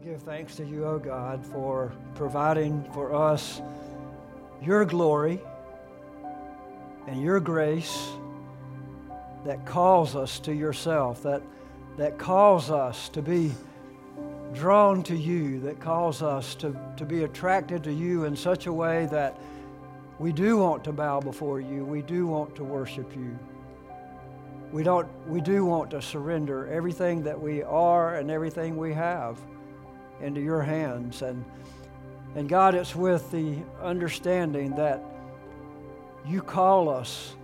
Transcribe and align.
We 0.00 0.12
give 0.12 0.22
thanks 0.22 0.56
to 0.56 0.64
you, 0.64 0.86
O 0.86 0.98
God, 0.98 1.44
for 1.44 1.92
providing 2.14 2.84
for 2.94 3.14
us 3.14 3.60
your 4.62 4.86
glory 4.86 5.40
and 7.06 7.20
your 7.20 7.38
grace 7.38 8.08
that 9.44 9.66
calls 9.66 10.16
us 10.16 10.38
to 10.40 10.54
yourself, 10.54 11.22
that, 11.24 11.42
that 11.98 12.18
calls 12.18 12.70
us 12.70 13.10
to 13.10 13.20
be 13.20 13.52
drawn 14.54 15.02
to 15.02 15.14
you, 15.14 15.60
that 15.60 15.80
calls 15.80 16.22
us 16.22 16.54
to, 16.56 16.74
to 16.96 17.04
be 17.04 17.24
attracted 17.24 17.84
to 17.84 17.92
you 17.92 18.24
in 18.24 18.34
such 18.34 18.66
a 18.66 18.72
way 18.72 19.06
that 19.10 19.38
we 20.18 20.32
do 20.32 20.56
want 20.56 20.82
to 20.84 20.92
bow 20.92 21.20
before 21.20 21.60
you, 21.60 21.84
we 21.84 22.00
do 22.00 22.26
want 22.26 22.54
to 22.56 22.64
worship 22.64 23.14
you. 23.14 23.38
We, 24.72 24.82
don't, 24.82 25.08
we 25.28 25.42
do 25.42 25.66
want 25.66 25.90
to 25.90 26.00
surrender 26.00 26.68
everything 26.68 27.22
that 27.24 27.38
we 27.38 27.62
are 27.62 28.14
and 28.14 28.30
everything 28.30 28.78
we 28.78 28.94
have 28.94 29.38
into 30.22 30.40
your 30.40 30.62
hands. 30.62 31.22
And, 31.22 31.44
and 32.34 32.48
God, 32.48 32.74
it's 32.74 32.94
with 32.94 33.30
the 33.30 33.56
understanding 33.82 34.74
that 34.76 35.02
you 36.26 36.42
call 36.42 36.88
us 36.88 37.34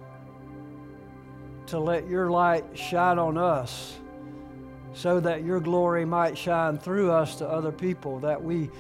to 1.67 1.79
let 1.79 2.09
your 2.09 2.31
light 2.31 2.65
shine 2.75 3.19
on 3.19 3.37
us 3.37 3.97
so 4.95 5.21
that 5.21 5.45
your 5.45 5.61
glory 5.61 6.05
might 6.05 6.39
shine 6.39 6.79
through 6.79 7.11
us 7.11 7.37
to 7.37 7.47
other 7.47 7.73
people, 7.73 8.19
that 8.21 8.43
we, 8.43 8.71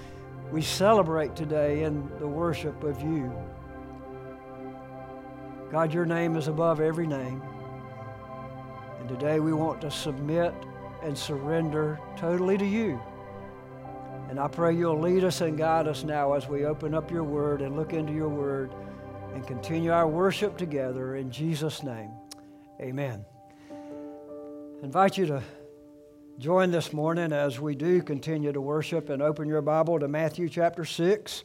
we 0.51 0.62
celebrate 0.62 1.37
today 1.37 1.83
in 1.83 2.09
the 2.19 2.27
worship 2.27 2.83
of 2.84 3.01
you. 3.03 3.31
God, 5.70 5.92
your 5.92 6.06
name 6.06 6.37
is 6.37 6.48
above 6.48 6.81
every 6.81 7.06
name. 7.06 7.42
And 9.01 9.09
today 9.09 9.41
we 9.41 9.53
want 9.53 9.81
to 9.83 9.91
submit 9.91 10.55
and 11.03 11.17
surrender 11.17 12.01
totally 12.17 12.56
to 12.56 12.67
you. 12.67 13.01
And 14.29 14.41
I 14.41 14.48
pray 14.48 14.75
you'll 14.75 15.01
lead 15.01 15.23
us 15.23 15.41
and 15.41 15.57
guide 15.57 15.87
us 15.87 16.03
now 16.03 16.33
as 16.33 16.48
we 16.48 16.65
open 16.65 16.95
up 16.95 17.12
your 17.12 17.23
word 17.23 17.62
and 17.62 17.77
look 17.77 17.92
into 17.92 18.12
your 18.12 18.28
word 18.28 18.73
and 19.33 19.47
continue 19.47 19.92
our 19.92 20.09
worship 20.09 20.59
together 20.59 21.14
in 21.14 21.31
Jesus' 21.31 21.84
name. 21.84 22.11
Amen. 22.81 23.25
I 23.70 24.84
invite 24.84 25.17
you 25.17 25.27
to 25.27 25.42
join 26.39 26.73
this 26.73 26.92
morning 26.92 27.33
as 27.33 27.61
we 27.61 27.77
do 27.77 28.03
continue 28.03 28.53
to 28.53 28.61
worship 28.61 29.11
and 29.11 29.23
open 29.23 29.48
your 29.48 29.62
Bible 29.62 30.00
to 30.00 30.09
Matthew 30.09 30.48
chapter 30.48 30.84
6. 30.84 31.45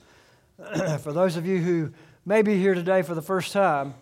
for 1.02 1.14
those 1.14 1.38
of 1.38 1.46
you 1.46 1.60
who 1.60 1.92
may 2.26 2.42
be 2.42 2.58
here 2.58 2.74
today 2.74 3.04
for 3.04 3.14
the 3.14 3.22
first 3.22 3.54
time, 3.54 3.94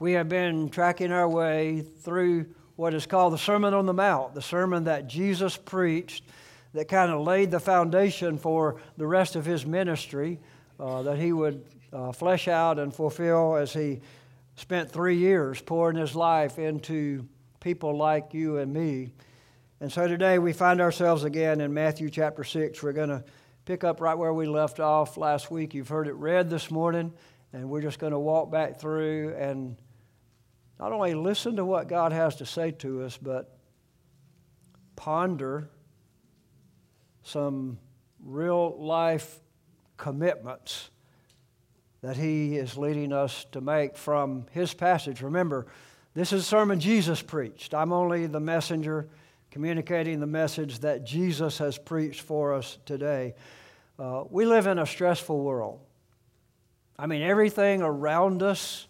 we 0.00 0.12
have 0.12 0.28
been 0.28 0.70
tracking 0.70 1.12
our 1.12 1.28
way 1.28 1.82
through 1.82 2.46
what 2.74 2.94
is 2.94 3.06
called 3.06 3.32
the 3.32 3.38
Sermon 3.38 3.74
on 3.74 3.86
the 3.86 3.92
Mount, 3.92 4.34
the 4.34 4.42
sermon 4.42 4.84
that 4.84 5.06
Jesus 5.06 5.56
preached 5.56 6.24
that 6.72 6.88
kind 6.88 7.10
of 7.10 7.22
laid 7.22 7.50
the 7.50 7.60
foundation 7.60 8.38
for 8.38 8.80
the 8.96 9.06
rest 9.06 9.36
of 9.36 9.44
his 9.44 9.66
ministry 9.66 10.40
uh, 10.78 11.02
that 11.02 11.18
he 11.18 11.32
would 11.32 11.64
uh, 11.92 12.12
flesh 12.12 12.48
out 12.48 12.78
and 12.78 12.94
fulfill 12.94 13.56
as 13.56 13.72
he 13.72 14.00
spent 14.54 14.90
three 14.90 15.16
years 15.16 15.60
pouring 15.60 15.96
his 15.96 16.14
life 16.14 16.58
into 16.58 17.26
people 17.60 17.96
like 17.96 18.32
you 18.32 18.58
and 18.58 18.72
me. 18.72 19.12
And 19.80 19.90
so 19.90 20.06
today 20.06 20.38
we 20.38 20.52
find 20.52 20.80
ourselves 20.80 21.24
again 21.24 21.60
in 21.60 21.72
Matthew 21.72 22.10
chapter 22.10 22.44
6. 22.44 22.82
We're 22.82 22.92
going 22.92 23.08
to 23.08 23.24
pick 23.64 23.84
up 23.84 24.00
right 24.00 24.14
where 24.14 24.32
we 24.32 24.46
left 24.46 24.80
off 24.80 25.16
last 25.16 25.50
week. 25.50 25.74
You've 25.74 25.88
heard 25.88 26.06
it 26.06 26.14
read 26.14 26.50
this 26.50 26.70
morning, 26.70 27.12
and 27.52 27.68
we're 27.68 27.80
just 27.80 27.98
going 27.98 28.12
to 28.12 28.18
walk 28.18 28.50
back 28.50 28.78
through 28.78 29.34
and 29.38 29.76
not 30.78 30.92
only 30.92 31.14
listen 31.14 31.56
to 31.56 31.64
what 31.64 31.88
God 31.88 32.12
has 32.12 32.36
to 32.36 32.46
say 32.46 32.70
to 32.72 33.02
us, 33.02 33.16
but 33.16 33.56
ponder 34.96 35.68
some 37.22 37.78
real 38.24 38.76
life 38.78 39.40
commitments 39.96 40.90
that 42.02 42.16
He 42.16 42.56
is 42.56 42.76
leading 42.76 43.12
us 43.12 43.46
to 43.52 43.60
make 43.60 43.96
from 43.96 44.46
His 44.52 44.72
passage. 44.74 45.22
Remember, 45.22 45.66
this 46.14 46.32
is 46.32 46.42
a 46.42 46.46
sermon 46.46 46.80
Jesus 46.80 47.22
preached. 47.22 47.74
I'm 47.74 47.92
only 47.92 48.26
the 48.26 48.40
messenger 48.40 49.08
communicating 49.50 50.20
the 50.20 50.26
message 50.26 50.80
that 50.80 51.04
Jesus 51.04 51.58
has 51.58 51.76
preached 51.76 52.20
for 52.20 52.54
us 52.54 52.78
today. 52.86 53.34
Uh, 53.98 54.24
we 54.30 54.46
live 54.46 54.66
in 54.66 54.78
a 54.78 54.86
stressful 54.86 55.38
world. 55.38 55.80
I 56.98 57.06
mean, 57.06 57.22
everything 57.22 57.82
around 57.82 58.42
us 58.42 58.86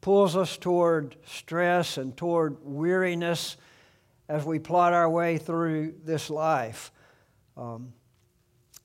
pulls 0.00 0.36
us 0.36 0.56
toward 0.56 1.16
stress 1.26 1.96
and 1.96 2.16
toward 2.16 2.56
weariness 2.62 3.56
as 4.28 4.44
we 4.44 4.58
plot 4.58 4.92
our 4.92 5.08
way 5.08 5.38
through 5.38 5.94
this 6.04 6.30
life. 6.30 6.92
Um, 7.56 7.92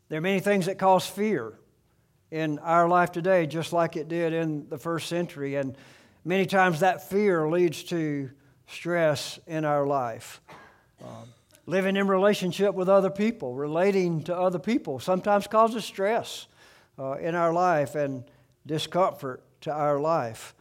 there 0.09 0.17
are 0.19 0.21
many 0.21 0.39
things 0.39 0.65
that 0.67 0.77
cause 0.77 1.05
fear 1.05 1.53
in 2.31 2.59
our 2.59 2.87
life 2.87 3.11
today, 3.11 3.45
just 3.45 3.73
like 3.73 3.95
it 3.95 4.07
did 4.07 4.33
in 4.33 4.67
the 4.69 4.77
first 4.77 5.07
century. 5.07 5.55
And 5.55 5.77
many 6.25 6.45
times 6.45 6.81
that 6.81 7.09
fear 7.09 7.49
leads 7.49 7.83
to 7.85 8.29
stress 8.67 9.39
in 9.47 9.65
our 9.65 9.85
life. 9.85 10.41
Um, 11.03 11.29
living 11.65 11.95
in 11.95 12.07
relationship 12.07 12.73
with 12.73 12.89
other 12.89 13.09
people, 13.09 13.53
relating 13.53 14.23
to 14.23 14.35
other 14.35 14.59
people, 14.59 14.99
sometimes 14.99 15.47
causes 15.47 15.85
stress 15.85 16.47
uh, 16.97 17.13
in 17.13 17.35
our 17.35 17.53
life 17.53 17.95
and 17.95 18.23
discomfort 18.65 19.41
to 19.61 19.71
our 19.71 19.99
life. 19.99 20.53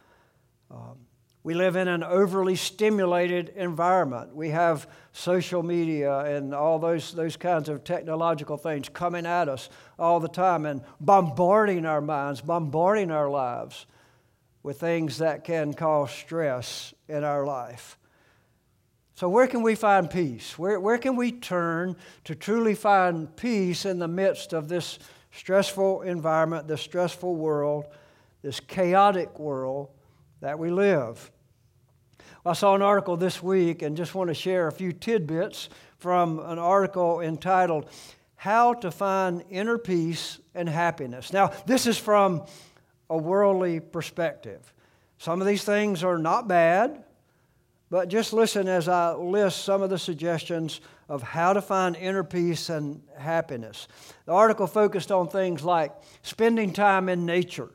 Um, 0.69 1.06
we 1.47 1.53
live 1.53 1.77
in 1.77 1.87
an 1.87 2.03
overly 2.03 2.57
stimulated 2.57 3.53
environment. 3.55 4.35
We 4.35 4.49
have 4.49 4.85
social 5.13 5.63
media 5.63 6.19
and 6.25 6.53
all 6.53 6.77
those, 6.77 7.13
those 7.13 7.37
kinds 7.37 7.69
of 7.69 7.85
technological 7.85 8.57
things 8.57 8.89
coming 8.89 9.25
at 9.25 9.47
us 9.47 9.69
all 9.97 10.19
the 10.19 10.27
time 10.27 10.65
and 10.65 10.81
bombarding 10.99 11.85
our 11.85 12.01
minds, 12.01 12.41
bombarding 12.41 13.11
our 13.11 13.29
lives 13.29 13.85
with 14.61 14.77
things 14.81 15.19
that 15.19 15.45
can 15.45 15.73
cause 15.73 16.11
stress 16.11 16.93
in 17.07 17.23
our 17.23 17.45
life. 17.45 17.97
So, 19.15 19.29
where 19.29 19.47
can 19.47 19.61
we 19.61 19.75
find 19.75 20.09
peace? 20.09 20.59
Where, 20.59 20.81
where 20.81 20.97
can 20.97 21.15
we 21.15 21.31
turn 21.31 21.95
to 22.25 22.35
truly 22.35 22.75
find 22.75 23.33
peace 23.37 23.85
in 23.85 23.99
the 23.99 24.09
midst 24.09 24.51
of 24.51 24.67
this 24.67 24.99
stressful 25.31 26.01
environment, 26.01 26.67
this 26.67 26.81
stressful 26.81 27.37
world, 27.37 27.85
this 28.41 28.59
chaotic 28.59 29.39
world 29.39 29.91
that 30.41 30.59
we 30.59 30.71
live. 30.71 31.31
I 32.47 32.53
saw 32.53 32.75
an 32.75 32.81
article 32.81 33.17
this 33.17 33.43
week 33.43 33.81
and 33.81 33.97
just 33.97 34.15
want 34.15 34.29
to 34.29 34.33
share 34.33 34.67
a 34.67 34.71
few 34.71 34.93
tidbits 34.93 35.67
from 35.97 36.39
an 36.39 36.57
article 36.57 37.19
entitled 37.19 37.89
How 38.37 38.73
to 38.75 38.89
Find 38.89 39.43
Inner 39.49 39.77
Peace 39.77 40.39
and 40.55 40.69
Happiness. 40.69 41.33
Now, 41.33 41.51
this 41.65 41.85
is 41.85 41.97
from 41.97 42.45
a 43.09 43.17
worldly 43.17 43.81
perspective. 43.81 44.73
Some 45.17 45.41
of 45.41 45.47
these 45.47 45.65
things 45.65 46.05
are 46.05 46.17
not 46.17 46.47
bad, 46.47 47.03
but 47.89 48.07
just 48.07 48.31
listen 48.31 48.69
as 48.69 48.87
I 48.87 49.13
list 49.13 49.65
some 49.65 49.81
of 49.81 49.89
the 49.89 49.99
suggestions 49.99 50.79
of 51.09 51.21
how 51.23 51.51
to 51.51 51.61
find 51.61 51.97
inner 51.97 52.23
peace 52.23 52.69
and 52.69 53.01
happiness. 53.17 53.89
The 54.25 54.31
article 54.31 54.67
focused 54.67 55.11
on 55.11 55.27
things 55.27 55.65
like 55.65 55.91
spending 56.21 56.71
time 56.71 57.09
in 57.09 57.25
nature 57.25 57.71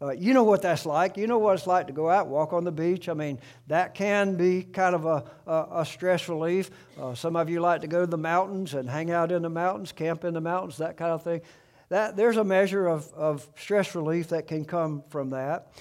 uh, 0.00 0.12
you 0.12 0.32
know 0.32 0.44
what 0.44 0.62
that's 0.62 0.86
like. 0.86 1.16
You 1.16 1.26
know 1.26 1.38
what 1.38 1.54
it's 1.54 1.66
like 1.66 1.88
to 1.88 1.92
go 1.92 2.08
out, 2.08 2.28
walk 2.28 2.52
on 2.52 2.62
the 2.62 2.70
beach. 2.70 3.08
I 3.08 3.14
mean, 3.14 3.40
that 3.66 3.94
can 3.94 4.36
be 4.36 4.62
kind 4.62 4.94
of 4.94 5.04
a, 5.06 5.24
a, 5.46 5.80
a 5.80 5.86
stress 5.86 6.28
relief. 6.28 6.70
Uh, 7.00 7.14
some 7.14 7.34
of 7.34 7.50
you 7.50 7.60
like 7.60 7.80
to 7.80 7.88
go 7.88 8.02
to 8.02 8.06
the 8.06 8.16
mountains 8.16 8.74
and 8.74 8.88
hang 8.88 9.10
out 9.10 9.32
in 9.32 9.42
the 9.42 9.50
mountains, 9.50 9.90
camp 9.90 10.24
in 10.24 10.34
the 10.34 10.40
mountains, 10.40 10.78
that 10.78 10.96
kind 10.96 11.10
of 11.10 11.24
thing. 11.24 11.40
That, 11.88 12.16
there's 12.16 12.36
a 12.36 12.44
measure 12.44 12.86
of, 12.86 13.12
of 13.14 13.48
stress 13.56 13.94
relief 13.94 14.28
that 14.28 14.46
can 14.46 14.64
come 14.64 15.02
from 15.08 15.30
that. 15.30 15.72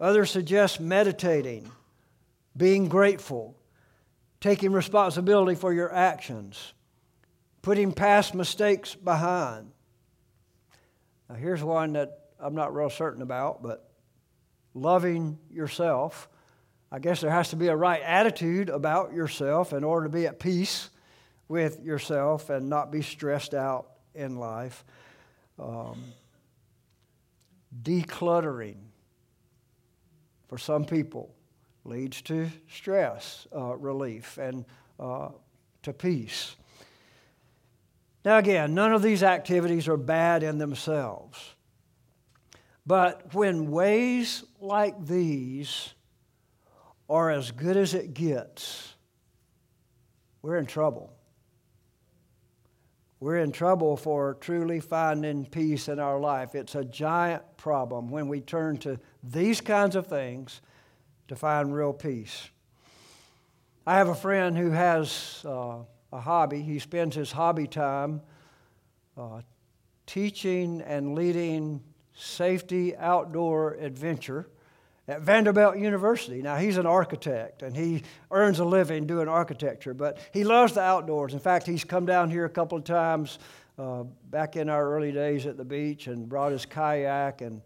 Others 0.00 0.32
suggest 0.32 0.80
meditating, 0.80 1.70
being 2.56 2.88
grateful, 2.88 3.56
taking 4.40 4.72
responsibility 4.72 5.54
for 5.54 5.72
your 5.72 5.94
actions, 5.94 6.72
putting 7.60 7.92
past 7.92 8.34
mistakes 8.34 8.96
behind. 8.96 9.70
Now, 11.28 11.36
here's 11.36 11.62
one 11.62 11.92
that 11.92 12.21
I'm 12.42 12.54
not 12.54 12.74
real 12.74 12.90
certain 12.90 13.22
about, 13.22 13.62
but 13.62 13.88
loving 14.74 15.38
yourself. 15.50 16.28
I 16.90 16.98
guess 16.98 17.20
there 17.20 17.30
has 17.30 17.50
to 17.50 17.56
be 17.56 17.68
a 17.68 17.76
right 17.76 18.02
attitude 18.02 18.68
about 18.68 19.12
yourself 19.12 19.72
in 19.72 19.84
order 19.84 20.06
to 20.06 20.12
be 20.12 20.26
at 20.26 20.40
peace 20.40 20.90
with 21.48 21.82
yourself 21.82 22.50
and 22.50 22.68
not 22.68 22.90
be 22.90 23.00
stressed 23.00 23.54
out 23.54 23.86
in 24.14 24.36
life. 24.36 24.84
Um, 25.58 26.02
decluttering 27.82 28.76
for 30.48 30.58
some 30.58 30.84
people 30.84 31.34
leads 31.84 32.20
to 32.22 32.50
stress 32.70 33.46
uh, 33.54 33.74
relief 33.76 34.36
and 34.38 34.64
uh, 35.00 35.30
to 35.82 35.92
peace. 35.92 36.56
Now, 38.24 38.38
again, 38.38 38.74
none 38.74 38.92
of 38.92 39.02
these 39.02 39.22
activities 39.22 39.88
are 39.88 39.96
bad 39.96 40.42
in 40.42 40.58
themselves. 40.58 41.54
But 42.86 43.34
when 43.34 43.70
ways 43.70 44.44
like 44.60 45.06
these 45.06 45.94
are 47.08 47.30
as 47.30 47.50
good 47.50 47.76
as 47.76 47.94
it 47.94 48.14
gets, 48.14 48.94
we're 50.42 50.56
in 50.56 50.66
trouble. 50.66 51.12
we're 53.20 53.36
in 53.38 53.52
trouble 53.52 53.96
for 53.96 54.34
truly 54.40 54.80
finding 54.80 55.46
peace 55.46 55.86
in 55.86 56.00
our 56.00 56.18
life. 56.18 56.56
It's 56.56 56.74
a 56.74 56.84
giant 56.84 57.44
problem 57.56 58.10
when 58.10 58.26
we 58.26 58.40
turn 58.40 58.78
to 58.78 58.98
these 59.22 59.60
kinds 59.60 59.94
of 59.94 60.08
things 60.08 60.60
to 61.28 61.36
find 61.36 61.72
real 61.72 61.92
peace. 61.92 62.50
I 63.86 63.94
have 63.98 64.08
a 64.08 64.14
friend 64.16 64.58
who 64.58 64.70
has 64.70 65.40
uh, 65.44 65.84
a 66.12 66.20
hobby. 66.20 66.62
He 66.62 66.80
spends 66.80 67.14
his 67.14 67.30
hobby 67.30 67.68
time 67.68 68.22
uh, 69.16 69.42
teaching 70.04 70.80
and 70.80 71.14
leading 71.14 71.80
safety 72.14 72.96
outdoor 72.96 73.74
adventure 73.74 74.46
at 75.08 75.20
Vanderbilt 75.20 75.78
University. 75.78 76.42
Now, 76.42 76.56
he's 76.56 76.76
an 76.76 76.86
architect 76.86 77.62
and 77.62 77.76
he 77.76 78.02
earns 78.30 78.60
a 78.60 78.64
living 78.64 79.06
doing 79.06 79.28
architecture, 79.28 79.94
but 79.94 80.18
he 80.32 80.44
loves 80.44 80.74
the 80.74 80.80
outdoors. 80.80 81.34
In 81.34 81.40
fact, 81.40 81.66
he's 81.66 81.84
come 81.84 82.06
down 82.06 82.30
here 82.30 82.44
a 82.44 82.50
couple 82.50 82.78
of 82.78 82.84
times 82.84 83.38
uh, 83.78 84.04
back 84.30 84.56
in 84.56 84.68
our 84.68 84.92
early 84.92 85.12
days 85.12 85.46
at 85.46 85.56
the 85.56 85.64
beach 85.64 86.06
and 86.06 86.28
brought 86.28 86.52
his 86.52 86.66
kayak 86.66 87.40
and 87.40 87.62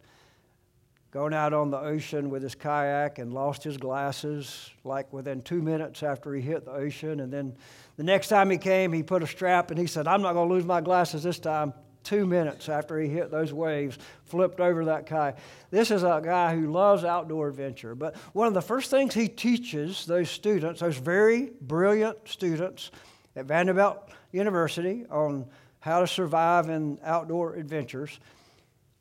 gone 1.11 1.33
out 1.33 1.53
on 1.53 1.71
the 1.71 1.79
ocean 1.79 2.31
with 2.31 2.43
his 2.43 2.55
kayak 2.55 3.19
and 3.19 3.33
lost 3.33 3.65
his 3.65 3.77
glasses 3.77 4.71
like 4.85 5.11
within 5.13 5.41
two 5.43 5.63
minutes 5.63 6.03
after 6.03 6.35
he 6.35 6.41
hit 6.41 6.65
the 6.65 6.73
ocean. 6.73 7.21
And 7.21 7.33
then 7.33 7.57
the 7.97 8.03
next 8.03 8.29
time 8.29 8.51
he 8.51 8.59
came, 8.59 8.93
he 8.93 9.03
put 9.03 9.23
a 9.23 9.27
strap 9.27 9.71
and 9.71 9.79
he 9.79 9.87
said, 9.87 10.07
I'm 10.07 10.23
not 10.23 10.35
going 10.35 10.49
to 10.49 10.55
lose 10.55 10.65
my 10.65 10.81
glasses 10.81 11.23
this 11.23 11.39
time. 11.39 11.73
Two 12.07 12.25
minutes 12.25 12.69
after 12.69 13.01
he 13.01 13.09
hit 13.09 13.33
those 13.33 13.53
waves, 13.53 13.99
flipped 14.23 14.61
over 14.61 14.85
that 14.85 15.07
kayak. 15.07 15.39
This 15.73 15.91
is 15.91 16.05
a 16.05 16.23
guy 16.25 16.55
who 16.55 16.71
loves 16.71 17.03
outdoor 17.03 17.49
adventure. 17.49 17.97
But 17.97 18.15
one 18.33 18.47
of 18.47 18.55
the 18.55 18.63
first 18.63 18.93
things 18.93 19.13
he 19.13 19.27
teaches 19.27 20.07
those 20.07 20.31
students, 20.31 20.79
those 20.79 20.99
very 20.99 21.51
brilliant 21.61 22.17
students 22.29 22.93
at 23.35 23.47
Vanderbilt 23.47 23.99
University, 24.31 25.05
on 25.11 25.47
how 25.81 25.99
to 25.99 26.07
survive 26.07 26.69
in 26.69 27.01
outdoor 27.03 27.57
adventures, 27.57 28.21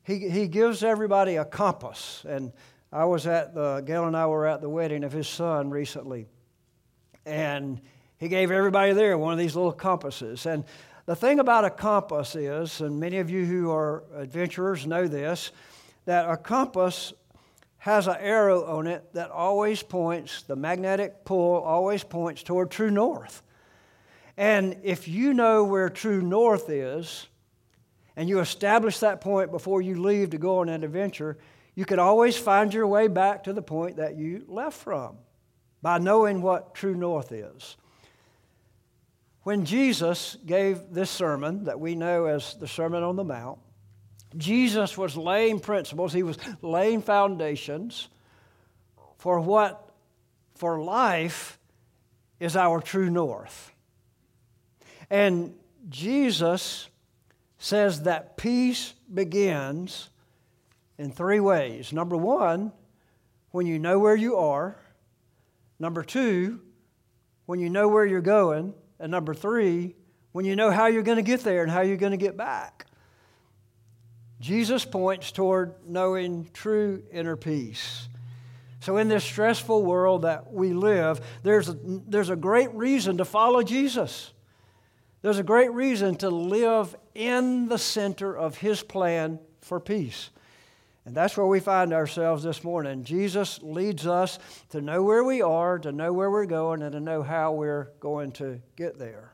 he, 0.02 0.28
he 0.28 0.48
gives 0.48 0.82
everybody 0.82 1.36
a 1.36 1.44
compass. 1.44 2.26
And 2.28 2.52
I 2.92 3.04
was 3.04 3.28
at 3.28 3.54
the, 3.54 3.82
Gail 3.86 4.06
and 4.06 4.16
I 4.16 4.26
were 4.26 4.48
at 4.48 4.60
the 4.60 4.68
wedding 4.68 5.04
of 5.04 5.12
his 5.12 5.28
son 5.28 5.70
recently. 5.70 6.26
And 7.24 7.80
he 8.18 8.26
gave 8.26 8.50
everybody 8.50 8.94
there 8.94 9.16
one 9.16 9.32
of 9.32 9.38
these 9.38 9.54
little 9.54 9.70
compasses. 9.70 10.44
And 10.44 10.64
the 11.06 11.16
thing 11.16 11.38
about 11.38 11.64
a 11.64 11.70
compass 11.70 12.34
is, 12.34 12.80
and 12.80 12.98
many 12.98 13.18
of 13.18 13.30
you 13.30 13.44
who 13.44 13.70
are 13.70 14.02
adventurers 14.14 14.86
know 14.86 15.06
this, 15.06 15.52
that 16.04 16.28
a 16.28 16.36
compass 16.36 17.12
has 17.78 18.08
an 18.08 18.16
arrow 18.18 18.64
on 18.64 18.88
it 18.88 19.12
that 19.12 19.30
always 19.30 19.82
points, 19.82 20.42
the 20.42 20.56
magnetic 20.56 21.24
pull 21.24 21.62
always 21.62 22.02
points 22.02 22.42
toward 22.42 22.70
true 22.70 22.90
north. 22.90 23.42
And 24.36 24.80
if 24.82 25.06
you 25.06 25.32
know 25.32 25.62
where 25.62 25.88
true 25.88 26.20
north 26.20 26.68
is, 26.68 27.28
and 28.16 28.28
you 28.28 28.40
establish 28.40 28.98
that 28.98 29.20
point 29.20 29.52
before 29.52 29.80
you 29.82 30.02
leave 30.02 30.30
to 30.30 30.38
go 30.38 30.58
on 30.58 30.68
an 30.68 30.82
adventure, 30.82 31.38
you 31.76 31.84
can 31.84 32.00
always 32.00 32.36
find 32.36 32.74
your 32.74 32.86
way 32.86 33.06
back 33.06 33.44
to 33.44 33.52
the 33.52 33.62
point 33.62 33.96
that 33.96 34.16
you 34.16 34.44
left 34.48 34.78
from 34.78 35.18
by 35.82 35.98
knowing 35.98 36.42
what 36.42 36.74
true 36.74 36.94
north 36.94 37.30
is. 37.30 37.76
When 39.46 39.64
Jesus 39.64 40.36
gave 40.44 40.90
this 40.90 41.08
sermon 41.08 41.66
that 41.66 41.78
we 41.78 41.94
know 41.94 42.24
as 42.24 42.54
the 42.54 42.66
Sermon 42.66 43.04
on 43.04 43.14
the 43.14 43.22
Mount, 43.22 43.60
Jesus 44.36 44.98
was 44.98 45.16
laying 45.16 45.60
principles, 45.60 46.12
he 46.12 46.24
was 46.24 46.36
laying 46.62 47.00
foundations 47.00 48.08
for 49.18 49.38
what 49.38 49.88
for 50.56 50.82
life 50.82 51.60
is 52.40 52.56
our 52.56 52.80
true 52.80 53.08
north. 53.08 53.70
And 55.10 55.54
Jesus 55.88 56.88
says 57.58 58.02
that 58.02 58.36
peace 58.36 58.94
begins 59.14 60.10
in 60.98 61.12
three 61.12 61.38
ways. 61.38 61.92
Number 61.92 62.16
one, 62.16 62.72
when 63.52 63.66
you 63.66 63.78
know 63.78 64.00
where 64.00 64.16
you 64.16 64.38
are. 64.38 64.76
Number 65.78 66.02
two, 66.02 66.62
when 67.44 67.60
you 67.60 67.70
know 67.70 67.86
where 67.86 68.04
you're 68.04 68.20
going. 68.20 68.74
And 68.98 69.10
number 69.10 69.34
three, 69.34 69.94
when 70.32 70.44
you 70.44 70.56
know 70.56 70.70
how 70.70 70.86
you're 70.86 71.02
going 71.02 71.16
to 71.16 71.22
get 71.22 71.40
there 71.40 71.62
and 71.62 71.70
how 71.70 71.80
you're 71.80 71.96
going 71.96 72.12
to 72.12 72.18
get 72.18 72.36
back. 72.36 72.86
Jesus 74.40 74.84
points 74.84 75.32
toward 75.32 75.74
knowing 75.86 76.48
true 76.52 77.02
inner 77.10 77.36
peace. 77.36 78.08
So, 78.80 78.98
in 78.98 79.08
this 79.08 79.24
stressful 79.24 79.82
world 79.82 80.22
that 80.22 80.52
we 80.52 80.72
live, 80.72 81.20
there's 81.42 81.68
a, 81.68 81.76
there's 82.06 82.30
a 82.30 82.36
great 82.36 82.72
reason 82.74 83.16
to 83.16 83.24
follow 83.24 83.62
Jesus. 83.62 84.32
There's 85.22 85.38
a 85.38 85.42
great 85.42 85.72
reason 85.72 86.14
to 86.16 86.30
live 86.30 86.94
in 87.14 87.68
the 87.68 87.78
center 87.78 88.36
of 88.36 88.58
His 88.58 88.82
plan 88.82 89.40
for 89.60 89.80
peace. 89.80 90.30
And 91.06 91.14
that's 91.14 91.36
where 91.36 91.46
we 91.46 91.60
find 91.60 91.92
ourselves 91.92 92.42
this 92.42 92.64
morning. 92.64 93.04
Jesus 93.04 93.62
leads 93.62 94.08
us 94.08 94.40
to 94.70 94.80
know 94.80 95.04
where 95.04 95.22
we 95.22 95.40
are, 95.40 95.78
to 95.78 95.92
know 95.92 96.12
where 96.12 96.32
we're 96.32 96.46
going, 96.46 96.82
and 96.82 96.92
to 96.92 97.00
know 97.00 97.22
how 97.22 97.52
we're 97.52 97.92
going 98.00 98.32
to 98.32 98.60
get 98.74 98.98
there. 98.98 99.32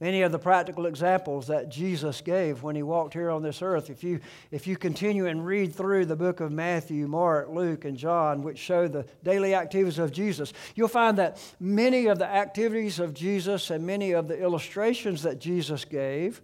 Many 0.00 0.22
of 0.22 0.30
the 0.30 0.38
practical 0.38 0.86
examples 0.86 1.48
that 1.48 1.68
Jesus 1.68 2.20
gave 2.20 2.62
when 2.62 2.76
he 2.76 2.84
walked 2.84 3.14
here 3.14 3.30
on 3.30 3.42
this 3.42 3.60
earth, 3.60 3.90
if 3.90 4.04
you, 4.04 4.20
if 4.52 4.68
you 4.68 4.76
continue 4.76 5.26
and 5.26 5.44
read 5.44 5.74
through 5.74 6.06
the 6.06 6.14
book 6.14 6.38
of 6.38 6.52
Matthew, 6.52 7.08
Mark, 7.08 7.48
Luke, 7.48 7.84
and 7.84 7.96
John, 7.96 8.44
which 8.44 8.58
show 8.58 8.86
the 8.86 9.04
daily 9.24 9.56
activities 9.56 9.98
of 9.98 10.12
Jesus, 10.12 10.52
you'll 10.76 10.86
find 10.86 11.18
that 11.18 11.44
many 11.58 12.06
of 12.06 12.20
the 12.20 12.28
activities 12.28 13.00
of 13.00 13.12
Jesus 13.12 13.70
and 13.70 13.84
many 13.84 14.12
of 14.12 14.28
the 14.28 14.40
illustrations 14.40 15.24
that 15.24 15.40
Jesus 15.40 15.84
gave 15.84 16.40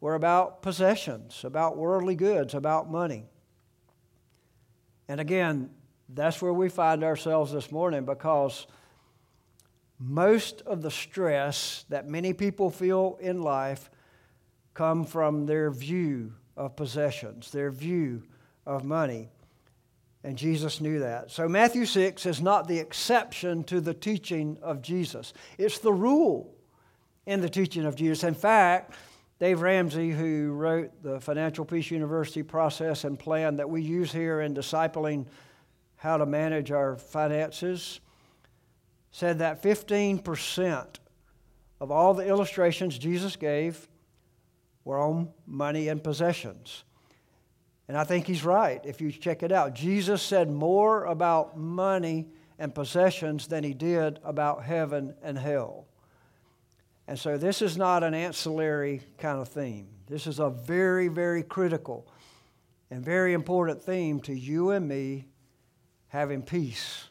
were 0.00 0.14
about 0.14 0.62
possessions, 0.62 1.44
about 1.44 1.76
worldly 1.76 2.14
goods, 2.14 2.54
about 2.54 2.90
money. 2.90 3.24
And 5.08 5.20
again, 5.20 5.70
that's 6.08 6.40
where 6.40 6.52
we 6.52 6.68
find 6.68 7.02
ourselves 7.02 7.52
this 7.52 7.72
morning 7.72 8.04
because 8.04 8.66
most 9.98 10.62
of 10.62 10.82
the 10.82 10.90
stress 10.90 11.84
that 11.88 12.08
many 12.08 12.32
people 12.32 12.70
feel 12.70 13.18
in 13.20 13.42
life 13.42 13.90
come 14.74 15.04
from 15.04 15.46
their 15.46 15.70
view 15.70 16.34
of 16.56 16.76
possessions, 16.76 17.50
their 17.50 17.70
view 17.70 18.22
of 18.66 18.84
money. 18.84 19.30
And 20.22 20.36
Jesus 20.36 20.80
knew 20.80 20.98
that. 20.98 21.30
So 21.30 21.48
Matthew 21.48 21.86
6 21.86 22.26
is 22.26 22.42
not 22.42 22.66
the 22.66 22.78
exception 22.78 23.64
to 23.64 23.80
the 23.80 23.94
teaching 23.94 24.58
of 24.60 24.82
Jesus. 24.82 25.32
It's 25.56 25.78
the 25.78 25.92
rule 25.92 26.52
in 27.26 27.40
the 27.40 27.48
teaching 27.48 27.86
of 27.86 27.94
Jesus. 27.94 28.24
In 28.24 28.34
fact, 28.34 28.92
Dave 29.38 29.60
Ramsey, 29.60 30.10
who 30.10 30.52
wrote 30.52 31.02
the 31.02 31.20
Financial 31.20 31.64
Peace 31.64 31.90
University 31.90 32.42
process 32.42 33.04
and 33.04 33.18
plan 33.18 33.56
that 33.56 33.68
we 33.68 33.82
use 33.82 34.10
here 34.10 34.40
in 34.40 34.54
discipling 34.54 35.26
how 35.96 36.16
to 36.16 36.24
manage 36.24 36.70
our 36.70 36.96
finances, 36.96 38.00
said 39.10 39.38
that 39.40 39.62
15% 39.62 40.86
of 41.80 41.90
all 41.90 42.14
the 42.14 42.26
illustrations 42.26 42.98
Jesus 42.98 43.36
gave 43.36 43.88
were 44.84 44.98
on 44.98 45.28
money 45.46 45.88
and 45.88 46.02
possessions. 46.02 46.84
And 47.88 47.96
I 47.96 48.04
think 48.04 48.26
he's 48.26 48.44
right 48.44 48.80
if 48.84 49.00
you 49.02 49.12
check 49.12 49.42
it 49.42 49.52
out. 49.52 49.74
Jesus 49.74 50.22
said 50.22 50.50
more 50.50 51.04
about 51.04 51.58
money 51.58 52.28
and 52.58 52.74
possessions 52.74 53.48
than 53.48 53.62
he 53.64 53.74
did 53.74 54.18
about 54.24 54.64
heaven 54.64 55.14
and 55.22 55.36
hell. 55.36 55.86
And 57.08 57.18
so 57.18 57.38
this 57.38 57.62
is 57.62 57.76
not 57.76 58.02
an 58.02 58.14
ancillary 58.14 59.02
kind 59.18 59.40
of 59.40 59.48
theme. 59.48 59.88
This 60.06 60.26
is 60.26 60.38
a 60.38 60.50
very, 60.50 61.08
very 61.08 61.42
critical 61.42 62.06
and 62.90 63.04
very 63.04 63.32
important 63.32 63.82
theme 63.82 64.20
to 64.20 64.34
you 64.34 64.70
and 64.70 64.88
me 64.88 65.26
having 66.08 66.42
peace 66.42 67.08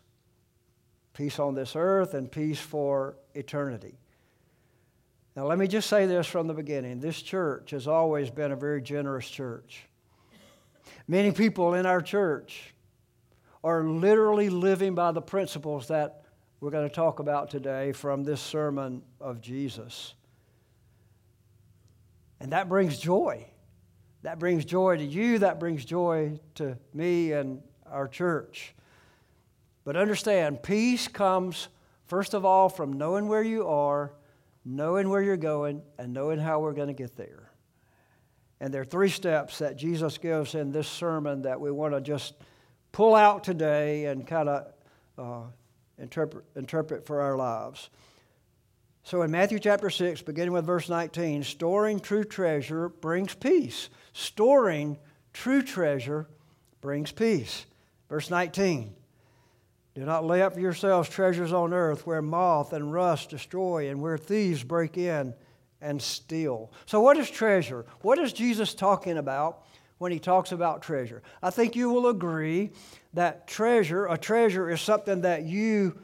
peace 1.15 1.39
on 1.39 1.55
this 1.55 1.75
earth 1.75 2.13
and 2.13 2.31
peace 2.31 2.59
for 2.59 3.15
eternity. 3.33 3.97
Now, 5.35 5.47
let 5.47 5.57
me 5.57 5.67
just 5.67 5.89
say 5.89 6.05
this 6.05 6.27
from 6.27 6.47
the 6.47 6.53
beginning 6.53 6.99
this 6.99 7.21
church 7.21 7.71
has 7.71 7.87
always 7.87 8.29
been 8.29 8.51
a 8.51 8.55
very 8.55 8.81
generous 8.81 9.27
church. 9.27 9.87
Many 11.07 11.31
people 11.31 11.73
in 11.73 11.85
our 11.85 12.01
church 12.01 12.73
are 13.63 13.83
literally 13.83 14.49
living 14.49 14.93
by 14.93 15.11
the 15.11 15.21
principles 15.21 15.87
that 15.87 16.24
we're 16.65 16.71
going 16.71 16.89
to 16.89 16.95
talk 16.95 17.19
about 17.19 17.51
today 17.51 17.91
from 17.91 18.23
this 18.23 18.41
sermon 18.41 19.03
of 19.21 19.39
Jesus. 19.39 20.15
And 22.39 22.53
that 22.53 22.67
brings 22.67 22.97
joy. 22.97 23.45
That 24.23 24.39
brings 24.39 24.65
joy 24.65 24.97
to 24.97 25.03
you, 25.03 25.37
that 25.37 25.59
brings 25.59 25.85
joy 25.85 26.39
to 26.55 26.75
me 26.91 27.33
and 27.33 27.61
our 27.85 28.07
church. 28.07 28.73
But 29.83 29.95
understand, 29.95 30.63
peace 30.63 31.07
comes, 31.07 31.67
first 32.07 32.33
of 32.33 32.45
all, 32.45 32.67
from 32.67 32.93
knowing 32.93 33.27
where 33.27 33.43
you 33.43 33.67
are, 33.67 34.13
knowing 34.65 35.09
where 35.09 35.21
you're 35.21 35.37
going, 35.37 35.83
and 35.99 36.13
knowing 36.13 36.39
how 36.39 36.61
we're 36.61 36.73
going 36.73 36.87
to 36.87 36.95
get 36.95 37.15
there. 37.15 37.51
And 38.59 38.73
there 38.73 38.81
are 38.81 38.85
three 38.85 39.09
steps 39.09 39.59
that 39.59 39.77
Jesus 39.77 40.17
gives 40.17 40.55
in 40.55 40.71
this 40.71 40.87
sermon 40.87 41.43
that 41.43 41.61
we 41.61 41.69
want 41.69 41.93
to 41.93 42.01
just 42.01 42.33
pull 42.91 43.13
out 43.13 43.43
today 43.43 44.05
and 44.05 44.25
kind 44.25 44.49
of 44.49 44.73
uh, 45.19 45.51
interpret, 45.97 46.45
interpret 46.55 47.05
for 47.05 47.21
our 47.21 47.35
lives. 47.35 47.89
So 49.03 49.21
in 49.21 49.29
Matthew 49.29 49.59
chapter 49.59 49.89
6, 49.89 50.23
beginning 50.23 50.53
with 50.53 50.65
verse 50.65 50.89
19, 50.89 51.43
storing 51.43 51.99
true 51.99 52.23
treasure 52.23 52.89
brings 52.89 53.35
peace. 53.35 53.89
Storing 54.13 54.97
true 55.31 55.61
treasure 55.61 56.27
brings 56.81 57.11
peace. 57.11 57.65
Verse 58.09 58.29
19 58.29 58.95
Do 59.93 60.05
not 60.05 60.25
lay 60.25 60.41
up 60.41 60.53
for 60.55 60.59
yourselves 60.59 61.07
treasures 61.07 61.53
on 61.53 61.73
earth 61.73 62.07
where 62.07 62.21
moth 62.21 62.73
and 62.73 62.91
rust 62.91 63.29
destroy 63.29 63.89
and 63.89 64.01
where 64.01 64.17
thieves 64.17 64.63
break 64.63 64.97
in 64.97 65.35
and 65.81 66.01
steal. 66.01 66.71
So, 66.87 66.99
what 66.99 67.17
is 67.17 67.29
treasure? 67.29 67.85
What 68.01 68.17
is 68.17 68.33
Jesus 68.33 68.73
talking 68.73 69.17
about 69.17 69.65
when 69.97 70.11
he 70.11 70.19
talks 70.19 70.51
about 70.51 70.81
treasure? 70.81 71.21
I 71.41 71.49
think 71.49 71.75
you 71.75 71.89
will 71.89 72.07
agree 72.07 72.71
that 73.13 73.47
treasure, 73.47 74.07
a 74.07 74.17
treasure, 74.17 74.69
is 74.69 74.81
something 74.81 75.21
that 75.21 75.43
you 75.43 75.97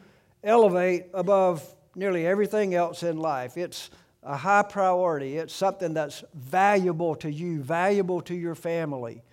elevate 0.43 1.07
above 1.13 1.63
nearly 1.95 2.25
everything 2.25 2.74
else 2.74 3.03
in 3.03 3.17
life. 3.17 3.57
It's 3.57 3.89
a 4.24 4.38
high 4.38 4.63
priority, 4.63 5.38
it's 5.38 5.53
something 5.53 5.93
that's 5.93 6.24
valuable 6.33 7.15
to 7.15 7.31
you, 7.31 7.62
valuable 7.62 8.21
to 8.21 8.36
your 8.36 8.55
family, 8.55 9.24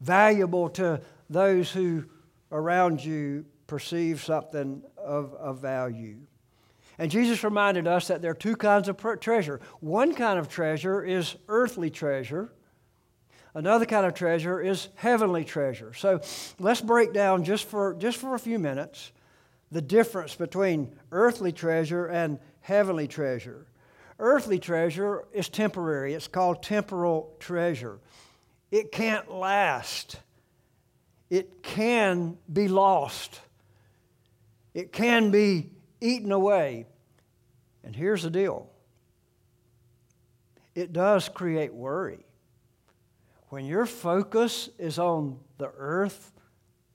valuable 0.00 0.68
to 0.70 1.00
those 1.28 1.70
who 1.70 2.04
around 2.52 3.04
you 3.04 3.44
perceive 3.66 4.22
something 4.22 4.82
of, 4.96 5.34
of 5.34 5.58
value. 5.58 6.18
And 6.98 7.10
Jesus 7.10 7.44
reminded 7.44 7.86
us 7.86 8.08
that 8.08 8.22
there 8.22 8.32
are 8.32 8.34
two 8.34 8.56
kinds 8.56 8.88
of 8.88 8.96
treasure. 9.20 9.60
One 9.80 10.14
kind 10.14 10.38
of 10.38 10.48
treasure 10.48 11.04
is 11.04 11.36
earthly 11.48 11.90
treasure. 11.90 12.52
Another 13.54 13.86
kind 13.86 14.06
of 14.06 14.14
treasure 14.14 14.60
is 14.60 14.88
heavenly 14.94 15.44
treasure. 15.44 15.94
So 15.94 16.20
let's 16.58 16.80
break 16.80 17.12
down 17.12 17.44
just 17.44 17.64
for, 17.66 17.94
just 17.94 18.18
for 18.18 18.34
a 18.34 18.38
few 18.38 18.58
minutes 18.58 19.12
the 19.70 19.82
difference 19.82 20.34
between 20.34 20.94
earthly 21.12 21.52
treasure 21.52 22.06
and 22.06 22.38
heavenly 22.60 23.08
treasure. 23.08 23.66
Earthly 24.18 24.58
treasure 24.58 25.24
is 25.32 25.48
temporary, 25.48 26.14
it's 26.14 26.28
called 26.28 26.62
temporal 26.62 27.36
treasure. 27.38 27.98
It 28.70 28.92
can't 28.92 29.32
last, 29.32 30.16
it 31.30 31.62
can 31.62 32.36
be 32.52 32.68
lost, 32.68 33.40
it 34.74 34.92
can 34.92 35.30
be 35.30 35.70
eaten 36.00 36.32
away. 36.32 36.86
And 37.84 37.94
here's 37.94 38.22
the 38.22 38.30
deal 38.30 38.68
it 40.74 40.92
does 40.92 41.28
create 41.28 41.72
worry. 41.72 42.24
When 43.50 43.64
your 43.64 43.86
focus 43.86 44.68
is 44.78 44.98
on 44.98 45.38
the 45.56 45.70
earth, 45.76 46.32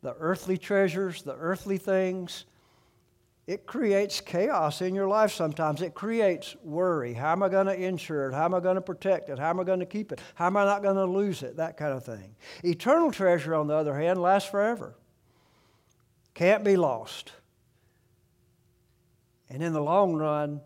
the 0.02 0.16
earthly 0.20 0.58
treasures, 0.58 1.24
the 1.24 1.36
earthly 1.36 1.78
things, 1.78 2.46
it 3.46 3.66
creates 3.66 4.22
chaos 4.22 4.82
in 4.82 4.96
your 4.96 5.08
life 5.08 5.34
sometimes. 5.34 5.82
It 5.82 5.94
creates 5.94 6.56
worry. 6.64 7.14
How 7.14 7.32
am 7.32 7.44
I 7.44 7.50
going 7.50 7.66
to 7.66 7.76
insure 7.76 8.30
it? 8.30 8.34
How 8.34 8.46
am 8.46 8.54
I 8.54 8.60
going 8.60 8.76
to 8.76 8.82
protect 8.82 9.30
it? 9.30 9.38
How 9.38 9.50
am 9.50 9.60
I 9.60 9.64
going 9.64 9.80
to 9.80 9.86
keep 9.86 10.12
it? 10.12 10.22
How 10.36 10.46
am 10.46 10.56
I 10.56 10.64
not 10.64 10.82
going 10.82 10.96
to 10.96 11.06
lose 11.06 11.44
it? 11.44 11.58
That 11.58 11.76
kind 11.76 11.92
of 11.92 12.06
thing. 12.06 12.36
Eternal 12.64 13.12
treasure, 13.12 13.56
on 13.56 13.68
the 13.68 13.76
other 13.76 13.98
hand, 13.98 14.22
lasts 14.22 14.50
forever, 14.50 14.96
can't 16.34 16.64
be 16.64 16.78
lost. 16.78 17.34
And 19.50 19.62
in 19.62 19.74
the 19.74 19.82
long 19.82 20.14
run, 20.14 20.62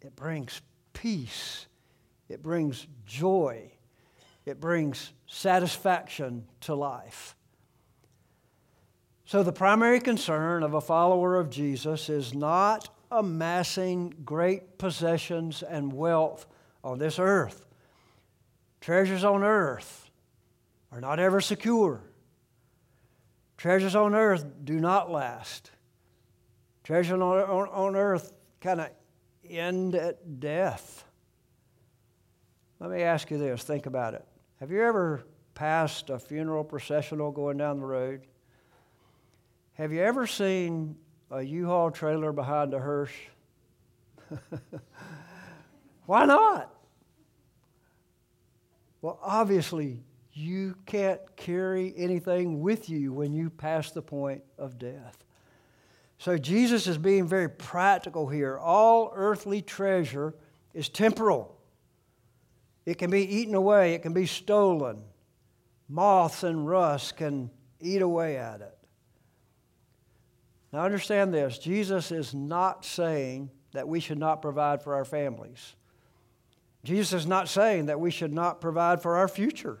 it 0.00 0.14
brings 0.14 0.60
peace, 0.92 1.66
it 2.28 2.42
brings 2.42 2.86
joy, 3.04 3.70
it 4.46 4.60
brings 4.60 5.12
satisfaction 5.26 6.46
to 6.60 6.74
life. 6.74 7.34
So, 9.26 9.42
the 9.42 9.52
primary 9.52 10.00
concern 10.00 10.62
of 10.62 10.74
a 10.74 10.80
follower 10.80 11.36
of 11.36 11.48
Jesus 11.48 12.10
is 12.10 12.34
not 12.34 12.90
amassing 13.10 14.14
great 14.24 14.76
possessions 14.76 15.62
and 15.62 15.92
wealth 15.92 16.46
on 16.82 16.98
this 16.98 17.18
earth. 17.18 17.64
Treasures 18.80 19.24
on 19.24 19.42
earth 19.42 20.10
are 20.92 21.00
not 21.00 21.18
ever 21.18 21.40
secure. 21.40 22.02
Treasures 23.56 23.94
on 23.94 24.14
earth 24.14 24.44
do 24.62 24.78
not 24.78 25.10
last. 25.10 25.70
Treasures 26.82 27.14
on, 27.14 27.22
on, 27.22 27.68
on 27.68 27.96
earth 27.96 28.34
kind 28.60 28.80
of 28.82 28.90
end 29.48 29.94
at 29.94 30.38
death. 30.38 31.04
Let 32.78 32.90
me 32.90 33.02
ask 33.02 33.30
you 33.30 33.38
this 33.38 33.62
think 33.62 33.86
about 33.86 34.12
it. 34.12 34.24
Have 34.64 34.70
you 34.70 34.82
ever 34.82 35.22
passed 35.52 36.08
a 36.08 36.18
funeral 36.18 36.64
processional 36.64 37.30
going 37.30 37.58
down 37.58 37.80
the 37.80 37.84
road? 37.84 38.22
Have 39.74 39.92
you 39.92 40.00
ever 40.00 40.26
seen 40.26 40.96
a 41.30 41.42
U-Haul 41.42 41.90
trailer 41.90 42.32
behind 42.32 42.72
a 42.72 42.78
hearse? 42.78 43.12
Why 46.06 46.24
not? 46.24 46.74
Well, 49.02 49.18
obviously, 49.20 50.02
you 50.32 50.76
can't 50.86 51.20
carry 51.36 51.92
anything 51.94 52.62
with 52.62 52.88
you 52.88 53.12
when 53.12 53.34
you 53.34 53.50
pass 53.50 53.90
the 53.90 54.00
point 54.00 54.42
of 54.56 54.78
death. 54.78 55.18
So, 56.16 56.38
Jesus 56.38 56.86
is 56.86 56.96
being 56.96 57.28
very 57.28 57.50
practical 57.50 58.28
here. 58.28 58.56
All 58.56 59.12
earthly 59.14 59.60
treasure 59.60 60.34
is 60.72 60.88
temporal, 60.88 61.53
it 62.86 62.98
can 62.98 63.10
be 63.10 63.22
eaten 63.22 63.54
away, 63.54 63.94
it 63.94 64.02
can 64.02 64.12
be 64.12 64.26
stolen. 64.26 65.02
Moths 65.88 66.42
and 66.42 66.66
rust 66.66 67.16
can 67.16 67.50
eat 67.80 68.02
away 68.02 68.36
at 68.36 68.60
it. 68.60 68.76
Now, 70.72 70.80
understand 70.80 71.32
this 71.32 71.58
Jesus 71.58 72.10
is 72.10 72.34
not 72.34 72.84
saying 72.84 73.50
that 73.72 73.86
we 73.86 74.00
should 74.00 74.18
not 74.18 74.42
provide 74.42 74.82
for 74.82 74.94
our 74.94 75.04
families. 75.04 75.76
Jesus 76.82 77.22
is 77.22 77.26
not 77.26 77.48
saying 77.48 77.86
that 77.86 77.98
we 77.98 78.10
should 78.10 78.32
not 78.32 78.60
provide 78.60 79.00
for 79.00 79.16
our 79.16 79.28
future. 79.28 79.78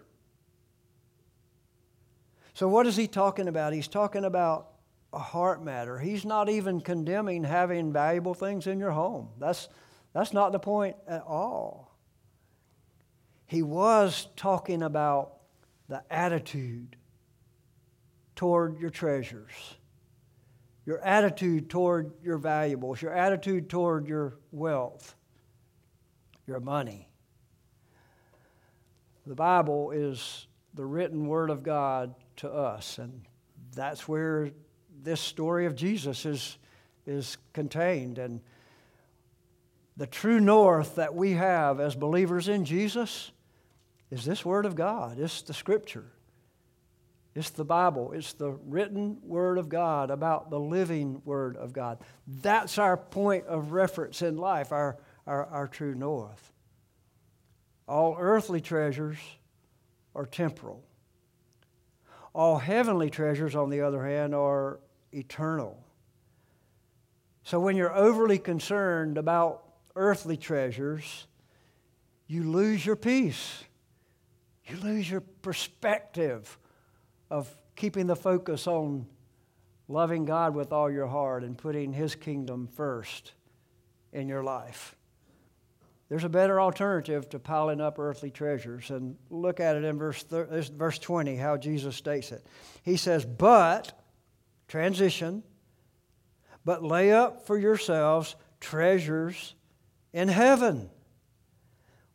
So, 2.54 2.68
what 2.68 2.86
is 2.86 2.96
he 2.96 3.06
talking 3.06 3.48
about? 3.48 3.72
He's 3.72 3.88
talking 3.88 4.24
about 4.24 4.70
a 5.12 5.18
heart 5.18 5.62
matter. 5.62 5.98
He's 5.98 6.24
not 6.24 6.48
even 6.48 6.80
condemning 6.80 7.44
having 7.44 7.92
valuable 7.92 8.34
things 8.34 8.66
in 8.66 8.78
your 8.78 8.92
home. 8.92 9.28
That's, 9.38 9.68
that's 10.12 10.32
not 10.32 10.52
the 10.52 10.58
point 10.58 10.96
at 11.08 11.22
all. 11.22 11.83
He 13.54 13.62
was 13.62 14.26
talking 14.34 14.82
about 14.82 15.34
the 15.88 16.02
attitude 16.10 16.96
toward 18.34 18.80
your 18.80 18.90
treasures 18.90 19.76
your 20.86 20.98
attitude 21.02 21.70
toward 21.70 22.12
your 22.22 22.36
valuables, 22.36 23.00
your 23.00 23.12
attitude 23.12 23.70
toward 23.70 24.06
your 24.06 24.34
wealth, 24.52 25.14
your 26.46 26.60
money. 26.60 27.08
The 29.26 29.34
Bible 29.34 29.92
is 29.92 30.46
the 30.74 30.84
written 30.84 31.26
word 31.26 31.48
of 31.48 31.62
God 31.62 32.14
to 32.36 32.50
us, 32.50 32.98
and 32.98 33.22
that's 33.74 34.06
where 34.06 34.50
this 35.02 35.22
story 35.22 35.64
of 35.64 35.74
Jesus 35.74 36.26
is, 36.26 36.58
is 37.06 37.38
contained. 37.54 38.18
And 38.18 38.42
the 39.96 40.06
true 40.06 40.40
north 40.40 40.96
that 40.96 41.14
we 41.14 41.32
have 41.32 41.80
as 41.80 41.94
believers 41.94 42.48
in 42.48 42.66
Jesus 42.66 43.30
is 44.10 44.24
this 44.24 44.44
word 44.44 44.66
of 44.66 44.74
God, 44.74 45.18
it's 45.18 45.42
the 45.42 45.54
scripture. 45.54 46.06
It's 47.34 47.50
the 47.50 47.64
Bible. 47.64 48.12
It's 48.12 48.32
the 48.32 48.52
written 48.52 49.18
Word 49.24 49.58
of 49.58 49.68
God 49.68 50.10
about 50.10 50.50
the 50.50 50.60
living 50.60 51.20
Word 51.24 51.56
of 51.56 51.72
God. 51.72 51.98
That's 52.28 52.78
our 52.78 52.96
point 52.96 53.46
of 53.46 53.72
reference 53.72 54.22
in 54.22 54.36
life, 54.36 54.70
our, 54.70 54.98
our, 55.26 55.44
our 55.46 55.66
true 55.66 55.94
north. 55.94 56.52
All 57.88 58.16
earthly 58.18 58.60
treasures 58.60 59.18
are 60.14 60.26
temporal. 60.26 60.84
All 62.32 62.58
heavenly 62.58 63.10
treasures, 63.10 63.56
on 63.56 63.68
the 63.68 63.80
other 63.80 64.04
hand, 64.04 64.34
are 64.34 64.78
eternal. 65.12 65.84
So 67.42 67.58
when 67.60 67.76
you're 67.76 67.94
overly 67.94 68.38
concerned 68.38 69.18
about 69.18 69.64
earthly 69.96 70.36
treasures, 70.36 71.26
you 72.28 72.44
lose 72.44 72.86
your 72.86 72.96
peace. 72.96 73.64
You 74.66 74.76
lose 74.78 75.10
your 75.10 75.20
perspective 75.20 76.58
of 77.30 77.54
keeping 77.76 78.06
the 78.06 78.16
focus 78.16 78.66
on 78.66 79.06
loving 79.88 80.24
God 80.24 80.54
with 80.54 80.72
all 80.72 80.90
your 80.90 81.06
heart 81.06 81.42
and 81.44 81.56
putting 81.56 81.92
His 81.92 82.14
kingdom 82.14 82.68
first 82.68 83.32
in 84.12 84.28
your 84.28 84.42
life. 84.42 84.96
There's 86.08 86.24
a 86.24 86.28
better 86.28 86.60
alternative 86.60 87.28
to 87.30 87.38
piling 87.38 87.80
up 87.80 87.98
earthly 87.98 88.30
treasures. 88.30 88.90
And 88.90 89.16
look 89.30 89.58
at 89.58 89.76
it 89.76 89.84
in 89.84 89.98
verse, 89.98 90.22
verse 90.22 90.98
20, 90.98 91.36
how 91.36 91.56
Jesus 91.56 91.96
states 91.96 92.30
it. 92.30 92.44
He 92.82 92.96
says, 92.96 93.24
But, 93.24 93.98
transition, 94.68 95.42
but 96.64 96.82
lay 96.82 97.12
up 97.12 97.46
for 97.46 97.58
yourselves 97.58 98.36
treasures 98.60 99.54
in 100.12 100.28
heaven, 100.28 100.90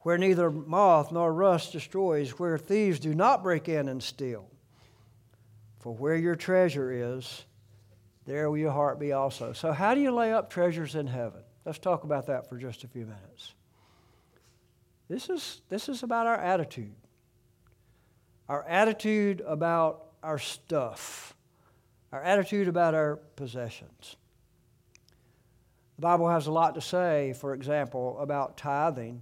where 0.09 0.17
neither 0.17 0.49
moth 0.49 1.11
nor 1.11 1.31
rust 1.31 1.71
destroys, 1.71 2.31
where 2.39 2.57
thieves 2.57 2.99
do 2.99 3.13
not 3.13 3.43
break 3.43 3.69
in 3.69 3.87
and 3.87 4.01
steal. 4.01 4.49
For 5.81 5.93
where 5.93 6.15
your 6.15 6.35
treasure 6.35 6.91
is, 6.91 7.45
there 8.25 8.49
will 8.49 8.57
your 8.57 8.71
heart 8.71 8.99
be 8.99 9.11
also. 9.11 9.53
So, 9.53 9.71
how 9.71 9.93
do 9.93 10.01
you 10.01 10.09
lay 10.09 10.33
up 10.33 10.49
treasures 10.49 10.95
in 10.95 11.05
heaven? 11.05 11.43
let's 11.63 11.77
talk 11.77 12.05
about 12.05 12.25
that 12.25 12.49
for 12.49 12.57
just 12.57 12.83
a 12.83 12.87
few 12.87 13.05
minutes. 13.05 13.53
This 15.09 15.29
is, 15.29 15.61
this 15.69 15.87
is 15.87 16.01
about 16.01 16.25
our 16.25 16.37
attitude. 16.37 16.95
Our 18.47 18.63
attitude 18.63 19.43
about 19.45 20.07
our 20.23 20.39
stuff, 20.39 21.35
our 22.11 22.23
attitude 22.23 22.67
about 22.67 22.95
our 22.95 23.17
possessions. 23.35 24.15
The 25.97 26.01
Bible 26.01 26.29
has 26.29 26.47
a 26.47 26.51
lot 26.51 26.73
to 26.73 26.81
say, 26.81 27.33
for 27.33 27.53
example, 27.53 28.17
about 28.19 28.57
tithing. 28.57 29.21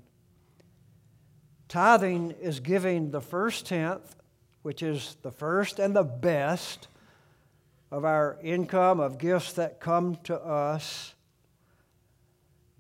Tithing 1.67 2.31
is 2.41 2.59
giving 2.59 3.11
the 3.11 3.21
first 3.21 3.65
tenth, 3.65 4.15
which 4.61 4.81
is 4.81 5.17
the 5.21 5.31
first 5.31 5.79
and 5.79 5.95
the 5.95 6.03
best 6.03 6.87
of 7.91 8.05
our 8.05 8.37
income, 8.41 8.99
of 8.99 9.17
gifts 9.17 9.53
that 9.53 9.79
come 9.79 10.17
to 10.23 10.35
us, 10.35 11.13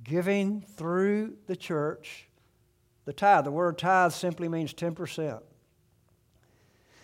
giving 0.03 0.61
through 0.61 1.35
the 1.47 1.55
church 1.55 2.27
the 3.05 3.13
tithe. 3.13 3.45
The 3.45 3.51
word 3.51 3.77
tithe 3.77 4.11
simply 4.11 4.49
means 4.49 4.73
10%. 4.73 5.41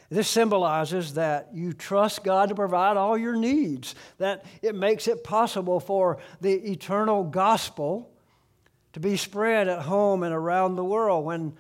This 0.10 0.28
symbolizes 0.28 1.16
that 1.16 1.50
you 1.54 1.74
trust 1.74 2.24
God 2.24 2.50
to 2.50 2.56
provide 2.56 2.98
all 2.98 3.18
your 3.18 3.36
needs, 3.36 3.96
that 4.20 4.46
it 4.62 4.76
makes 4.76 5.08
it 5.08 5.24
possible 5.24 5.80
for 5.80 6.20
the 6.40 6.54
eternal 6.72 7.24
gospel 7.24 8.12
to 8.92 9.00
be 9.00 9.18
spread 9.18 9.68
at 9.68 9.82
home 9.82 10.24
and 10.24 10.34
around 10.34 10.76
the 10.76 10.84
world 10.84 11.26
when 11.26 11.54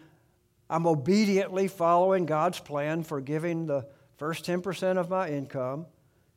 I'm 0.73 0.87
obediently 0.87 1.67
following 1.67 2.25
God's 2.25 2.59
plan 2.59 3.03
for 3.03 3.21
giving 3.21 3.67
the 3.67 3.85
first 4.17 4.43
10% 4.43 4.97
of 4.97 5.07
my 5.07 5.29
income 5.29 5.85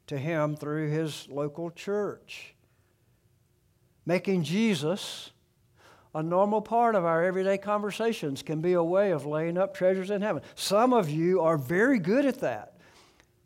to 0.08 0.18
Him 0.18 0.56
through 0.56 0.90
His 0.90 1.26
local 1.30 1.70
church. 1.70 2.54
Making 4.04 4.42
Jesus 4.44 5.30
a 6.14 6.22
normal 6.22 6.60
part 6.60 6.94
of 6.94 7.06
our 7.06 7.24
everyday 7.24 7.56
conversations 7.56 8.42
can 8.42 8.60
be 8.60 8.74
a 8.74 8.82
way 8.82 9.10
of 9.10 9.24
laying 9.24 9.56
up 9.56 9.72
treasures 9.72 10.10
in 10.10 10.20
heaven. 10.20 10.42
Some 10.54 10.92
of 10.92 11.08
you 11.08 11.40
are 11.40 11.56
very 11.56 11.98
good 11.98 12.26
at 12.26 12.40
that. 12.40 12.74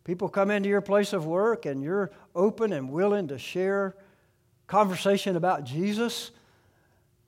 People 0.02 0.28
come 0.28 0.50
into 0.50 0.68
your 0.68 0.80
place 0.80 1.12
of 1.12 1.24
work 1.24 1.66
and 1.66 1.84
you're 1.84 2.10
open 2.34 2.72
and 2.72 2.90
willing 2.90 3.28
to 3.28 3.38
share 3.38 3.94
conversation 4.66 5.36
about 5.36 5.62
Jesus. 5.62 6.32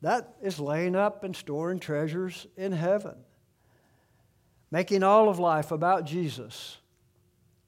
That 0.01 0.35
is 0.43 0.59
laying 0.59 0.97
up 0.97 1.23
and 1.23 1.37
storing 1.37 1.79
treasures 1.79 2.49
in 2.57 2.73
heaven. 2.73 3.15
Making 4.73 5.05
all 5.05 5.29
of 5.29 5.39
life 5.39 5.71
about 5.71 6.05
Jesus 6.05 6.79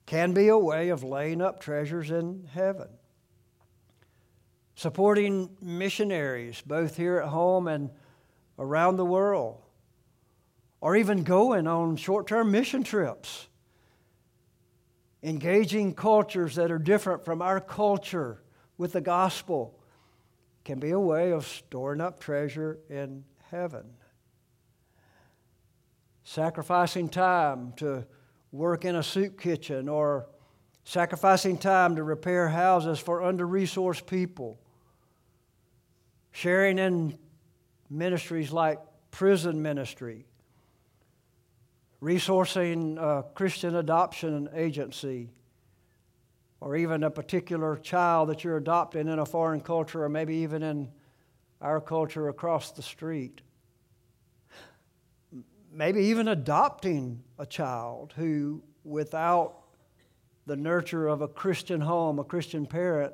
can 0.06 0.32
be 0.32 0.48
a 0.48 0.58
way 0.58 0.88
of 0.88 1.04
laying 1.04 1.40
up 1.40 1.60
treasures 1.60 2.10
in 2.10 2.48
heaven 2.52 2.88
supporting 4.76 5.50
missionaries, 5.60 6.62
both 6.62 6.96
here 6.96 7.18
at 7.18 7.28
home 7.28 7.68
and 7.68 7.90
around 8.58 8.96
the 8.96 9.04
world, 9.04 9.60
or 10.80 10.96
even 10.96 11.22
going 11.22 11.66
on 11.66 11.96
short 11.96 12.26
term 12.26 12.50
mission 12.50 12.82
trips, 12.82 13.48
engaging 15.22 15.94
cultures 15.94 16.56
that 16.56 16.70
are 16.70 16.78
different 16.78 17.24
from 17.24 17.40
our 17.40 17.60
culture 17.60 18.42
with 18.76 18.92
the 18.92 19.00
gospel 19.00 19.78
can 20.64 20.78
be 20.78 20.90
a 20.90 21.00
way 21.00 21.30
of 21.30 21.46
storing 21.46 22.00
up 22.00 22.20
treasure 22.20 22.78
in 22.88 23.24
heaven. 23.50 23.84
Sacrificing 26.24 27.08
time 27.08 27.72
to 27.76 28.06
work 28.50 28.84
in 28.84 28.96
a 28.96 29.02
soup 29.02 29.40
kitchen 29.40 29.88
or 29.88 30.26
sacrificing 30.84 31.58
time 31.58 31.96
to 31.96 32.02
repair 32.02 32.48
houses 32.48 32.98
for 32.98 33.22
under 33.22 33.46
resourced 33.46 34.06
people 34.06 34.58
sharing 36.34 36.80
in 36.80 37.16
ministries 37.88 38.52
like 38.52 38.80
prison 39.12 39.62
ministry, 39.62 40.26
resourcing 42.02 42.98
a 42.98 43.22
Christian 43.34 43.76
adoption 43.76 44.48
agency, 44.52 45.30
or 46.60 46.74
even 46.74 47.04
a 47.04 47.10
particular 47.10 47.76
child 47.76 48.28
that 48.28 48.42
you're 48.42 48.56
adopting 48.56 49.06
in 49.06 49.20
a 49.20 49.24
foreign 49.24 49.60
culture, 49.60 50.02
or 50.02 50.08
maybe 50.08 50.34
even 50.34 50.62
in 50.64 50.90
our 51.60 51.80
culture 51.80 52.28
across 52.28 52.72
the 52.72 52.82
street. 52.82 53.40
Maybe 55.76 56.04
even 56.04 56.28
adopting 56.28 57.24
a 57.36 57.44
child 57.44 58.14
who, 58.16 58.62
without 58.84 59.56
the 60.46 60.54
nurture 60.54 61.08
of 61.08 61.20
a 61.20 61.26
Christian 61.26 61.80
home, 61.80 62.20
a 62.20 62.24
Christian 62.24 62.64
parent, 62.64 63.12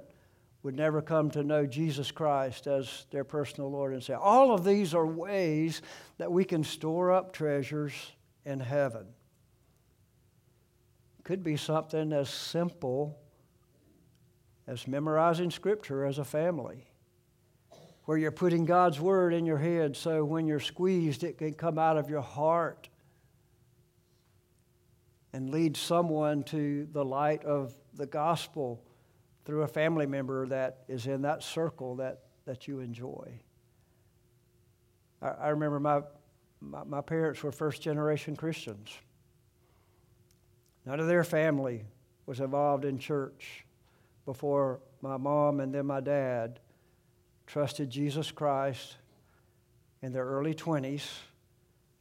would 0.63 0.77
never 0.77 1.01
come 1.01 1.31
to 1.31 1.43
know 1.43 1.65
Jesus 1.65 2.11
Christ 2.11 2.67
as 2.67 3.07
their 3.11 3.25
personal 3.25 3.71
Lord 3.71 3.95
and 3.95 4.03
Savior. 4.03 4.19
All 4.19 4.53
of 4.53 4.63
these 4.63 4.93
are 4.93 5.07
ways 5.07 5.81
that 6.19 6.31
we 6.31 6.45
can 6.45 6.63
store 6.63 7.13
up 7.13 7.33
treasures 7.33 7.95
in 8.45 8.61
heaven. 8.61 9.07
Could 11.25 11.43
be 11.43 11.57
something 11.57 12.13
as 12.13 12.29
simple 12.29 13.19
as 14.67 14.87
memorizing 14.87 15.51
Scripture 15.51 16.05
as 16.05 16.19
a 16.19 16.25
family, 16.25 16.90
where 18.11 18.19
you're 18.19 18.33
putting 18.33 18.65
God's 18.65 18.99
Word 18.99 19.33
in 19.33 19.47
your 19.47 19.57
head 19.57 19.97
so 19.97 20.25
when 20.25 20.45
you're 20.45 20.59
squeezed, 20.59 21.23
it 21.23 21.39
can 21.39 21.55
come 21.55 21.79
out 21.79 21.97
of 21.97 22.11
your 22.11 22.23
heart 22.23 22.89
and 25.33 25.51
lead 25.51 25.77
someone 25.77 26.43
to 26.43 26.89
the 26.91 27.05
light 27.05 27.45
of 27.45 27.73
the 27.95 28.07
gospel 28.07 28.83
through 29.45 29.63
a 29.63 29.69
family 29.69 30.07
member 30.07 30.45
that 30.49 30.79
is 30.89 31.07
in 31.07 31.23
that 31.23 31.45
circle 31.45 31.95
that, 31.95 32.23
that 32.47 32.67
you 32.67 32.81
enjoy. 32.81 33.29
I, 35.23 35.29
I 35.29 35.49
remember 35.51 35.79
my, 35.79 36.01
my, 36.61 36.83
my 36.83 37.03
parents 37.03 37.45
were 37.45 37.53
first 37.53 37.81
generation 37.81 38.35
Christians. 38.35 38.91
None 40.85 40.99
of 40.99 41.07
their 41.07 41.23
family 41.23 41.85
was 42.27 42.41
involved 42.41 42.85
in 42.85 42.99
church 42.99 43.65
before 44.27 44.81
my 45.01 45.17
mom 45.17 45.61
and 45.61 45.73
then 45.73 45.87
my 45.87 46.01
dad 46.01 46.59
trusted 47.51 47.91
Jesus 47.91 48.31
Christ 48.31 48.97
in 50.03 50.13
their 50.13 50.25
early 50.25 50.55
20s 50.55 51.03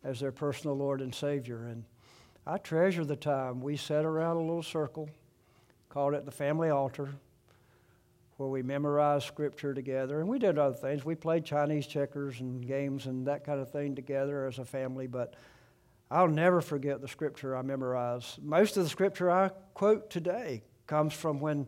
as 0.03 0.19
their 0.19 0.31
personal 0.31 0.77
Lord 0.77 1.01
and 1.01 1.13
Savior. 1.13 1.65
And 1.65 1.85
I 2.45 2.59
treasure 2.59 3.03
the 3.03 3.15
time 3.15 3.59
we 3.59 3.75
sat 3.75 4.05
around 4.05 4.37
a 4.37 4.41
little 4.41 4.61
circle, 4.61 5.09
called 5.89 6.13
it 6.13 6.25
the 6.25 6.31
family 6.31 6.69
altar, 6.69 7.09
where 8.37 8.47
we 8.47 8.61
memorized 8.61 9.25
scripture 9.25 9.73
together. 9.73 10.19
And 10.19 10.29
we 10.29 10.37
did 10.37 10.59
other 10.59 10.75
things. 10.75 11.03
We 11.03 11.15
played 11.15 11.45
Chinese 11.45 11.87
checkers 11.87 12.41
and 12.41 12.67
games 12.67 13.07
and 13.07 13.25
that 13.25 13.43
kind 13.43 13.59
of 13.59 13.71
thing 13.71 13.95
together 13.95 14.45
as 14.45 14.59
a 14.59 14.65
family. 14.65 15.07
But 15.07 15.33
I'll 16.11 16.27
never 16.27 16.61
forget 16.61 17.01
the 17.01 17.07
scripture 17.07 17.57
I 17.57 17.63
memorized. 17.63 18.39
Most 18.43 18.77
of 18.77 18.83
the 18.83 18.89
scripture 18.89 19.31
I 19.31 19.49
quote 19.73 20.11
today 20.11 20.61
comes 20.85 21.15
from 21.15 21.39
when 21.39 21.65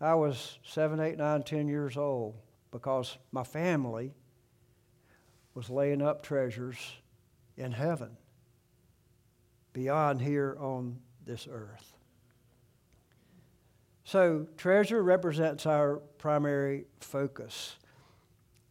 I 0.00 0.14
was 0.14 0.58
seven, 0.64 0.98
eight, 0.98 1.18
nine, 1.18 1.42
ten 1.42 1.68
years 1.68 1.98
old 1.98 2.34
because 2.70 3.18
my 3.32 3.44
family 3.44 4.12
was 5.54 5.70
laying 5.70 6.02
up 6.02 6.22
treasures 6.22 6.78
in 7.56 7.72
heaven 7.72 8.16
beyond 9.72 10.20
here 10.20 10.56
on 10.60 10.98
this 11.24 11.48
earth. 11.50 11.92
So, 14.04 14.46
treasure 14.56 15.02
represents 15.02 15.66
our 15.66 15.96
primary 16.16 16.86
focus. 17.00 17.76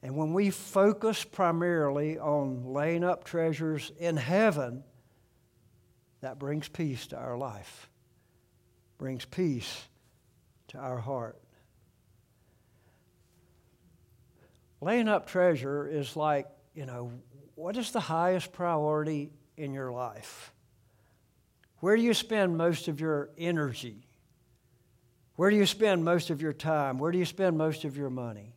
And 0.01 0.15
when 0.15 0.33
we 0.33 0.49
focus 0.49 1.23
primarily 1.23 2.17
on 2.17 2.73
laying 2.73 3.03
up 3.03 3.23
treasures 3.23 3.91
in 3.99 4.17
heaven, 4.17 4.83
that 6.21 6.39
brings 6.39 6.67
peace 6.67 7.07
to 7.07 7.17
our 7.17 7.37
life, 7.37 7.89
brings 8.97 9.25
peace 9.25 9.83
to 10.69 10.77
our 10.77 10.97
heart. 10.97 11.39
Laying 14.81 15.07
up 15.07 15.27
treasure 15.27 15.87
is 15.87 16.15
like, 16.15 16.47
you 16.75 16.85
know, 16.85 17.11
what 17.55 17.77
is 17.77 17.91
the 17.91 17.99
highest 17.99 18.53
priority 18.53 19.31
in 19.55 19.73
your 19.73 19.91
life? 19.91 20.53
Where 21.79 21.95
do 21.95 22.01
you 22.01 22.13
spend 22.13 22.57
most 22.57 22.87
of 22.87 22.99
your 22.99 23.29
energy? 23.37 24.07
Where 25.35 25.49
do 25.49 25.55
you 25.55 25.65
spend 25.65 26.03
most 26.03 26.29
of 26.29 26.41
your 26.41 26.53
time? 26.53 26.99
Where 26.99 27.11
do 27.11 27.17
you 27.17 27.25
spend 27.25 27.57
most 27.57 27.85
of 27.85 27.97
your 27.97 28.09
money? 28.09 28.53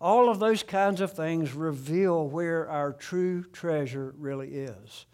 All 0.00 0.30
of 0.30 0.38
those 0.38 0.62
kinds 0.62 1.00
of 1.00 1.12
things 1.12 1.52
reveal 1.54 2.26
where 2.26 2.68
our 2.68 2.92
true 2.92 3.44
treasure 3.44 4.14
really 4.18 4.48
is. 4.48 5.06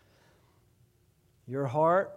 Your 1.47 1.67
heart 1.67 2.17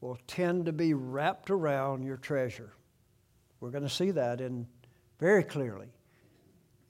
will 0.00 0.18
tend 0.26 0.66
to 0.66 0.72
be 0.72 0.94
wrapped 0.94 1.50
around 1.50 2.04
your 2.04 2.16
treasure. 2.16 2.72
We're 3.60 3.70
going 3.70 3.82
to 3.82 3.90
see 3.90 4.12
that 4.12 4.40
in 4.40 4.66
very 5.18 5.44
clearly 5.44 5.88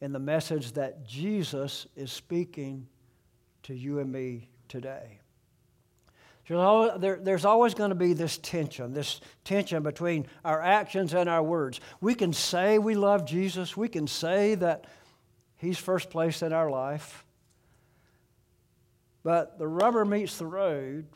in 0.01 0.13
the 0.13 0.19
message 0.19 0.73
that 0.73 1.07
Jesus 1.07 1.87
is 1.97 2.13
speaking 2.13 2.87
to 3.65 3.75
you 3.75 3.99
and 3.99 4.11
me 4.11 4.49
today. 4.69 5.21
There's 6.47 7.45
always 7.45 7.75
going 7.75 7.91
to 7.91 7.95
be 7.95 8.15
this 8.15 8.39
tension, 8.39 8.95
this 8.95 9.21
tension 9.45 9.83
between 9.83 10.27
our 10.45 10.63
actions 10.63 11.13
and 11.13 11.29
our 11.29 11.43
words. 11.43 11.79
We 12.01 12.15
can 12.15 12.33
say 12.33 12.79
we 12.79 12.95
love 12.95 13.27
Jesus. 13.27 13.77
We 13.77 13.89
can 13.89 14.07
say 14.07 14.55
that 14.55 14.87
He's 15.57 15.77
first 15.77 16.09
place 16.09 16.41
in 16.41 16.55
our 16.55 16.71
life. 16.71 17.25
But 19.25 19.59
the 19.59 19.69
rubber 19.69 20.07
meets 20.07 20.39
the 20.39 20.47
road 20.47 21.07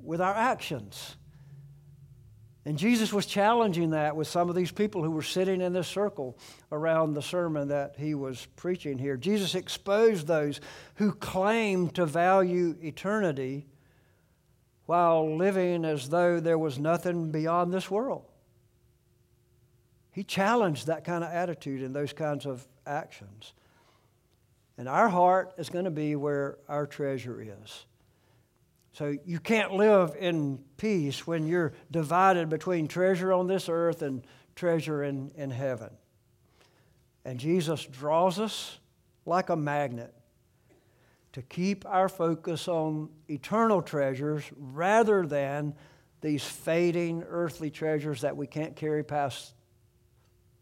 with 0.00 0.20
our 0.20 0.34
actions. 0.34 1.16
And 2.66 2.76
Jesus 2.76 3.12
was 3.12 3.26
challenging 3.26 3.90
that 3.90 4.16
with 4.16 4.26
some 4.26 4.48
of 4.48 4.56
these 4.56 4.72
people 4.72 5.04
who 5.04 5.12
were 5.12 5.22
sitting 5.22 5.60
in 5.60 5.72
this 5.72 5.86
circle 5.86 6.36
around 6.72 7.14
the 7.14 7.22
sermon 7.22 7.68
that 7.68 7.94
he 7.96 8.16
was 8.16 8.48
preaching 8.56 8.98
here. 8.98 9.16
Jesus 9.16 9.54
exposed 9.54 10.26
those 10.26 10.60
who 10.96 11.12
claimed 11.12 11.94
to 11.94 12.04
value 12.04 12.74
eternity 12.82 13.68
while 14.86 15.36
living 15.36 15.84
as 15.84 16.08
though 16.08 16.40
there 16.40 16.58
was 16.58 16.76
nothing 16.76 17.30
beyond 17.30 17.72
this 17.72 17.88
world. 17.88 18.24
He 20.10 20.24
challenged 20.24 20.88
that 20.88 21.04
kind 21.04 21.22
of 21.22 21.30
attitude 21.30 21.82
and 21.82 21.94
those 21.94 22.12
kinds 22.12 22.46
of 22.46 22.66
actions. 22.84 23.52
And 24.76 24.88
our 24.88 25.08
heart 25.08 25.54
is 25.56 25.70
going 25.70 25.84
to 25.84 25.92
be 25.92 26.16
where 26.16 26.58
our 26.68 26.88
treasure 26.88 27.40
is. 27.40 27.86
So 28.96 29.14
you 29.26 29.40
can't 29.40 29.74
live 29.74 30.16
in 30.18 30.58
peace 30.78 31.26
when 31.26 31.46
you're 31.46 31.74
divided 31.90 32.48
between 32.48 32.88
treasure 32.88 33.30
on 33.30 33.46
this 33.46 33.68
earth 33.68 34.00
and 34.00 34.26
treasure 34.54 35.04
in, 35.04 35.32
in 35.36 35.50
heaven. 35.50 35.90
And 37.22 37.38
Jesus 37.38 37.84
draws 37.84 38.38
us 38.38 38.78
like 39.26 39.50
a 39.50 39.56
magnet 39.56 40.14
to 41.34 41.42
keep 41.42 41.84
our 41.84 42.08
focus 42.08 42.68
on 42.68 43.10
eternal 43.28 43.82
treasures 43.82 44.44
rather 44.56 45.26
than 45.26 45.74
these 46.22 46.42
fading 46.42 47.22
earthly 47.28 47.70
treasures 47.70 48.22
that 48.22 48.34
we 48.34 48.46
can't 48.46 48.76
carry 48.76 49.04
past 49.04 49.52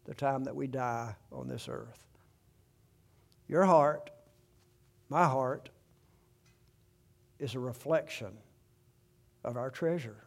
the 0.03 0.13
time 0.13 0.43
that 0.43 0.57
we 0.57 0.67
die 0.67 1.15
on 1.31 1.47
this 1.47 1.69
earth. 1.69 2.03
Your 3.47 3.63
heart, 3.63 4.09
my 5.07 5.23
heart, 5.23 5.69
is 7.45 7.53
a 7.53 7.59
reflection 7.59 8.33
of 9.43 9.55
our 9.55 9.69
treasure. 9.69 10.17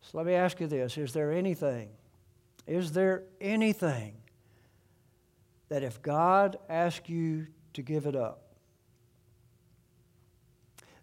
So 0.00 0.16
let 0.18 0.26
me 0.26 0.32
ask 0.32 0.58
you 0.58 0.66
this 0.66 0.96
Is 0.96 1.12
there 1.12 1.30
anything, 1.30 1.90
is 2.66 2.92
there 2.92 3.24
anything 3.40 4.14
that 5.68 5.82
if 5.82 6.02
God 6.02 6.56
asked 6.68 7.08
you 7.08 7.46
to 7.74 7.82
give 7.82 8.06
it 8.06 8.16
up, 8.16 8.42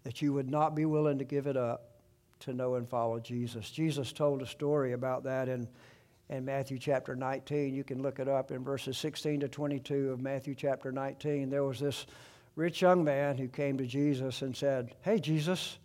that 0.02 0.20
you 0.20 0.32
would 0.32 0.50
not 0.50 0.74
be 0.74 0.84
willing 0.84 1.18
to 1.18 1.24
give 1.24 1.46
it 1.46 1.56
up 1.56 2.00
to 2.40 2.52
know 2.52 2.74
and 2.74 2.88
follow 2.88 3.20
Jesus? 3.20 3.70
Jesus 3.70 4.12
told 4.12 4.42
a 4.42 4.46
story 4.46 4.92
about 4.92 5.22
that 5.22 5.48
in, 5.48 5.68
in 6.28 6.44
Matthew 6.44 6.78
chapter 6.78 7.14
19. 7.14 7.74
You 7.74 7.84
can 7.84 8.02
look 8.02 8.18
it 8.18 8.28
up 8.28 8.50
in 8.50 8.64
verses 8.64 8.98
16 8.98 9.40
to 9.40 9.48
22 9.48 10.10
of 10.10 10.20
Matthew 10.20 10.56
chapter 10.56 10.90
19. 10.90 11.48
There 11.48 11.64
was 11.64 11.78
this 11.78 12.06
rich 12.56 12.82
young 12.82 13.04
man 13.04 13.36
who 13.36 13.48
came 13.48 13.78
to 13.78 13.86
Jesus 13.86 14.42
and 14.42 14.56
said, 14.56 14.94
Hey, 15.02 15.18
Jesus, 15.18 15.78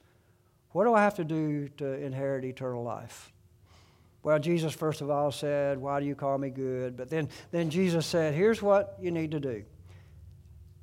what 0.72 0.86
do 0.86 0.94
I 0.94 1.02
have 1.04 1.16
to 1.16 1.24
do 1.24 1.70
to 1.78 1.94
inherit 1.94 2.44
eternal 2.46 2.84
life? 2.84 3.32
Well, 4.24 4.40
Jesus, 4.40 4.74
first 4.74 5.02
of 5.02 5.10
all, 5.10 5.32
said, 5.32 5.78
Why 5.78 6.00
do 6.00 6.06
you 6.06 6.16
call 6.16 6.38
me 6.38 6.50
good? 6.50 6.98
But 6.98 7.10
then, 7.10 7.30
then 7.52 7.70
Jesus 7.70 8.06
said, 8.06 8.34
Here's 8.34 8.62
what 8.62 8.98
you 9.00 9.12
need 9.12 9.32
to 9.32 9.40
do. 9.40 9.64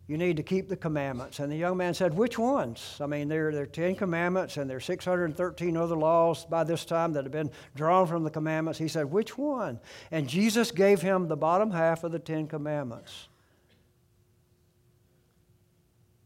You 0.06 0.18
need 0.18 0.36
to 0.36 0.42
keep 0.42 0.68
the 0.68 0.76
commandments. 0.76 1.38
And 1.38 1.50
the 1.50 1.56
young 1.56 1.76
man 1.76 1.94
said, 1.94 2.14
Which 2.14 2.38
ones? 2.38 2.98
I 3.00 3.06
mean, 3.06 3.28
there, 3.28 3.52
there 3.52 3.62
are 3.62 3.66
10 3.66 3.96
commandments 3.96 4.56
and 4.56 4.68
there 4.68 4.76
are 4.76 4.80
613 4.80 5.76
other 5.76 5.96
laws 5.96 6.44
by 6.44 6.64
this 6.64 6.84
time 6.84 7.12
that 7.14 7.24
have 7.24 7.32
been 7.32 7.50
drawn 7.74 8.06
from 8.06 8.22
the 8.22 8.30
commandments. 8.30 8.78
He 8.78 8.88
said, 8.88 9.10
Which 9.10 9.38
one? 9.38 9.80
And 10.10 10.28
Jesus 10.28 10.70
gave 10.70 11.02
him 11.02 11.28
the 11.28 11.36
bottom 11.36 11.70
half 11.70 12.04
of 12.04 12.12
the 12.12 12.18
10 12.18 12.46
commandments. 12.46 13.28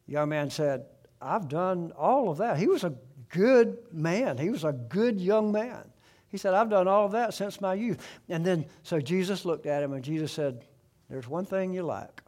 Young 0.07 0.29
man 0.29 0.51
said, 0.51 0.87
I've 1.21 1.49
done 1.49 1.93
all 1.97 2.31
of 2.31 2.39
that. 2.39 2.59
He 2.59 2.69
was 2.69 2.85
a 2.85 2.95
good 3.31 3.79
man, 3.93 4.39
he 4.39 4.51
was 4.51 4.65
a 4.65 4.73
good 4.73 5.21
young 5.21 5.53
man. 5.53 5.91
He 6.29 6.39
said, 6.39 6.55
I've 6.55 6.69
done 6.69 6.89
all 6.89 7.07
of 7.07 7.13
that 7.13 7.35
since 7.35 7.61
my 7.61 7.75
youth. 7.75 8.05
And 8.29 8.45
then, 8.45 8.67
so 8.83 9.01
Jesus 9.01 9.45
looked 9.45 9.67
at 9.67 9.83
him 9.83 9.93
and 9.93 10.05
Jesus 10.05 10.33
said, 10.33 10.65
There's 11.09 11.29
one 11.29 11.45
thing 11.45 11.73
you 11.73 11.85
lack. 11.85 12.23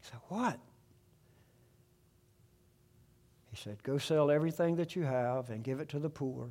He 0.00 0.08
said, 0.08 0.20
What? 0.28 0.58
He 3.50 3.56
said, 3.56 3.82
Go 3.82 3.98
sell 3.98 4.30
everything 4.30 4.76
that 4.76 4.94
you 4.94 5.02
have 5.02 5.50
and 5.50 5.64
give 5.64 5.80
it 5.80 5.88
to 5.90 5.98
the 5.98 6.10
poor, 6.10 6.50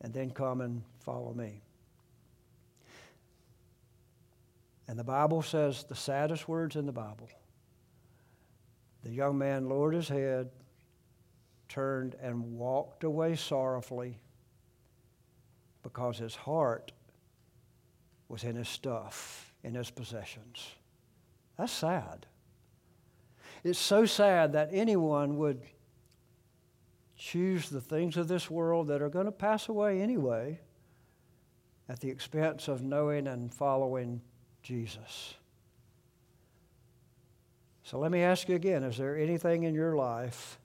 and 0.00 0.14
then 0.14 0.30
come 0.30 0.60
and 0.60 0.82
follow 1.00 1.34
me. 1.34 1.60
And 4.86 4.98
the 4.98 5.04
Bible 5.04 5.42
says 5.42 5.84
the 5.84 5.96
saddest 5.96 6.48
words 6.48 6.76
in 6.76 6.86
the 6.86 6.92
Bible 6.92 7.28
the 9.02 9.10
young 9.10 9.38
man 9.38 9.68
lowered 9.68 9.94
his 9.94 10.08
head, 10.08 10.50
turned, 11.68 12.16
and 12.20 12.56
walked 12.56 13.04
away 13.04 13.36
sorrowfully 13.36 14.18
because 15.82 16.18
his 16.18 16.34
heart 16.34 16.92
was 18.28 18.44
in 18.44 18.56
his 18.56 18.68
stuff, 18.68 19.52
in 19.62 19.74
his 19.74 19.90
possessions. 19.90 20.72
That's 21.56 21.72
sad. 21.72 22.26
It's 23.64 23.78
so 23.78 24.06
sad 24.06 24.52
that 24.52 24.70
anyone 24.72 25.38
would 25.38 25.62
choose 27.16 27.68
the 27.68 27.80
things 27.80 28.16
of 28.16 28.28
this 28.28 28.50
world 28.50 28.88
that 28.88 29.02
are 29.02 29.08
going 29.08 29.26
to 29.26 29.32
pass 29.32 29.68
away 29.68 30.00
anyway 30.00 30.60
at 31.88 32.00
the 32.00 32.10
expense 32.10 32.68
of 32.68 32.82
knowing 32.82 33.26
and 33.26 33.52
following 33.52 34.20
Jesus. 34.62 35.34
So 37.88 37.98
let 37.98 38.12
me 38.12 38.20
ask 38.20 38.50
you 38.50 38.54
again 38.54 38.82
is 38.82 38.98
there 38.98 39.16
anything 39.16 39.62
in 39.62 39.74
your 39.74 39.96
life 39.96 40.58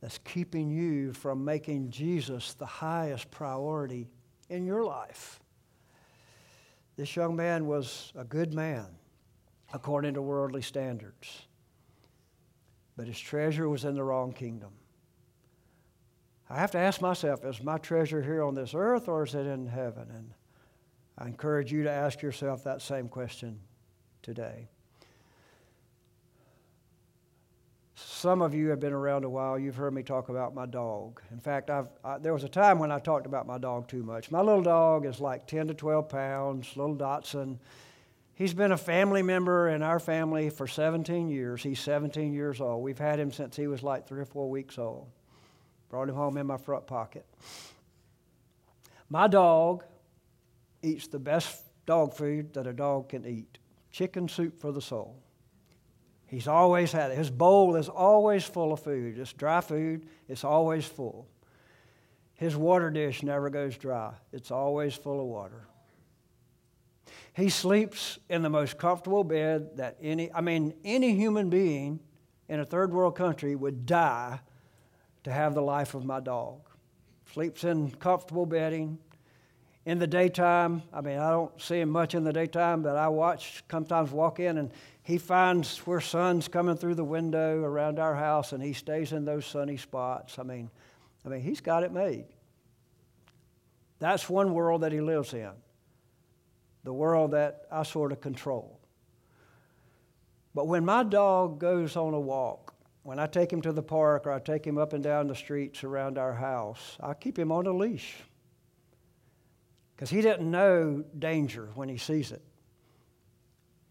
that's 0.00 0.18
keeping 0.18 0.70
you 0.70 1.12
from 1.12 1.44
making 1.44 1.90
Jesus 1.90 2.54
the 2.54 2.66
highest 2.66 3.32
priority 3.32 4.06
in 4.48 4.64
your 4.64 4.84
life? 4.84 5.40
This 6.96 7.16
young 7.16 7.34
man 7.34 7.66
was 7.66 8.12
a 8.14 8.22
good 8.22 8.54
man 8.54 8.86
according 9.72 10.14
to 10.14 10.22
worldly 10.22 10.62
standards, 10.62 11.48
but 12.96 13.08
his 13.08 13.18
treasure 13.18 13.68
was 13.68 13.84
in 13.84 13.96
the 13.96 14.04
wrong 14.04 14.32
kingdom. 14.32 14.70
I 16.48 16.60
have 16.60 16.70
to 16.70 16.78
ask 16.78 17.00
myself 17.00 17.44
is 17.44 17.60
my 17.60 17.78
treasure 17.78 18.22
here 18.22 18.44
on 18.44 18.54
this 18.54 18.72
earth 18.72 19.08
or 19.08 19.24
is 19.24 19.34
it 19.34 19.48
in 19.48 19.66
heaven? 19.66 20.06
And 20.14 20.30
I 21.18 21.26
encourage 21.26 21.72
you 21.72 21.82
to 21.82 21.90
ask 21.90 22.22
yourself 22.22 22.62
that 22.62 22.82
same 22.82 23.08
question 23.08 23.58
today. 24.22 24.68
Some 27.96 28.42
of 28.42 28.54
you 28.54 28.70
have 28.70 28.80
been 28.80 28.92
around 28.92 29.24
a 29.24 29.28
while. 29.28 29.58
You've 29.58 29.76
heard 29.76 29.94
me 29.94 30.02
talk 30.02 30.28
about 30.28 30.54
my 30.54 30.66
dog. 30.66 31.20
In 31.30 31.38
fact, 31.38 31.70
I've, 31.70 31.88
I, 32.04 32.18
there 32.18 32.32
was 32.32 32.42
a 32.42 32.48
time 32.48 32.78
when 32.78 32.90
I 32.90 32.98
talked 32.98 33.26
about 33.26 33.46
my 33.46 33.58
dog 33.58 33.86
too 33.86 34.02
much. 34.02 34.30
My 34.30 34.40
little 34.40 34.62
dog 34.62 35.06
is 35.06 35.20
like 35.20 35.46
10 35.46 35.68
to 35.68 35.74
12 35.74 36.08
pounds, 36.08 36.76
little 36.76 36.96
dachshund. 36.96 37.60
He's 38.34 38.52
been 38.52 38.72
a 38.72 38.76
family 38.76 39.22
member 39.22 39.68
in 39.68 39.82
our 39.82 40.00
family 40.00 40.50
for 40.50 40.66
17 40.66 41.28
years. 41.28 41.62
He's 41.62 41.78
17 41.78 42.32
years 42.32 42.60
old. 42.60 42.82
We've 42.82 42.98
had 42.98 43.20
him 43.20 43.30
since 43.30 43.54
he 43.54 43.68
was 43.68 43.84
like 43.84 44.08
three 44.08 44.20
or 44.20 44.26
four 44.26 44.50
weeks 44.50 44.76
old. 44.76 45.06
Brought 45.88 46.08
him 46.08 46.16
home 46.16 46.36
in 46.36 46.48
my 46.48 46.56
front 46.56 46.88
pocket. 46.88 47.24
My 49.08 49.28
dog 49.28 49.84
eats 50.82 51.06
the 51.06 51.20
best 51.20 51.62
dog 51.86 52.12
food 52.14 52.54
that 52.54 52.66
a 52.66 52.72
dog 52.72 53.10
can 53.10 53.24
eat 53.24 53.58
chicken 53.92 54.28
soup 54.28 54.60
for 54.60 54.72
the 54.72 54.82
soul. 54.82 55.23
He's 56.34 56.48
always 56.48 56.90
had 56.90 57.12
it. 57.12 57.16
His 57.16 57.30
bowl 57.30 57.76
is 57.76 57.88
always 57.88 58.42
full 58.42 58.72
of 58.72 58.80
food. 58.80 59.18
It's 59.18 59.32
dry 59.32 59.60
food, 59.60 60.08
it's 60.26 60.42
always 60.42 60.84
full. 60.84 61.28
His 62.32 62.56
water 62.56 62.90
dish 62.90 63.22
never 63.22 63.50
goes 63.50 63.78
dry, 63.78 64.14
it's 64.32 64.50
always 64.50 64.96
full 64.96 65.20
of 65.20 65.26
water. 65.26 65.68
He 67.34 67.50
sleeps 67.50 68.18
in 68.28 68.42
the 68.42 68.50
most 68.50 68.78
comfortable 68.78 69.22
bed 69.22 69.76
that 69.76 69.96
any, 70.02 70.32
I 70.32 70.40
mean, 70.40 70.74
any 70.84 71.14
human 71.14 71.50
being 71.50 72.00
in 72.48 72.58
a 72.58 72.64
third 72.64 72.92
world 72.92 73.14
country 73.14 73.54
would 73.54 73.86
die 73.86 74.40
to 75.22 75.32
have 75.32 75.54
the 75.54 75.62
life 75.62 75.94
of 75.94 76.04
my 76.04 76.18
dog. 76.18 76.62
Sleeps 77.32 77.62
in 77.62 77.92
comfortable 77.92 78.44
bedding. 78.44 78.98
In 79.86 79.98
the 79.98 80.06
daytime, 80.06 80.82
I 80.94 81.02
mean, 81.02 81.18
I 81.18 81.30
don't 81.30 81.60
see 81.60 81.78
him 81.78 81.90
much 81.90 82.14
in 82.14 82.24
the 82.24 82.32
daytime, 82.32 82.82
but 82.82 82.96
I 82.96 83.08
watch, 83.08 83.62
sometimes 83.70 84.10
walk 84.10 84.40
in 84.40 84.56
and 84.56 84.70
he 85.02 85.18
finds 85.18 85.76
where 85.86 86.00
sun's 86.00 86.48
coming 86.48 86.76
through 86.76 86.94
the 86.94 87.04
window 87.04 87.62
around 87.62 87.98
our 87.98 88.14
house 88.14 88.52
and 88.52 88.62
he 88.62 88.72
stays 88.72 89.12
in 89.12 89.26
those 89.26 89.44
sunny 89.44 89.76
spots. 89.76 90.38
I 90.38 90.42
mean, 90.42 90.70
I 91.26 91.28
mean, 91.28 91.42
he's 91.42 91.60
got 91.60 91.82
it 91.82 91.92
made. 91.92 92.24
That's 93.98 94.28
one 94.28 94.54
world 94.54 94.80
that 94.82 94.92
he 94.92 95.02
lives 95.02 95.34
in. 95.34 95.50
The 96.84 96.92
world 96.92 97.32
that 97.32 97.66
I 97.70 97.82
sort 97.82 98.12
of 98.12 98.22
control. 98.22 98.80
But 100.54 100.66
when 100.66 100.84
my 100.84 101.02
dog 101.02 101.58
goes 101.58 101.94
on 101.96 102.14
a 102.14 102.20
walk, 102.20 102.74
when 103.02 103.18
I 103.18 103.26
take 103.26 103.52
him 103.52 103.60
to 103.62 103.72
the 103.72 103.82
park 103.82 104.26
or 104.26 104.32
I 104.32 104.38
take 104.38 104.66
him 104.66 104.78
up 104.78 104.94
and 104.94 105.04
down 105.04 105.26
the 105.26 105.34
streets 105.34 105.84
around 105.84 106.16
our 106.16 106.32
house, 106.32 106.96
I 107.00 107.12
keep 107.12 107.38
him 107.38 107.52
on 107.52 107.66
a 107.66 107.72
leash 107.72 108.14
Because 110.04 110.16
he 110.16 110.20
didn't 110.20 110.50
know 110.50 111.02
danger 111.18 111.70
when 111.76 111.88
he 111.88 111.96
sees 111.96 112.30
it. 112.30 112.42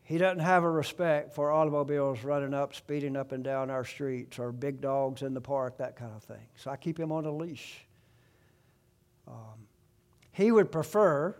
He 0.03 0.19
doesn't 0.19 0.41
have 0.41 0.63
a 0.63 0.69
respect 0.69 1.33
for 1.33 1.51
automobiles 1.51 2.23
running 2.23 2.53
up, 2.53 2.75
speeding 2.75 3.17
up 3.17 3.31
and 3.31 3.43
down 3.43 3.71
our 3.71 3.83
streets, 3.83 4.37
or 4.37 4.51
big 4.51 4.79
dogs 4.79 5.23
in 5.23 5.33
the 5.33 5.41
park, 5.41 5.79
that 5.79 5.95
kind 5.95 6.11
of 6.15 6.21
thing. 6.21 6.45
So 6.55 6.69
I 6.69 6.77
keep 6.77 6.99
him 6.99 7.11
on 7.11 7.25
a 7.25 7.35
leash. 7.35 7.87
Um, 9.27 9.65
he 10.31 10.51
would 10.51 10.71
prefer 10.71 11.35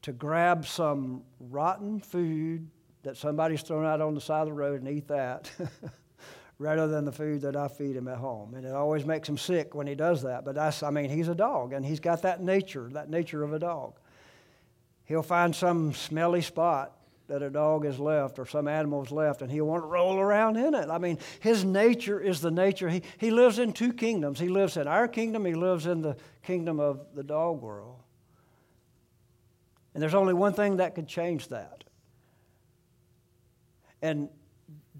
to 0.00 0.12
grab 0.12 0.64
some 0.64 1.24
rotten 1.38 2.00
food 2.00 2.66
that 3.02 3.18
somebody's 3.18 3.60
thrown 3.60 3.84
out 3.84 4.00
on 4.00 4.14
the 4.14 4.22
side 4.22 4.40
of 4.40 4.46
the 4.46 4.54
road 4.54 4.80
and 4.80 4.88
eat 4.88 5.08
that 5.08 5.50
rather 6.60 6.86
than 6.86 7.06
the 7.06 7.12
food 7.12 7.40
that 7.40 7.56
I 7.56 7.68
feed 7.68 7.96
him 7.96 8.06
at 8.06 8.18
home. 8.18 8.52
And 8.52 8.66
it 8.66 8.74
always 8.74 9.06
makes 9.06 9.26
him 9.26 9.38
sick 9.38 9.74
when 9.74 9.86
he 9.86 9.94
does 9.94 10.22
that. 10.24 10.44
But 10.44 10.56
that's, 10.56 10.82
I 10.82 10.90
mean, 10.90 11.08
he's 11.08 11.28
a 11.28 11.34
dog 11.34 11.72
and 11.72 11.82
he's 11.82 12.00
got 12.00 12.20
that 12.22 12.42
nature, 12.42 12.90
that 12.92 13.08
nature 13.08 13.42
of 13.42 13.54
a 13.54 13.58
dog. 13.58 13.94
He'll 15.06 15.22
find 15.22 15.56
some 15.56 15.94
smelly 15.94 16.42
spot 16.42 16.98
that 17.28 17.40
a 17.40 17.48
dog 17.48 17.86
has 17.86 17.98
left 17.98 18.38
or 18.38 18.44
some 18.44 18.68
animal 18.68 19.06
left 19.10 19.40
and 19.40 19.50
he'll 19.50 19.64
want 19.64 19.84
to 19.84 19.86
roll 19.86 20.18
around 20.18 20.58
in 20.58 20.74
it. 20.74 20.90
I 20.90 20.98
mean, 20.98 21.18
his 21.40 21.64
nature 21.64 22.20
is 22.20 22.42
the 22.42 22.50
nature. 22.50 22.90
He, 22.90 23.04
he 23.16 23.30
lives 23.30 23.58
in 23.58 23.72
two 23.72 23.94
kingdoms. 23.94 24.38
He 24.38 24.48
lives 24.48 24.76
in 24.76 24.86
our 24.86 25.08
kingdom, 25.08 25.46
he 25.46 25.54
lives 25.54 25.86
in 25.86 26.02
the 26.02 26.14
kingdom 26.42 26.78
of 26.78 27.06
the 27.14 27.22
dog 27.22 27.62
world. 27.62 28.02
And 29.94 30.02
there's 30.02 30.14
only 30.14 30.34
one 30.34 30.52
thing 30.52 30.76
that 30.76 30.94
could 30.94 31.08
change 31.08 31.48
that. 31.48 31.84
And 34.02 34.28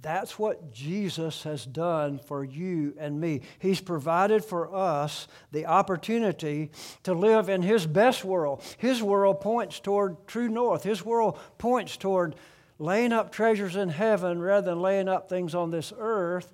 that's 0.03 0.39
what 0.39 0.73
Jesus 0.73 1.43
has 1.43 1.67
done 1.67 2.19
for 2.19 2.45
you 2.45 2.95
and 2.99 3.21
me. 3.21 3.43
He's 3.59 3.81
provided 3.81 4.45
for 4.45 4.75
us 4.75 5.29
the 5.53 5.67
opportunity 5.67 6.71
to 7.03 7.13
live 7.13 7.49
in 7.49 7.63
His 7.63 7.87
best 7.87 8.25
world. 8.25 8.63
His 8.79 9.03
world 9.03 9.41
points 9.41 9.81
toward 9.81 10.27
true 10.27 10.49
north, 10.49 10.83
His 10.83 11.05
world 11.05 11.39
points 11.59 11.97
toward 11.97 12.35
laying 12.79 13.13
up 13.13 13.31
treasures 13.31 13.77
in 13.77 13.91
heaven 13.91 14.41
rather 14.41 14.71
than 14.71 14.81
laying 14.81 15.09
up 15.09 15.29
things 15.29 15.55
on 15.55 15.71
this 15.71 15.93
earth, 15.99 16.51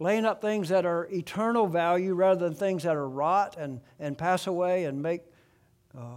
laying 0.00 0.26
up 0.26 0.40
things 0.40 0.68
that 0.68 0.84
are 0.84 1.06
eternal 1.12 1.68
value 1.68 2.14
rather 2.14 2.48
than 2.48 2.54
things 2.54 2.82
that 2.82 2.96
are 2.96 3.08
rot 3.08 3.56
and, 3.56 3.80
and 4.00 4.18
pass 4.18 4.48
away 4.48 4.84
and 4.84 5.00
make 5.00 5.22
uh, 5.96 6.16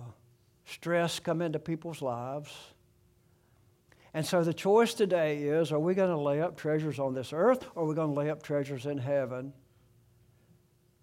stress 0.65 1.19
come 1.19 1.41
into 1.41 1.59
people's 1.59 2.01
lives. 2.01 2.51
And 4.17 4.25
so 4.25 4.43
the 4.43 4.51
choice 4.51 4.95
today 4.95 5.43
is 5.43 5.71
are 5.71 5.77
we 5.77 5.93
going 5.93 6.09
to 6.09 6.17
lay 6.17 6.41
up 6.41 6.57
treasures 6.57 6.97
on 6.97 7.13
this 7.13 7.33
earth 7.33 7.67
or 7.75 7.83
are 7.83 7.85
we 7.85 7.93
going 7.93 8.15
to 8.15 8.19
lay 8.19 8.31
up 8.31 8.41
treasures 8.41 8.87
in 8.87 8.97
heaven? 8.97 9.53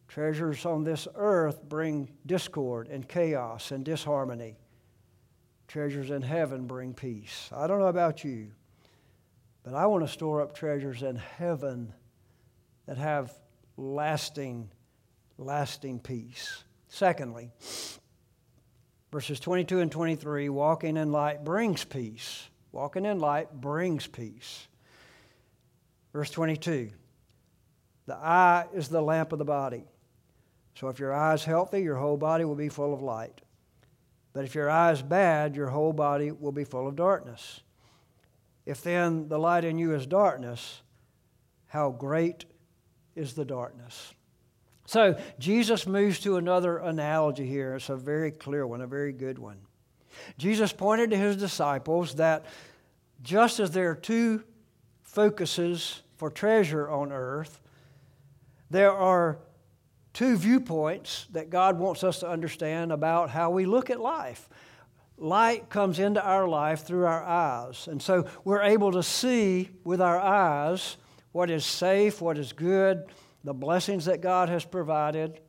Treasures 0.08 0.66
on 0.66 0.82
this 0.82 1.06
earth 1.14 1.62
bring 1.62 2.10
discord 2.26 2.88
and 2.88 3.08
chaos 3.08 3.70
and 3.70 3.84
disharmony. 3.84 4.56
Treasures 5.68 6.10
in 6.10 6.22
heaven 6.22 6.66
bring 6.66 6.92
peace. 6.92 7.50
I 7.54 7.68
don't 7.68 7.78
know 7.78 7.86
about 7.86 8.24
you, 8.24 8.50
but 9.62 9.74
I 9.74 9.86
want 9.86 10.04
to 10.04 10.12
store 10.12 10.42
up 10.42 10.52
treasures 10.52 11.04
in 11.04 11.14
heaven 11.14 11.94
that 12.86 12.98
have 12.98 13.32
lasting, 13.76 14.72
lasting 15.38 16.00
peace. 16.00 16.64
Secondly, 16.88 17.52
verses 19.12 19.38
22 19.38 19.78
and 19.78 19.92
23 19.92 20.48
walking 20.48 20.96
in 20.96 21.12
light 21.12 21.44
brings 21.44 21.84
peace. 21.84 22.48
Walking 22.74 23.04
in 23.04 23.20
light 23.20 23.52
brings 23.52 24.08
peace. 24.08 24.66
Verse 26.12 26.28
22 26.30 26.90
The 28.06 28.16
eye 28.16 28.66
is 28.74 28.88
the 28.88 29.00
lamp 29.00 29.32
of 29.32 29.38
the 29.38 29.44
body. 29.44 29.84
So 30.74 30.88
if 30.88 30.98
your 30.98 31.14
eye 31.14 31.34
is 31.34 31.44
healthy, 31.44 31.82
your 31.82 31.94
whole 31.94 32.16
body 32.16 32.44
will 32.44 32.56
be 32.56 32.68
full 32.68 32.92
of 32.92 33.00
light. 33.00 33.42
But 34.32 34.44
if 34.44 34.56
your 34.56 34.68
eye 34.68 34.90
is 34.90 35.02
bad, 35.02 35.54
your 35.54 35.68
whole 35.68 35.92
body 35.92 36.32
will 36.32 36.50
be 36.50 36.64
full 36.64 36.88
of 36.88 36.96
darkness. 36.96 37.60
If 38.66 38.82
then 38.82 39.28
the 39.28 39.38
light 39.38 39.64
in 39.64 39.78
you 39.78 39.94
is 39.94 40.04
darkness, 40.04 40.82
how 41.68 41.92
great 41.92 42.44
is 43.14 43.34
the 43.34 43.44
darkness? 43.44 44.14
So 44.84 45.16
Jesus 45.38 45.86
moves 45.86 46.18
to 46.20 46.38
another 46.38 46.78
analogy 46.78 47.46
here. 47.46 47.76
It's 47.76 47.88
a 47.88 47.96
very 47.96 48.32
clear 48.32 48.66
one, 48.66 48.80
a 48.80 48.86
very 48.88 49.12
good 49.12 49.38
one. 49.38 49.58
Jesus 50.38 50.72
pointed 50.72 51.10
to 51.10 51.16
his 51.16 51.36
disciples 51.36 52.14
that 52.16 52.44
just 53.22 53.60
as 53.60 53.70
there 53.70 53.90
are 53.90 53.94
two 53.94 54.44
focuses 55.02 56.02
for 56.16 56.30
treasure 56.30 56.88
on 56.88 57.12
earth, 57.12 57.60
there 58.70 58.92
are 58.92 59.38
two 60.12 60.36
viewpoints 60.36 61.26
that 61.32 61.50
God 61.50 61.78
wants 61.78 62.04
us 62.04 62.20
to 62.20 62.28
understand 62.28 62.92
about 62.92 63.30
how 63.30 63.50
we 63.50 63.66
look 63.66 63.90
at 63.90 64.00
life. 64.00 64.48
Light 65.16 65.68
comes 65.68 65.98
into 65.98 66.22
our 66.22 66.48
life 66.48 66.84
through 66.84 67.06
our 67.06 67.22
eyes. 67.22 67.88
And 67.88 68.02
so 68.02 68.26
we're 68.44 68.62
able 68.62 68.92
to 68.92 69.02
see 69.02 69.70
with 69.84 70.00
our 70.00 70.18
eyes 70.18 70.96
what 71.32 71.50
is 71.50 71.64
safe, 71.64 72.20
what 72.20 72.38
is 72.38 72.52
good, 72.52 73.06
the 73.42 73.54
blessings 73.54 74.06
that 74.06 74.20
God 74.20 74.48
has 74.48 74.64
provided. 74.64 75.40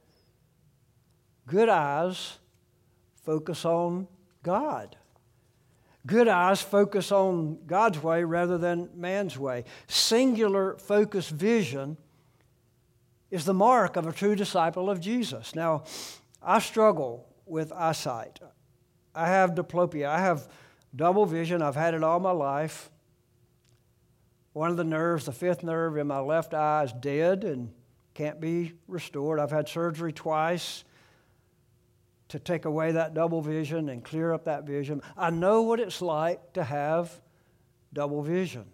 Good 1.48 1.70
eyes 1.70 2.40
focus 3.24 3.66
on 3.66 4.08
God. 4.46 4.96
Good 6.06 6.28
eyes 6.28 6.62
focus 6.62 7.12
on 7.12 7.58
God's 7.66 8.02
way 8.02 8.24
rather 8.24 8.60
than 8.60 8.92
man's 8.96 9.40
way. 9.40 9.64
Singular 9.88 10.78
focused 10.78 11.32
vision 11.32 11.98
is 13.32 13.44
the 13.44 13.56
mark 13.56 13.96
of 13.96 14.06
a 14.06 14.14
true 14.14 14.36
disciple 14.36 14.88
of 14.88 15.02
Jesus. 15.02 15.56
Now, 15.56 15.84
I 16.44 16.60
struggle 16.60 17.28
with 17.48 17.74
eyesight. 17.74 18.40
I 19.16 19.30
have 19.30 19.56
diplopia. 19.56 20.10
I 20.10 20.20
have 20.20 20.48
double 20.96 21.26
vision. 21.26 21.64
I've 21.64 21.76
had 21.76 21.96
it 21.96 22.04
all 22.04 22.20
my 22.20 22.32
life. 22.32 22.92
One 24.54 24.70
of 24.70 24.78
the 24.78 24.84
nerves, 24.84 25.26
the 25.26 25.32
fifth 25.32 25.64
nerve 25.64 25.98
in 25.98 26.06
my 26.06 26.20
left 26.20 26.54
eye, 26.54 26.84
is 26.84 26.94
dead 26.94 27.44
and 27.44 27.74
can't 28.14 28.40
be 28.40 28.74
restored. 28.88 29.40
I've 29.40 29.50
had 29.50 29.68
surgery 29.68 30.14
twice 30.14 30.84
to 32.30 32.40
take 32.40 32.66
away 32.66 32.92
that 32.94 33.14
double 33.14 33.42
vision 33.42 33.90
and 33.90 34.04
clear 34.04 34.34
up 34.34 34.46
that 34.46 34.66
vision. 34.66 35.02
I 35.16 35.30
know 35.30 35.62
what 35.62 35.80
it's 35.80 36.02
like 36.02 36.54
to 36.54 36.64
have 36.64 37.12
double 37.94 38.22
vision. 38.22 38.66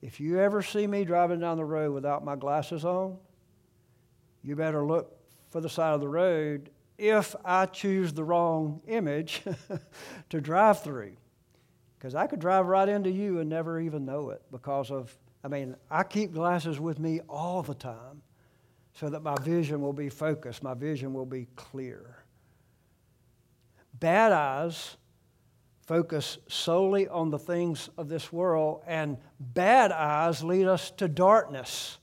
If 0.00 0.20
you 0.20 0.38
ever 0.38 0.62
see 0.62 0.86
me 0.86 1.04
driving 1.04 1.40
down 1.40 1.56
the 1.56 1.64
road 1.64 1.92
without 1.92 2.24
my 2.24 2.36
glasses 2.36 2.84
on, 2.84 3.16
you 4.42 4.54
better 4.54 4.84
look 4.84 5.16
for 5.48 5.60
the 5.60 5.68
side 5.68 5.94
of 5.94 6.00
the 6.00 6.08
road 6.08 6.70
if 6.98 7.34
I 7.44 7.66
choose 7.66 8.12
the 8.12 8.24
wrong 8.24 8.80
image 8.86 9.42
to 10.30 10.40
drive 10.40 10.82
through. 10.82 11.16
Because 11.98 12.14
I 12.14 12.26
could 12.26 12.38
drive 12.38 12.66
right 12.66 12.88
into 12.88 13.10
you 13.10 13.40
and 13.40 13.48
never 13.48 13.80
even 13.80 14.04
know 14.04 14.30
it 14.30 14.42
because 14.50 14.90
of, 14.90 15.16
I 15.42 15.48
mean, 15.48 15.74
I 15.90 16.02
keep 16.02 16.34
glasses 16.34 16.78
with 16.78 16.98
me 16.98 17.20
all 17.28 17.62
the 17.62 17.74
time 17.74 18.22
so 18.94 19.08
that 19.08 19.22
my 19.22 19.34
vision 19.42 19.80
will 19.80 19.92
be 19.92 20.08
focused, 20.08 20.62
my 20.62 20.74
vision 20.74 21.12
will 21.12 21.26
be 21.26 21.48
clear. 21.56 22.24
Bad 23.92 24.32
eyes 24.32 24.96
focus 25.86 26.38
solely 26.48 27.06
on 27.08 27.30
the 27.30 27.38
things 27.38 27.90
of 27.98 28.08
this 28.08 28.32
world, 28.32 28.82
and 28.86 29.18
bad 29.38 29.92
eyes 29.92 30.42
lead 30.42 30.66
us 30.66 30.90
to 30.92 31.08
darkness, 31.08 31.98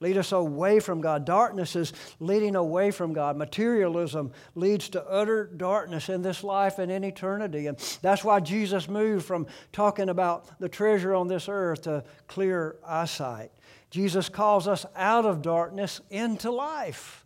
lead 0.00 0.18
us 0.18 0.32
away 0.32 0.80
from 0.80 1.00
God. 1.00 1.24
Darkness 1.24 1.74
is 1.76 1.92
leading 2.20 2.56
away 2.56 2.90
from 2.90 3.14
God. 3.14 3.36
Materialism 3.36 4.32
leads 4.54 4.90
to 4.90 5.02
utter 5.06 5.46
darkness 5.46 6.08
in 6.08 6.20
this 6.20 6.44
life 6.44 6.78
and 6.78 6.90
in 6.92 7.04
eternity. 7.04 7.66
And 7.66 7.78
that's 8.02 8.22
why 8.22 8.40
Jesus 8.40 8.88
moved 8.88 9.24
from 9.24 9.46
talking 9.72 10.10
about 10.10 10.60
the 10.60 10.68
treasure 10.68 11.14
on 11.14 11.28
this 11.28 11.48
earth 11.48 11.82
to 11.82 12.04
clear 12.26 12.76
eyesight. 12.86 13.52
Jesus 13.94 14.28
calls 14.28 14.66
us 14.66 14.84
out 14.96 15.24
of 15.24 15.40
darkness 15.40 16.00
into 16.10 16.50
life. 16.50 17.24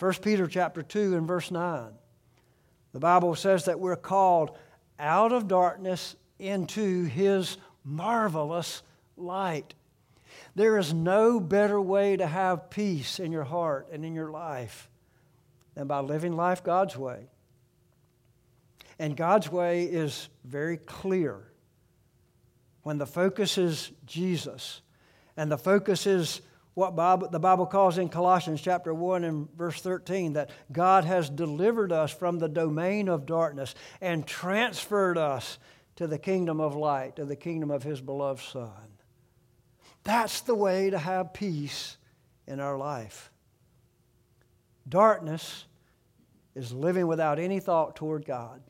1 0.00 0.14
Peter 0.14 0.48
chapter 0.48 0.82
2 0.82 1.14
and 1.14 1.28
verse 1.28 1.52
9. 1.52 1.92
The 2.92 2.98
Bible 2.98 3.36
says 3.36 3.66
that 3.66 3.78
we're 3.78 3.94
called 3.94 4.58
out 4.98 5.30
of 5.30 5.46
darkness 5.46 6.16
into 6.40 7.04
his 7.04 7.56
marvelous 7.84 8.82
light. 9.16 9.74
There 10.56 10.76
is 10.76 10.92
no 10.92 11.38
better 11.38 11.80
way 11.80 12.16
to 12.16 12.26
have 12.26 12.68
peace 12.68 13.20
in 13.20 13.30
your 13.30 13.44
heart 13.44 13.86
and 13.92 14.04
in 14.04 14.12
your 14.12 14.32
life 14.32 14.90
than 15.76 15.86
by 15.86 16.00
living 16.00 16.34
life 16.34 16.64
God's 16.64 16.96
way. 16.96 17.28
And 18.98 19.16
God's 19.16 19.52
way 19.52 19.84
is 19.84 20.28
very 20.42 20.78
clear. 20.78 21.44
When 22.82 22.98
the 22.98 23.06
focus 23.06 23.56
is 23.56 23.92
Jesus, 24.04 24.80
and 25.36 25.50
the 25.50 25.58
focus 25.58 26.06
is 26.06 26.40
what 26.74 26.96
Bible, 26.96 27.28
the 27.28 27.38
Bible 27.38 27.66
calls 27.66 27.98
in 27.98 28.08
Colossians 28.08 28.60
chapter 28.60 28.92
1 28.92 29.24
and 29.24 29.48
verse 29.56 29.80
13 29.80 30.32
that 30.32 30.50
God 30.72 31.04
has 31.04 31.30
delivered 31.30 31.92
us 31.92 32.12
from 32.12 32.38
the 32.38 32.48
domain 32.48 33.08
of 33.08 33.26
darkness 33.26 33.74
and 34.00 34.26
transferred 34.26 35.16
us 35.16 35.58
to 35.96 36.08
the 36.08 36.18
kingdom 36.18 36.60
of 36.60 36.74
light, 36.74 37.16
to 37.16 37.24
the 37.24 37.36
kingdom 37.36 37.70
of 37.70 37.84
His 37.84 38.00
beloved 38.00 38.42
Son. 38.42 38.70
That's 40.02 40.40
the 40.40 40.54
way 40.54 40.90
to 40.90 40.98
have 40.98 41.32
peace 41.32 41.96
in 42.46 42.58
our 42.58 42.76
life. 42.76 43.30
Darkness 44.88 45.64
is 46.54 46.72
living 46.72 47.06
without 47.06 47.38
any 47.38 47.60
thought 47.60 47.96
toward 47.96 48.26
God. 48.26 48.60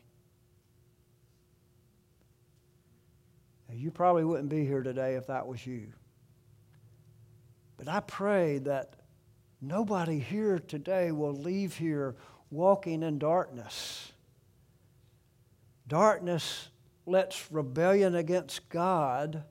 Now, 3.68 3.74
you 3.74 3.90
probably 3.90 4.24
wouldn't 4.24 4.50
be 4.50 4.64
here 4.64 4.82
today 4.82 5.16
if 5.16 5.26
that 5.26 5.46
was 5.46 5.66
you. 5.66 5.92
But 7.76 7.88
I 7.88 8.00
pray 8.00 8.58
that 8.58 8.96
nobody 9.60 10.18
here 10.18 10.58
today 10.58 11.12
will 11.12 11.34
leave 11.34 11.76
here 11.76 12.14
walking 12.50 13.02
in 13.02 13.18
darkness. 13.18 14.12
Darkness 15.86 16.68
lets 17.06 17.50
rebellion 17.50 18.14
against 18.14 18.68
God 18.68 19.44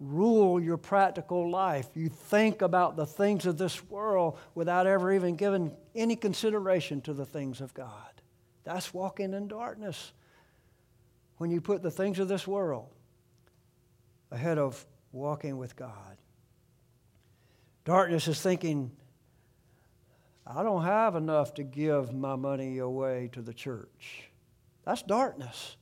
rule 0.00 0.60
your 0.60 0.76
practical 0.76 1.50
life. 1.50 1.88
You 1.94 2.08
think 2.08 2.62
about 2.62 2.96
the 2.96 3.06
things 3.06 3.46
of 3.46 3.58
this 3.58 3.82
world 3.88 4.38
without 4.54 4.86
ever 4.86 5.12
even 5.12 5.36
giving 5.36 5.74
any 5.94 6.16
consideration 6.16 7.00
to 7.02 7.14
the 7.14 7.24
things 7.24 7.60
of 7.60 7.72
God. 7.74 8.22
That's 8.64 8.92
walking 8.92 9.34
in 9.34 9.48
darkness. 9.48 10.12
When 11.38 11.50
you 11.50 11.60
put 11.60 11.82
the 11.82 11.90
things 11.90 12.18
of 12.18 12.28
this 12.28 12.46
world 12.46 12.90
ahead 14.30 14.58
of 14.58 14.84
walking 15.12 15.58
with 15.58 15.76
God. 15.76 16.16
Darkness 17.84 18.28
is 18.28 18.40
thinking, 18.40 18.90
I 20.46 20.62
don't 20.62 20.84
have 20.84 21.16
enough 21.16 21.54
to 21.54 21.62
give 21.62 22.14
my 22.14 22.36
money 22.36 22.78
away 22.78 23.30
to 23.32 23.42
the 23.42 23.54
church. 23.54 24.30
That's 24.84 25.02
darkness. 25.02 25.76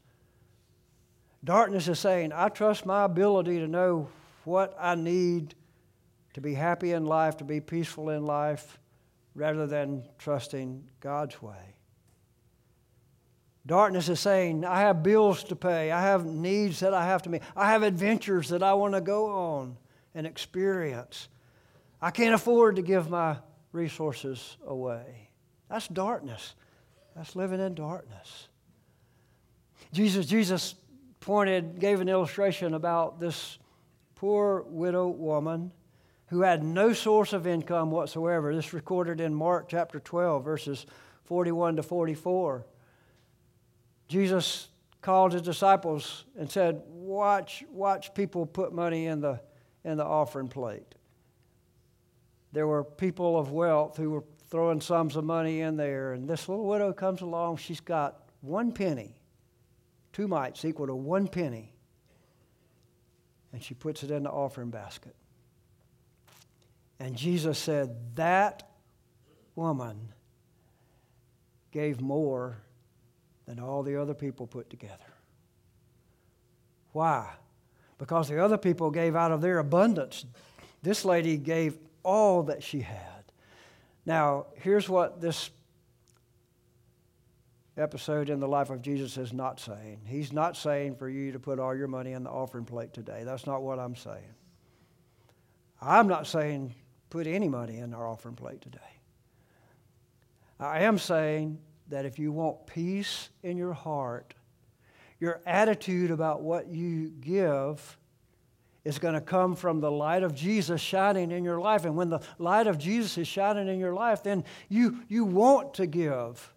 Darkness 1.44 1.88
is 1.88 1.98
saying, 1.98 2.32
I 2.32 2.48
trust 2.48 2.86
my 2.86 3.04
ability 3.04 3.58
to 3.58 3.66
know 3.66 4.08
what 4.44 4.76
I 4.78 4.94
need 4.94 5.54
to 6.34 6.40
be 6.40 6.54
happy 6.54 6.92
in 6.92 7.04
life, 7.04 7.36
to 7.38 7.44
be 7.44 7.60
peaceful 7.60 8.10
in 8.10 8.24
life, 8.24 8.78
rather 9.34 9.66
than 9.66 10.04
trusting 10.18 10.88
God's 11.00 11.40
way. 11.42 11.74
Darkness 13.66 14.08
is 14.08 14.18
saying, 14.18 14.64
I 14.64 14.80
have 14.80 15.02
bills 15.02 15.44
to 15.44 15.56
pay, 15.56 15.90
I 15.92 16.00
have 16.02 16.24
needs 16.24 16.80
that 16.80 16.94
I 16.94 17.06
have 17.06 17.22
to 17.22 17.30
meet, 17.30 17.42
I 17.56 17.70
have 17.70 17.82
adventures 17.82 18.48
that 18.48 18.62
I 18.62 18.74
want 18.74 18.94
to 18.94 19.00
go 19.00 19.26
on 19.26 19.76
and 20.14 20.26
experience. 20.26 21.28
I 22.02 22.10
can't 22.10 22.34
afford 22.34 22.76
to 22.76 22.82
give 22.82 23.08
my 23.08 23.36
resources 23.70 24.56
away. 24.66 25.30
That's 25.70 25.86
darkness. 25.86 26.54
That's 27.14 27.36
living 27.36 27.60
in 27.60 27.74
darkness. 27.76 28.48
Jesus, 29.92 30.26
Jesus 30.26 30.74
pointed, 31.20 31.78
gave 31.78 32.00
an 32.00 32.08
illustration 32.08 32.74
about 32.74 33.20
this 33.20 33.58
poor 34.16 34.64
widow 34.66 35.08
woman 35.08 35.70
who 36.26 36.40
had 36.40 36.64
no 36.64 36.92
source 36.92 37.32
of 37.32 37.46
income 37.46 37.92
whatsoever. 37.92 38.54
This 38.54 38.72
recorded 38.72 39.20
in 39.20 39.32
Mark 39.32 39.68
chapter 39.68 40.00
12, 40.00 40.44
verses 40.44 40.86
41 41.24 41.76
to 41.76 41.82
44. 41.82 42.66
Jesus 44.08 44.68
called 45.02 45.32
his 45.32 45.42
disciples 45.42 46.24
and 46.36 46.50
said, 46.50 46.82
Watch, 46.88 47.64
watch 47.70 48.12
people 48.14 48.44
put 48.44 48.72
money 48.72 49.06
in 49.06 49.20
the, 49.20 49.40
in 49.84 49.98
the 49.98 50.04
offering 50.04 50.48
plate. 50.48 50.94
There 52.52 52.66
were 52.66 52.84
people 52.84 53.38
of 53.38 53.50
wealth 53.50 53.96
who 53.96 54.10
were 54.10 54.24
throwing 54.50 54.80
sums 54.80 55.16
of 55.16 55.24
money 55.24 55.60
in 55.60 55.76
there, 55.76 56.12
and 56.12 56.28
this 56.28 56.48
little 56.48 56.66
widow 56.66 56.92
comes 56.92 57.22
along, 57.22 57.56
she's 57.56 57.80
got 57.80 58.28
one 58.40 58.72
penny 58.72 59.16
two 60.12 60.28
mites 60.28 60.64
equal 60.64 60.86
to 60.86 60.94
one 60.94 61.26
penny. 61.26 61.72
And 63.52 63.62
she 63.62 63.74
puts 63.74 64.02
it 64.02 64.10
in 64.10 64.22
the 64.22 64.30
offering 64.30 64.70
basket. 64.70 65.14
And 66.98 67.16
Jesus 67.16 67.58
said, 67.58 68.14
That 68.14 68.70
woman 69.54 70.12
gave 71.70 72.00
more 72.00 72.58
than 73.46 73.58
all 73.58 73.82
the 73.82 74.00
other 74.00 74.14
people 74.14 74.46
put 74.46 74.70
together. 74.70 74.96
Why? 76.92 77.30
Because 77.98 78.28
the 78.28 78.42
other 78.42 78.58
people 78.58 78.90
gave 78.90 79.16
out 79.16 79.32
of 79.32 79.40
their 79.40 79.58
abundance. 79.58 80.24
This 80.82 81.04
lady 81.04 81.36
gave 81.36 81.78
all 82.02 82.44
that 82.44 82.62
she 82.62 82.80
had. 82.80 83.24
Now, 84.04 84.46
here's 84.54 84.88
what 84.88 85.20
this 85.20 85.50
episode 87.76 88.28
in 88.28 88.40
the 88.40 88.48
life 88.48 88.70
of 88.70 88.82
Jesus 88.82 89.16
is 89.16 89.32
not 89.32 89.60
saying. 89.60 90.00
He's 90.04 90.32
not 90.32 90.56
saying 90.56 90.96
for 90.96 91.08
you 91.08 91.32
to 91.32 91.38
put 91.38 91.58
all 91.58 91.74
your 91.74 91.88
money 91.88 92.12
in 92.12 92.24
the 92.24 92.30
offering 92.30 92.64
plate 92.64 92.92
today. 92.92 93.22
That's 93.24 93.46
not 93.46 93.62
what 93.62 93.78
I'm 93.78 93.96
saying. 93.96 94.34
I'm 95.80 96.06
not 96.06 96.26
saying 96.26 96.74
put 97.10 97.26
any 97.26 97.48
money 97.48 97.78
in 97.78 97.94
our 97.94 98.06
offering 98.06 98.36
plate 98.36 98.60
today. 98.60 98.78
I 100.60 100.80
am 100.80 100.98
saying 100.98 101.58
that 101.88 102.04
if 102.04 102.18
you 102.18 102.32
want 102.32 102.66
peace 102.66 103.30
in 103.42 103.56
your 103.56 103.72
heart, 103.72 104.34
your 105.18 105.40
attitude 105.46 106.10
about 106.10 106.42
what 106.42 106.68
you 106.68 107.12
give 107.20 107.98
is 108.84 108.98
going 108.98 109.14
to 109.14 109.20
come 109.20 109.54
from 109.54 109.80
the 109.80 109.90
light 109.90 110.22
of 110.22 110.34
Jesus 110.34 110.80
shining 110.80 111.30
in 111.30 111.44
your 111.44 111.60
life. 111.60 111.84
And 111.84 111.96
when 111.96 112.08
the 112.08 112.20
light 112.38 112.66
of 112.66 112.78
Jesus 112.78 113.16
is 113.16 113.28
shining 113.28 113.68
in 113.68 113.78
your 113.78 113.94
life, 113.94 114.22
then 114.22 114.44
you, 114.68 115.00
you 115.08 115.24
want 115.24 115.74
to 115.74 115.86
give 115.86 116.52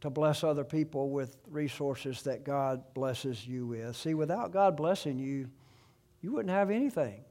to 0.00 0.10
bless 0.10 0.44
other 0.44 0.64
people 0.64 1.10
with 1.10 1.36
resources 1.50 2.22
that 2.22 2.44
God 2.44 2.82
blesses 2.94 3.46
you 3.46 3.66
with. 3.66 3.96
See, 3.96 4.14
without 4.14 4.50
God 4.50 4.76
blessing 4.76 5.18
you, 5.18 5.48
you 6.22 6.32
wouldn't 6.32 6.54
have 6.54 6.70
anything. 6.70 7.24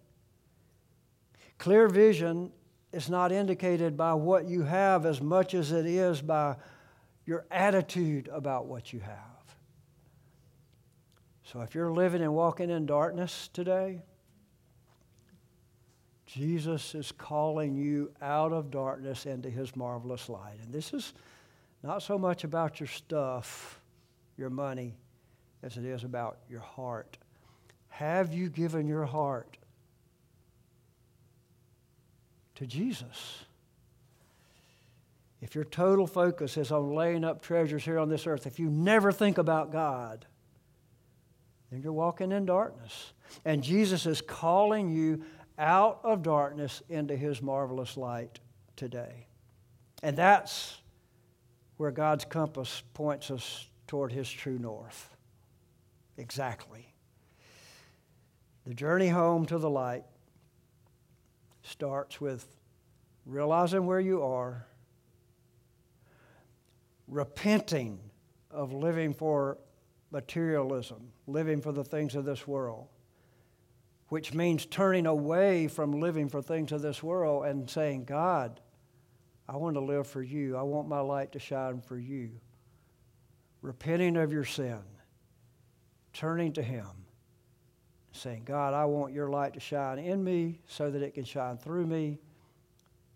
Clear 1.57 1.87
vision 1.87 2.51
is 2.91 3.09
not 3.09 3.31
indicated 3.31 3.97
by 3.97 4.13
what 4.13 4.45
you 4.45 4.63
have 4.63 5.05
as 5.05 5.21
much 5.21 5.53
as 5.53 5.71
it 5.71 5.85
is 5.85 6.21
by 6.21 6.55
your 7.25 7.45
attitude 7.51 8.29
about 8.31 8.65
what 8.65 8.91
you 8.93 8.99
have. 8.99 9.28
So 11.51 11.61
if 11.61 11.73
you're 11.73 11.91
living 11.91 12.21
and 12.21 12.35
walking 12.35 12.69
in 12.69 12.85
darkness 12.85 13.49
today, 13.53 14.03
Jesus 16.27 16.93
is 16.93 17.11
calling 17.11 17.75
you 17.75 18.11
out 18.21 18.53
of 18.53 18.69
darkness 18.69 19.25
into 19.25 19.49
his 19.49 19.75
marvelous 19.75 20.29
light. 20.29 20.59
And 20.63 20.71
this 20.71 20.93
is 20.93 21.13
not 21.81 22.03
so 22.03 22.19
much 22.19 22.43
about 22.43 22.79
your 22.79 22.85
stuff, 22.85 23.79
your 24.37 24.51
money, 24.51 24.93
as 25.63 25.75
it 25.75 25.85
is 25.85 26.03
about 26.03 26.37
your 26.47 26.59
heart. 26.59 27.17
Have 27.87 28.31
you 28.31 28.49
given 28.49 28.87
your 28.87 29.05
heart 29.05 29.57
to 32.55 32.67
Jesus? 32.67 33.39
If 35.41 35.55
your 35.55 35.63
total 35.63 36.05
focus 36.05 36.57
is 36.57 36.71
on 36.71 36.93
laying 36.93 37.23
up 37.23 37.41
treasures 37.41 37.83
here 37.83 37.97
on 37.97 38.07
this 38.07 38.27
earth, 38.27 38.45
if 38.45 38.59
you 38.59 38.69
never 38.69 39.11
think 39.11 39.39
about 39.39 39.71
God, 39.71 40.27
then 41.71 41.81
you're 41.81 41.93
walking 41.93 42.31
in 42.31 42.45
darkness. 42.45 43.13
And 43.45 43.63
Jesus 43.63 44.05
is 44.05 44.21
calling 44.21 44.89
you 44.89 45.23
out 45.57 45.99
of 46.03 46.23
darkness 46.23 46.81
into 46.89 47.15
his 47.15 47.41
marvelous 47.41 47.97
light 47.97 48.39
today. 48.75 49.27
And 50.01 50.15
that's 50.15 50.79
where 51.77 51.91
God's 51.91 52.25
compass 52.25 52.83
points 52.93 53.31
us 53.31 53.67
toward 53.87 54.11
His 54.11 54.29
true 54.29 54.59
north. 54.59 55.15
Exactly. 56.17 56.93
The 58.65 58.73
journey 58.73 59.07
home 59.07 59.45
to 59.47 59.57
the 59.57 59.69
light 59.69 60.03
starts 61.63 62.19
with 62.19 62.45
realizing 63.25 63.85
where 63.85 63.99
you 63.99 64.21
are, 64.23 64.67
repenting 67.07 67.99
of 68.51 68.73
living 68.73 69.13
for 69.13 69.57
materialism, 70.11 71.11
living 71.27 71.61
for 71.61 71.71
the 71.71 71.83
things 71.83 72.15
of 72.15 72.25
this 72.25 72.47
world, 72.47 72.87
which 74.07 74.33
means 74.33 74.65
turning 74.65 75.05
away 75.05 75.67
from 75.67 75.99
living 75.99 76.29
for 76.29 76.41
things 76.41 76.71
of 76.71 76.81
this 76.81 77.03
world 77.03 77.45
and 77.45 77.69
saying, 77.69 78.05
God, 78.05 78.59
I 79.47 79.57
want 79.57 79.75
to 79.75 79.81
live 79.81 80.07
for 80.07 80.21
you. 80.21 80.57
I 80.57 80.61
want 80.63 80.87
my 80.87 80.99
light 80.99 81.31
to 81.33 81.39
shine 81.39 81.81
for 81.81 81.97
you. 81.97 82.31
Repenting 83.61 84.15
of 84.17 84.31
your 84.31 84.45
sin, 84.45 84.79
turning 86.13 86.53
to 86.53 86.63
Him, 86.63 86.87
saying, 88.11 88.43
God, 88.45 88.73
I 88.73 88.85
want 88.85 89.13
your 89.13 89.29
light 89.29 89.53
to 89.53 89.59
shine 89.59 89.99
in 89.99 90.23
me 90.23 90.61
so 90.67 90.89
that 90.89 91.01
it 91.01 91.13
can 91.13 91.23
shine 91.23 91.57
through 91.57 91.85
me, 91.85 92.19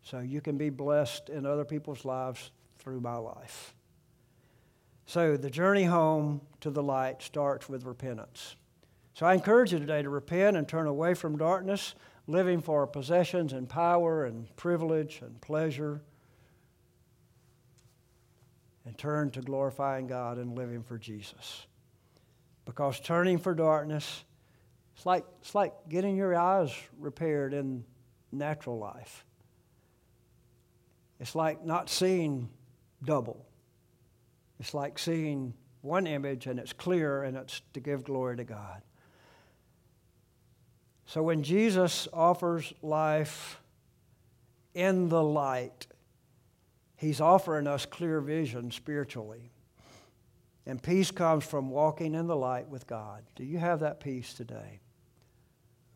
so 0.04 0.20
you 0.20 0.42
can 0.42 0.58
be 0.58 0.70
blessed 0.70 1.30
in 1.30 1.46
other 1.46 1.66
people's 1.66 2.04
lives 2.04 2.52
through 2.78 3.00
my 3.00 3.16
life. 3.16 3.73
So 5.06 5.38
the 5.38 5.50
journey 5.50 5.84
home 5.84 6.42
to 6.62 6.70
the 6.70 6.84
light 6.84 7.22
starts 7.22 7.68
with 7.68 7.84
repentance. 7.84 8.56
So 9.14 9.26
I 9.26 9.34
encourage 9.34 9.74
you 9.74 9.80
today 9.80 10.02
to 10.02 10.10
repent 10.10 10.58
and 10.58 10.68
turn 10.68 10.88
away 10.88 11.14
from 11.14 11.38
darkness, 11.38 11.94
living 12.26 12.62
for 12.62 12.88
possessions 12.88 13.54
and 13.54 13.70
power 13.70 14.26
and 14.26 14.54
privilege 14.56 15.22
and 15.22 15.40
pleasure 15.42 16.02
and 18.86 18.98
turn 18.98 19.32
to 19.32 19.42
glorifying 19.42 20.08
God 20.08 20.38
and 20.38 20.58
living 20.58 20.84
for 20.84 20.98
Jesus. 20.98 21.68
Because 22.66 23.00
turning 23.00 23.38
for 23.38 23.54
darkness, 23.54 24.24
it's 24.96 25.06
like, 25.06 25.26
it's 25.42 25.56
like 25.56 25.74
getting 25.90 26.16
your 26.16 26.36
eyes 26.36 26.74
repaired 27.00 27.54
in 27.54 27.84
natural 28.32 28.78
life. 28.78 29.26
It's 31.20 31.36
like 31.36 31.64
not 31.64 31.90
seeing 31.90 32.50
double. 33.04 33.46
It's 34.60 34.74
like 34.74 34.98
seeing 34.98 35.54
one 35.82 36.08
image 36.08 36.48
and 36.48 36.60
it's 36.60 36.74
clear 36.74 37.24
and 37.24 37.36
it's 37.38 37.62
to 37.74 37.80
give 37.80 38.04
glory 38.04 38.38
to 38.38 38.44
God. 38.44 38.82
So 41.06 41.22
when 41.22 41.44
Jesus 41.44 42.08
offers 42.14 42.74
life 42.82 43.60
in 44.74 45.10
the 45.10 45.22
light, 45.22 45.88
he's 46.96 47.20
offering 47.20 47.68
us 47.68 47.86
clear 47.86 48.22
vision 48.22 48.72
spiritually. 48.72 49.52
And 50.66 50.82
peace 50.82 51.12
comes 51.12 51.44
from 51.44 51.70
walking 51.70 52.16
in 52.16 52.28
the 52.28 52.36
light 52.36 52.70
with 52.70 52.88
God. 52.88 53.24
Do 53.36 53.44
you 53.44 53.58
have 53.58 53.82
that 53.82 54.00
peace 54.00 54.34
today? 54.34 54.80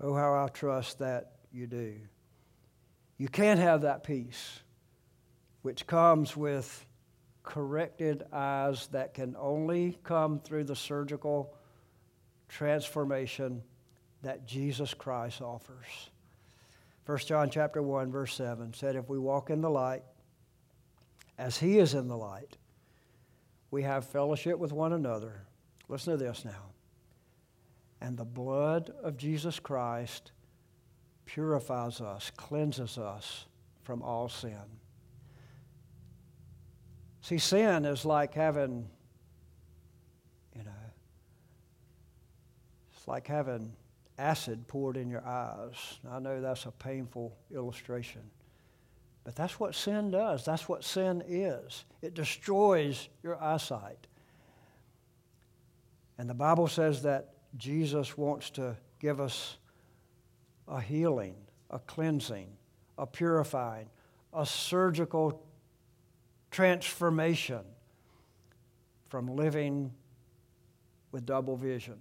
Oh, 0.01 0.13
how 0.13 0.35
I 0.35 0.49
trust 0.49 0.99
that 0.99 1.31
you 1.51 1.67
do. 1.67 1.95
You 3.17 3.29
can't 3.29 3.59
have 3.59 3.81
that 3.81 4.03
peace, 4.03 4.59
which 5.61 5.87
comes 5.87 6.35
with 6.35 6.85
corrected 7.47 8.23
eyes 8.33 8.87
that 8.87 9.13
can 9.13 9.33
only 9.39 9.97
come 10.03 10.37
through 10.37 10.65
the 10.65 10.75
surgical 10.75 11.55
transformation 12.49 13.63
that 14.21 14.45
Jesus 14.45 14.93
Christ 14.93 15.41
offers. 15.41 16.09
1 17.05 17.19
John 17.19 17.49
chapter 17.49 17.81
1 17.81 18.11
verse 18.11 18.35
7 18.35 18.73
said 18.73 18.97
if 18.97 19.07
we 19.07 19.17
walk 19.17 19.49
in 19.49 19.61
the 19.61 19.69
light 19.69 20.03
as 21.37 21.57
he 21.57 21.79
is 21.79 21.93
in 21.93 22.09
the 22.09 22.17
light 22.17 22.57
we 23.71 23.83
have 23.83 24.05
fellowship 24.05 24.59
with 24.59 24.73
one 24.73 24.91
another. 24.91 25.45
Listen 25.87 26.17
to 26.17 26.23
this 26.23 26.43
now. 26.43 26.71
And 28.01 28.17
the 28.17 28.25
blood 28.25 28.91
of 29.01 29.15
Jesus 29.15 29.57
Christ 29.57 30.33
purifies 31.25 32.01
us, 32.01 32.29
cleanses 32.35 32.97
us 32.97 33.45
from 33.83 34.01
all 34.01 34.27
sin. 34.27 34.79
See, 37.27 37.39
sin 37.39 37.83
is 37.83 38.05
like 38.05 38.33
having, 38.33 38.87
you 40.55 40.63
know, 40.63 40.71
it's 42.95 43.05
like 43.05 43.27
having 43.27 43.73
acid 44.17 44.65
poured 44.69 44.95
in 44.95 45.09
your 45.09 45.27
eyes. 45.27 45.75
I 46.09 46.19
know 46.19 46.39
that's 46.39 46.67
a 46.67 46.71
painful 46.71 47.35
illustration. 47.53 48.21
But 49.25 49.35
that's 49.35 49.59
what 49.59 49.75
sin 49.75 50.09
does. 50.09 50.45
That's 50.45 50.69
what 50.69 50.85
sin 50.85 51.21
is. 51.27 51.83
It 52.01 52.13
destroys 52.13 53.09
your 53.21 53.43
eyesight. 53.43 54.07
And 56.17 56.29
the 56.29 56.33
Bible 56.33 56.69
says 56.69 57.01
that 57.01 57.33
Jesus 57.57 58.17
wants 58.17 58.51
to 58.51 58.77
give 59.01 59.19
us 59.19 59.57
a 60.65 60.79
healing, 60.79 61.35
a 61.71 61.79
cleansing, 61.79 62.47
a 62.97 63.05
purifying, 63.05 63.89
a 64.33 64.45
surgical 64.45 65.43
transformation 66.51 67.61
from 69.09 69.27
living 69.35 69.93
with 71.11 71.25
double 71.25 71.55
vision, 71.55 71.97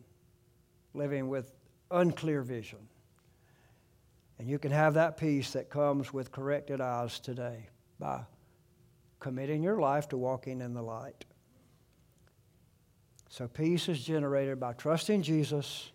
living 0.94 1.28
with 1.28 1.52
unclear 1.90 2.42
vision. 2.42 2.78
And 4.38 4.48
you 4.48 4.58
can 4.58 4.72
have 4.72 4.94
that 4.94 5.16
peace 5.16 5.52
that 5.52 5.70
comes 5.70 6.12
with 6.12 6.30
corrected 6.30 6.80
eyes 6.80 7.18
today 7.20 7.68
by 7.98 8.22
committing 9.20 9.62
your 9.62 9.80
life 9.80 10.08
to 10.08 10.16
walking 10.16 10.60
in 10.60 10.74
the 10.74 10.82
light. 10.82 11.24
So, 13.28 13.48
peace 13.48 13.88
is 13.88 14.02
generated 14.02 14.60
by 14.60 14.72
trusting 14.72 15.22
Jesus, 15.22 15.90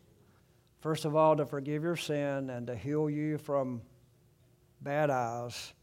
first 0.80 1.06
of 1.06 1.16
all, 1.16 1.36
to 1.38 1.46
forgive 1.46 1.84
your 1.84 1.96
sin 1.96 2.50
and 2.50 2.68
to 2.68 2.76
heal 2.76 3.10
you 3.10 3.38
from 3.38 3.82
bad 4.82 5.10
eyes 5.10 5.74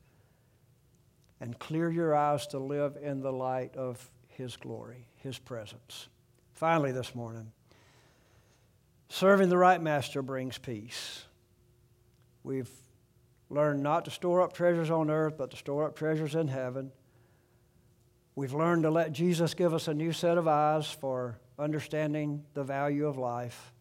and 1.40 1.58
clear 1.58 1.90
your 1.90 2.14
eyes 2.14 2.46
to 2.48 2.58
live 2.58 2.96
in 3.00 3.20
the 3.20 3.32
light 3.32 3.76
of 3.76 4.10
His 4.28 4.56
glory, 4.56 5.06
His 5.16 5.38
presence. 5.38 6.08
Finally, 6.52 6.92
this 6.92 7.14
morning, 7.14 7.52
serving 9.08 9.48
the 9.48 9.56
right 9.56 9.80
master 9.80 10.22
brings 10.22 10.58
peace. 10.58 11.24
We've 12.42 12.70
learned 13.50 13.82
not 13.82 14.04
to 14.04 14.10
store 14.10 14.42
up 14.42 14.52
treasures 14.52 14.90
on 14.90 15.10
earth, 15.10 15.36
but 15.38 15.50
to 15.52 15.56
store 15.56 15.86
up 15.86 15.96
treasures 15.96 16.34
in 16.34 16.48
heaven. 16.48 16.92
We've 18.34 18.54
learned 18.54 18.84
to 18.84 18.90
let 18.90 19.12
Jesus 19.12 19.54
give 19.54 19.74
us 19.74 19.88
a 19.88 19.94
new 19.94 20.12
set 20.12 20.38
of 20.38 20.46
eyes 20.46 20.90
for 20.90 21.38
understanding 21.58 22.44
the 22.54 22.62
value 22.62 23.06
of 23.06 23.18
life. 23.18 23.72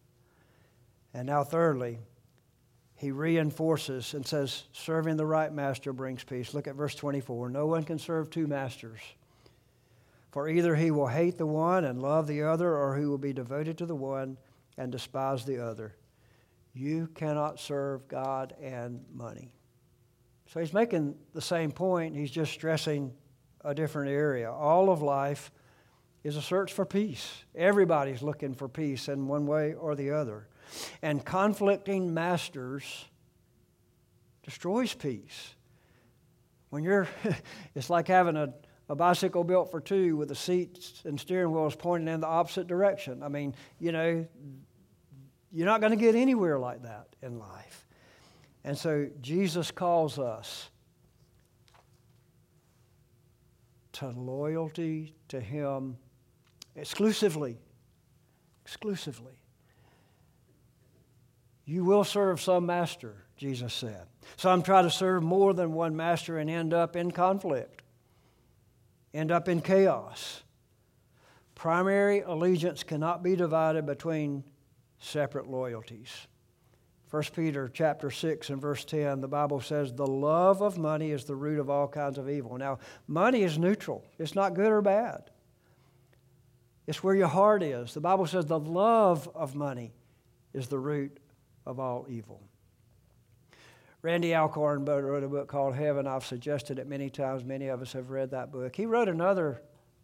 And 1.14 1.26
now, 1.26 1.44
thirdly, 1.44 1.98
he 2.98 3.12
reinforces 3.12 4.12
and 4.12 4.26
says, 4.26 4.64
serving 4.72 5.16
the 5.16 5.24
right 5.24 5.52
master 5.52 5.92
brings 5.92 6.24
peace. 6.24 6.52
Look 6.52 6.66
at 6.66 6.74
verse 6.74 6.96
24. 6.96 7.48
No 7.48 7.66
one 7.66 7.84
can 7.84 7.96
serve 7.96 8.28
two 8.28 8.48
masters. 8.48 8.98
For 10.32 10.48
either 10.48 10.74
he 10.74 10.90
will 10.90 11.06
hate 11.06 11.38
the 11.38 11.46
one 11.46 11.84
and 11.84 12.02
love 12.02 12.26
the 12.26 12.42
other, 12.42 12.76
or 12.76 12.96
he 12.96 13.06
will 13.06 13.16
be 13.16 13.32
devoted 13.32 13.78
to 13.78 13.86
the 13.86 13.94
one 13.94 14.36
and 14.76 14.90
despise 14.90 15.44
the 15.44 15.64
other. 15.64 15.94
You 16.74 17.08
cannot 17.14 17.60
serve 17.60 18.08
God 18.08 18.54
and 18.60 19.04
money. 19.14 19.52
So 20.46 20.58
he's 20.58 20.74
making 20.74 21.14
the 21.34 21.40
same 21.40 21.70
point, 21.70 22.16
he's 22.16 22.32
just 22.32 22.52
stressing 22.52 23.12
a 23.64 23.76
different 23.76 24.10
area. 24.10 24.50
All 24.50 24.90
of 24.90 25.02
life 25.02 25.52
is 26.24 26.36
a 26.36 26.42
search 26.42 26.72
for 26.72 26.84
peace. 26.84 27.44
Everybody's 27.54 28.22
looking 28.22 28.54
for 28.54 28.68
peace 28.68 29.08
in 29.08 29.28
one 29.28 29.46
way 29.46 29.74
or 29.74 29.94
the 29.94 30.10
other. 30.10 30.48
And 31.02 31.24
conflicting 31.24 32.12
masters 32.14 33.06
destroys 34.42 34.94
peace. 34.94 35.54
When 36.70 36.82
you're, 36.82 37.08
it's 37.74 37.90
like 37.90 38.08
having 38.08 38.36
a, 38.36 38.52
a 38.88 38.94
bicycle 38.94 39.44
built 39.44 39.70
for 39.70 39.80
two 39.80 40.16
with 40.16 40.28
the 40.28 40.34
seats 40.34 41.02
and 41.04 41.18
steering 41.18 41.52
wheels 41.52 41.76
pointing 41.76 42.12
in 42.12 42.20
the 42.20 42.26
opposite 42.26 42.66
direction. 42.66 43.22
I 43.22 43.28
mean, 43.28 43.54
you 43.78 43.92
know, 43.92 44.26
you're 45.52 45.66
not 45.66 45.80
going 45.80 45.92
to 45.92 45.96
get 45.96 46.14
anywhere 46.14 46.58
like 46.58 46.82
that 46.82 47.08
in 47.22 47.38
life. 47.38 47.86
And 48.64 48.76
so 48.76 49.08
Jesus 49.20 49.70
calls 49.70 50.18
us 50.18 50.70
to 53.92 54.08
loyalty 54.08 55.14
to 55.28 55.40
Him 55.40 55.96
exclusively. 56.76 57.58
Exclusively. 58.64 59.37
You 61.68 61.84
will 61.84 62.02
serve 62.02 62.40
some 62.40 62.64
master, 62.64 63.26
Jesus 63.36 63.74
said. 63.74 64.06
Some 64.38 64.62
try 64.62 64.80
to 64.80 64.88
serve 64.88 65.22
more 65.22 65.52
than 65.52 65.74
one 65.74 65.94
master 65.94 66.38
and 66.38 66.48
end 66.48 66.72
up 66.72 66.96
in 66.96 67.10
conflict, 67.10 67.82
end 69.12 69.30
up 69.30 69.50
in 69.50 69.60
chaos. 69.60 70.44
Primary 71.54 72.20
allegiance 72.20 72.82
cannot 72.84 73.22
be 73.22 73.36
divided 73.36 73.84
between 73.84 74.44
separate 74.98 75.46
loyalties. 75.46 76.26
1 77.10 77.22
Peter 77.36 77.70
chapter 77.70 78.10
6 78.10 78.48
and 78.48 78.62
verse 78.62 78.86
10, 78.86 79.20
the 79.20 79.28
Bible 79.28 79.60
says, 79.60 79.92
The 79.92 80.06
love 80.06 80.62
of 80.62 80.78
money 80.78 81.10
is 81.10 81.26
the 81.26 81.36
root 81.36 81.58
of 81.58 81.68
all 81.68 81.86
kinds 81.86 82.16
of 82.16 82.30
evil. 82.30 82.56
Now, 82.56 82.78
money 83.06 83.42
is 83.42 83.58
neutral, 83.58 84.06
it's 84.18 84.34
not 84.34 84.54
good 84.54 84.72
or 84.72 84.80
bad. 84.80 85.30
It's 86.86 87.04
where 87.04 87.14
your 87.14 87.28
heart 87.28 87.62
is. 87.62 87.92
The 87.92 88.00
Bible 88.00 88.26
says 88.26 88.46
the 88.46 88.58
love 88.58 89.28
of 89.34 89.54
money 89.54 89.92
is 90.54 90.68
the 90.68 90.78
root 90.78 91.18
of 91.68 91.78
all 91.78 92.06
evil. 92.08 92.40
Randy 94.00 94.34
Alcorn 94.34 94.84
wrote 94.86 95.22
a 95.22 95.28
book 95.28 95.48
called 95.48 95.74
Heaven. 95.74 96.06
I've 96.06 96.24
suggested 96.24 96.78
it 96.78 96.86
many 96.86 97.10
times. 97.10 97.44
Many 97.44 97.68
of 97.68 97.82
us 97.82 97.92
have 97.92 98.10
read 98.10 98.30
that 98.30 98.50
book. 98.50 98.74
He 98.74 98.86
wrote 98.86 99.08
another 99.08 99.60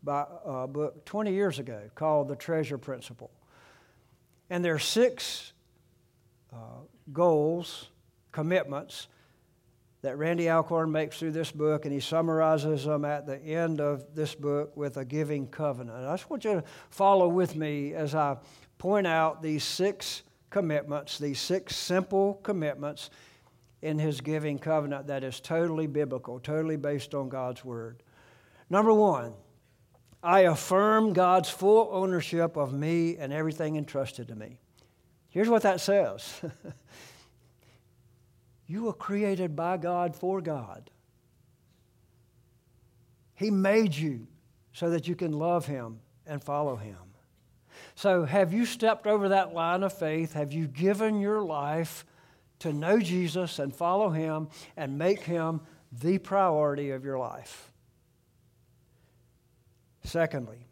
uh, 0.06 0.66
book 0.66 1.04
20 1.06 1.32
years 1.32 1.58
ago 1.58 1.80
called 1.94 2.28
The 2.28 2.36
Treasure 2.36 2.76
Principle. 2.76 3.30
And 4.50 4.62
there 4.62 4.74
are 4.74 4.78
six 4.78 5.54
uh, 6.52 6.82
goals, 7.12 7.88
commitments 8.30 9.08
that 10.02 10.18
Randy 10.18 10.50
Alcorn 10.50 10.92
makes 10.92 11.18
through 11.18 11.32
this 11.32 11.50
book, 11.50 11.86
and 11.86 11.94
he 11.94 12.00
summarizes 12.00 12.84
them 12.84 13.06
at 13.06 13.26
the 13.26 13.38
end 13.38 13.80
of 13.80 14.14
this 14.14 14.34
book 14.34 14.76
with 14.76 14.98
a 14.98 15.04
giving 15.04 15.46
covenant. 15.46 16.04
I 16.04 16.12
just 16.12 16.28
want 16.28 16.44
you 16.44 16.56
to 16.56 16.64
follow 16.90 17.26
with 17.26 17.56
me 17.56 17.94
as 17.94 18.14
I 18.14 18.36
point 18.76 19.06
out 19.06 19.40
these 19.40 19.64
six 19.64 20.24
commitments, 20.54 21.18
these 21.18 21.40
six 21.40 21.74
simple 21.74 22.34
commitments 22.44 23.10
in 23.82 23.98
his 23.98 24.20
giving 24.20 24.56
covenant 24.56 25.08
that 25.08 25.24
is 25.24 25.40
totally 25.40 25.88
biblical, 25.88 26.38
totally 26.38 26.76
based 26.76 27.12
on 27.12 27.28
God's 27.28 27.64
word. 27.64 28.04
Number 28.70 28.94
one, 28.94 29.34
I 30.22 30.42
affirm 30.42 31.12
God's 31.12 31.50
full 31.50 31.88
ownership 31.90 32.56
of 32.56 32.72
me 32.72 33.16
and 33.16 33.32
everything 33.32 33.74
entrusted 33.74 34.28
to 34.28 34.36
me. 34.36 34.60
Here's 35.28 35.48
what 35.48 35.62
that 35.62 35.80
says 35.80 36.40
You 38.68 38.84
were 38.84 38.92
created 38.92 39.56
by 39.56 39.76
God 39.76 40.14
for 40.14 40.40
God. 40.40 40.88
He 43.34 43.50
made 43.50 43.92
you 43.92 44.28
so 44.72 44.90
that 44.90 45.08
you 45.08 45.16
can 45.16 45.32
love 45.32 45.66
Him 45.66 45.98
and 46.28 46.40
follow 46.40 46.76
Him. 46.76 47.03
So, 47.94 48.24
have 48.24 48.52
you 48.52 48.66
stepped 48.66 49.06
over 49.06 49.28
that 49.28 49.54
line 49.54 49.82
of 49.82 49.92
faith? 49.92 50.32
Have 50.32 50.52
you 50.52 50.66
given 50.66 51.20
your 51.20 51.42
life 51.42 52.04
to 52.60 52.72
know 52.72 52.98
Jesus 52.98 53.58
and 53.58 53.74
follow 53.74 54.10
Him 54.10 54.48
and 54.76 54.98
make 54.98 55.20
Him 55.20 55.60
the 55.92 56.18
priority 56.18 56.90
of 56.90 57.04
your 57.04 57.18
life. 57.18 57.72
Secondly, 60.02 60.66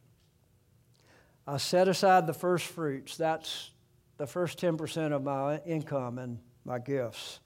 I 1.47 1.57
set 1.57 1.89
aside 1.89 2.27
the 2.27 2.35
first 2.35 2.67
fruits. 2.67 3.17
That's 3.17 3.71
the 4.17 4.27
first 4.27 4.59
10% 4.61 5.13
of 5.13 5.23
my 5.23 5.59
income 5.67 6.19
and 6.19 6.39
my 6.65 6.79
gifts, 6.79 7.41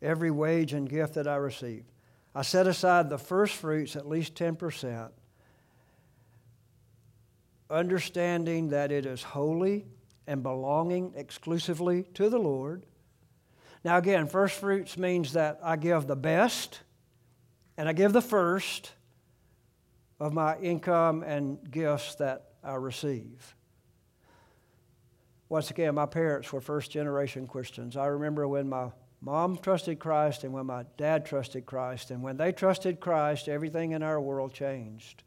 every 0.00 0.30
wage 0.30 0.72
and 0.72 0.88
gift 0.88 1.14
that 1.14 1.26
I 1.26 1.36
receive. 1.36 1.84
I 2.34 2.42
set 2.42 2.66
aside 2.66 3.10
the 3.10 3.18
first 3.18 3.54
fruits, 3.54 3.96
at 3.96 4.08
least 4.08 4.34
10%, 4.34 5.10
understanding 7.74 8.68
that 8.68 8.92
it 8.92 9.04
is 9.04 9.22
holy 9.22 9.86
and 10.26 10.42
belonging 10.42 11.12
exclusively 11.16 12.04
to 12.14 12.30
the 12.30 12.38
Lord. 12.38 12.86
Now, 13.84 13.98
again, 13.98 14.26
first 14.28 14.58
fruits 14.58 14.96
means 14.96 15.34
that 15.34 15.58
I 15.62 15.76
give 15.76 16.06
the 16.06 16.16
best 16.16 16.80
and 17.76 17.88
I 17.88 17.92
give 17.92 18.12
the 18.12 18.22
first 18.22 18.92
of 20.20 20.32
my 20.32 20.56
income 20.58 21.22
and 21.22 21.58
gifts 21.70 22.14
that 22.16 22.52
I 22.62 22.74
receive. 22.74 23.54
Once 25.48 25.70
again, 25.70 25.94
my 25.94 26.06
parents 26.06 26.52
were 26.52 26.60
first 26.60 26.90
generation 26.90 27.46
Christians. 27.46 27.96
I 27.96 28.06
remember 28.06 28.48
when 28.48 28.68
my 28.68 28.90
mom 29.20 29.58
trusted 29.58 29.98
Christ 29.98 30.44
and 30.44 30.52
when 30.52 30.66
my 30.66 30.84
dad 30.96 31.26
trusted 31.26 31.66
Christ. 31.66 32.10
And 32.10 32.22
when 32.22 32.36
they 32.36 32.52
trusted 32.52 33.00
Christ, 33.00 33.48
everything 33.48 33.92
in 33.92 34.02
our 34.02 34.20
world 34.20 34.54
changed. 34.54 35.22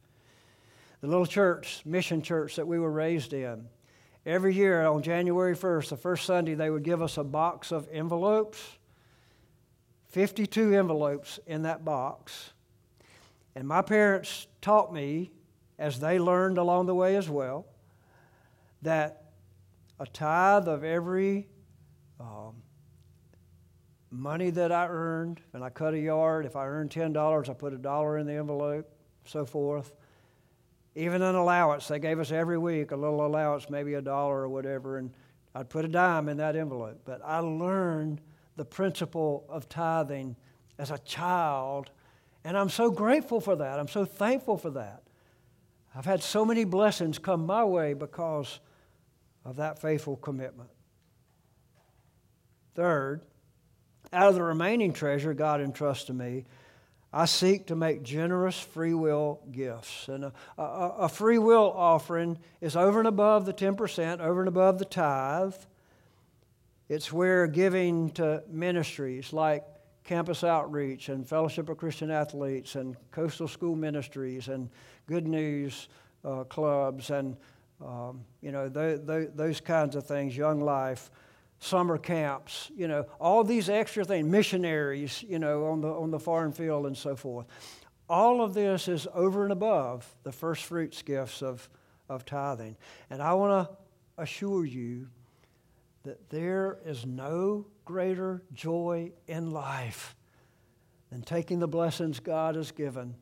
The 1.01 1.07
little 1.07 1.25
church, 1.25 1.81
mission 1.85 2.21
church 2.21 2.55
that 2.55 2.67
we 2.67 2.79
were 2.79 2.91
raised 2.91 3.33
in, 3.33 3.67
every 4.25 4.53
year 4.53 4.85
on 4.85 5.03
January 5.03 5.55
1st, 5.55 5.89
the 5.89 5.97
first 5.97 6.25
Sunday, 6.25 6.55
they 6.55 6.69
would 6.69 6.83
give 6.83 7.01
us 7.01 7.17
a 7.17 7.23
box 7.23 7.71
of 7.71 7.87
envelopes, 7.91 8.59
52 10.09 10.73
envelopes 10.73 11.39
in 11.45 11.63
that 11.63 11.85
box. 11.85 12.51
And 13.55 13.67
my 13.67 13.81
parents 13.81 14.47
taught 14.61 14.91
me, 14.91 15.31
as 15.77 15.99
they 15.99 16.17
learned 16.17 16.57
along 16.57 16.87
the 16.87 16.95
way 16.95 17.15
as 17.15 17.29
well, 17.29 17.65
that 18.81 19.23
a 19.99 20.05
tithe 20.05 20.67
of 20.67 20.83
every 20.83 21.47
um, 22.19 22.55
money 24.11 24.49
that 24.49 24.71
I 24.71 24.87
earned, 24.87 25.41
and 25.53 25.63
I 25.63 25.69
cut 25.69 25.93
a 25.93 25.99
yard, 25.99 26.45
if 26.45 26.55
I 26.55 26.65
earned 26.67 26.89
$10, 26.89 27.49
I 27.49 27.53
put 27.53 27.73
a 27.73 27.77
dollar 27.77 28.17
in 28.17 28.25
the 28.25 28.33
envelope, 28.33 28.91
so 29.25 29.45
forth. 29.45 29.93
Even 30.97 31.21
an 31.21 31.35
allowance, 31.35 31.87
they 31.87 31.99
gave 31.99 32.19
us 32.19 32.31
every 32.31 32.57
week 32.57 32.89
a 32.89 32.95
little 32.95 33.23
allowance, 33.23 33.69
maybe 33.69 33.93
a 33.93 34.01
dollar 34.01 34.41
or 34.41 34.49
whatever, 34.49 34.97
and 34.97 35.13
I'd 35.53 35.69
put 35.69 35.85
a 35.85 35.87
dime 35.87 36.27
in 36.27 36.37
that 36.37 36.55
envelope. 36.55 37.01
But 37.05 37.21
I 37.23 37.37
learned 37.37 38.19
the 38.55 38.65
principle 38.65 39.45
of 39.47 39.69
tithing 39.69 40.35
as 40.79 40.89
a 40.89 40.97
child, 40.97 41.91
and 42.43 42.57
I'm 42.57 42.69
so 42.69 42.89
grateful 42.89 43.39
for 43.39 43.55
that. 43.57 43.79
I'm 43.79 43.87
so 43.87 44.05
thankful 44.05 44.57
for 44.57 44.71
that. 44.71 45.03
I've 45.93 46.05
had 46.05 46.23
so 46.23 46.43
many 46.43 46.63
blessings 46.63 47.19
come 47.19 47.45
my 47.45 47.63
way 47.63 47.93
because 47.93 48.59
of 49.45 49.57
that 49.57 49.79
faithful 49.79 50.15
commitment. 50.15 50.71
Third, 52.73 53.21
out 54.11 54.29
of 54.29 54.33
the 54.33 54.41
remaining 54.41 54.93
treasure 54.93 55.35
God 55.35 55.61
entrusts 55.61 56.05
to 56.05 56.13
me, 56.13 56.45
I 57.13 57.25
seek 57.25 57.67
to 57.67 57.75
make 57.75 58.03
generous 58.03 58.59
free 58.59 58.93
will 58.93 59.39
gifts. 59.51 60.07
And 60.07 60.25
a, 60.25 60.33
a, 60.57 60.95
a, 60.99 61.09
free 61.09 61.37
will 61.37 61.71
offering 61.75 62.37
is 62.59 62.75
over 62.75 62.99
and 62.99 63.07
above 63.07 63.45
the 63.45 63.53
10%, 63.53 64.19
over 64.19 64.41
and 64.41 64.47
above 64.47 64.77
the 64.77 64.85
tithe. 64.85 65.55
It's 66.89 67.11
where 67.11 67.47
giving 67.47 68.11
to 68.11 68.43
ministries 68.49 69.31
like 69.31 69.63
Campus 70.03 70.43
Outreach 70.43 71.09
and 71.09 71.27
Fellowship 71.27 71.69
of 71.69 71.77
Christian 71.77 72.11
Athletes 72.11 72.75
and 72.75 72.95
Coastal 73.11 73.47
School 73.47 73.75
Ministries 73.75 74.47
and 74.47 74.69
Good 75.07 75.27
News 75.27 75.87
uh, 76.23 76.43
Clubs 76.43 77.09
and 77.09 77.37
um, 77.83 78.25
you 78.41 78.51
know, 78.51 78.69
th- 78.69 79.05
th- 79.05 79.29
those 79.35 79.61
kinds 79.61 79.95
of 79.95 80.05
things, 80.05 80.35
Young 80.35 80.59
Life, 80.61 81.11
summer 81.59 81.97
camps, 81.97 82.71
you 82.75 82.87
know, 82.87 83.05
all 83.19 83.43
these 83.43 83.69
extra 83.69 84.05
things, 84.05 84.27
missionaries, 84.27 85.23
you 85.27 85.39
know, 85.39 85.65
on 85.65 85.81
the, 85.81 85.87
on 85.87 86.11
the 86.11 86.19
foreign 86.19 86.51
field 86.51 86.85
and 86.85 86.95
so 86.95 87.15
forth. 87.15 87.47
All 88.09 88.41
of 88.41 88.53
this 88.53 88.87
is 88.87 89.07
over 89.13 89.43
and 89.43 89.51
above 89.51 90.15
the 90.23 90.31
first 90.31 90.63
fruits 90.63 91.01
gifts 91.01 91.41
of, 91.41 91.67
of 92.09 92.25
tithing. 92.25 92.77
And 93.09 93.21
I 93.21 93.33
want 93.33 93.67
to 93.67 93.75
assure 94.21 94.65
you 94.65 95.07
that 96.03 96.29
there 96.29 96.77
is 96.85 97.05
no 97.05 97.65
greater 97.85 98.43
joy 98.53 99.11
in 99.27 99.51
life 99.51 100.15
than 101.11 101.21
taking 101.21 101.59
the 101.59 101.67
blessings 101.67 102.19
God 102.19 102.55
has 102.55 102.71
given 102.71 103.15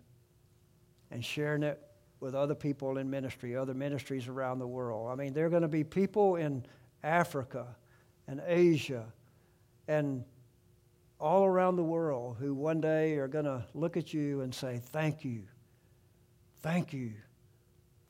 and 1.10 1.24
sharing 1.24 1.64
it 1.64 1.82
with 2.20 2.36
other 2.36 2.56
people 2.56 2.98
in 2.98 3.10
ministry, 3.10 3.56
other 3.56 3.74
ministries 3.74 4.28
around 4.28 4.60
the 4.60 4.68
world. 4.68 5.10
I 5.12 5.16
mean, 5.16 5.34
there 5.34 5.46
are 5.46 5.50
going 5.50 5.62
to 5.62 5.68
be 5.68 5.84
people 5.84 6.36
in 6.36 6.66
Africa 7.04 7.76
and 8.28 8.42
Asia 8.46 9.06
and 9.88 10.24
all 11.20 11.46
around 11.46 11.76
the 11.76 11.84
world 11.84 12.38
who 12.40 12.54
one 12.54 12.82
day 12.82 13.16
are 13.16 13.28
going 13.28 13.46
to 13.46 13.64
look 13.74 13.98
at 13.98 14.14
you 14.14 14.42
and 14.42 14.54
say, 14.54 14.82
Thank 14.84 15.24
you. 15.24 15.44
Thank 16.62 16.94
you 16.94 17.14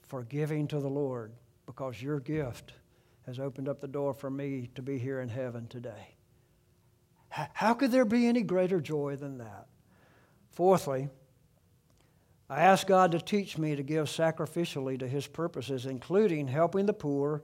for 0.07 0.23
giving 0.23 0.67
to 0.69 0.79
the 0.79 0.89
Lord 0.89 1.33
because 1.65 2.01
your 2.01 2.19
gift 2.19 2.73
has 3.25 3.39
opened 3.39 3.67
up 3.67 3.81
the 3.81 3.87
door 3.87 4.13
for 4.13 4.29
me 4.29 4.69
to 4.75 4.81
be 4.81 4.97
here 4.97 5.21
in 5.21 5.29
heaven 5.29 5.67
today. 5.67 6.15
How 7.29 7.73
could 7.73 7.91
there 7.91 8.05
be 8.05 8.27
any 8.27 8.43
greater 8.43 8.79
joy 8.79 9.17
than 9.17 9.39
that? 9.39 9.67
Fourthly, 10.51 11.09
I 12.49 12.61
ask 12.61 12.87
God 12.87 13.11
to 13.11 13.19
teach 13.19 13.57
me 13.57 13.75
to 13.75 13.83
give 13.83 14.05
sacrificially 14.05 14.97
to 14.99 15.07
His 15.07 15.27
purposes, 15.27 15.85
including 15.85 16.47
helping 16.47 16.85
the 16.85 16.93
poor 16.93 17.43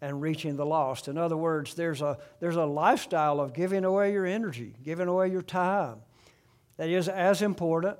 and 0.00 0.20
reaching 0.20 0.56
the 0.56 0.66
lost. 0.66 1.08
In 1.08 1.18
other 1.18 1.36
words, 1.36 1.74
there's 1.74 2.02
a, 2.02 2.18
there's 2.40 2.56
a 2.56 2.64
lifestyle 2.64 3.40
of 3.40 3.52
giving 3.52 3.84
away 3.84 4.12
your 4.12 4.26
energy, 4.26 4.74
giving 4.82 5.08
away 5.08 5.30
your 5.30 5.42
time 5.42 5.98
that 6.76 6.88
is 6.88 7.08
as 7.08 7.42
important, 7.42 7.98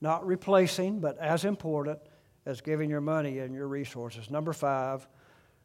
not 0.00 0.26
replacing, 0.26 1.00
but 1.00 1.16
as 1.18 1.44
important 1.44 1.98
as 2.46 2.60
giving 2.60 2.90
your 2.90 3.00
money 3.00 3.38
and 3.38 3.54
your 3.54 3.68
resources. 3.68 4.30
Number 4.30 4.52
five, 4.52 5.06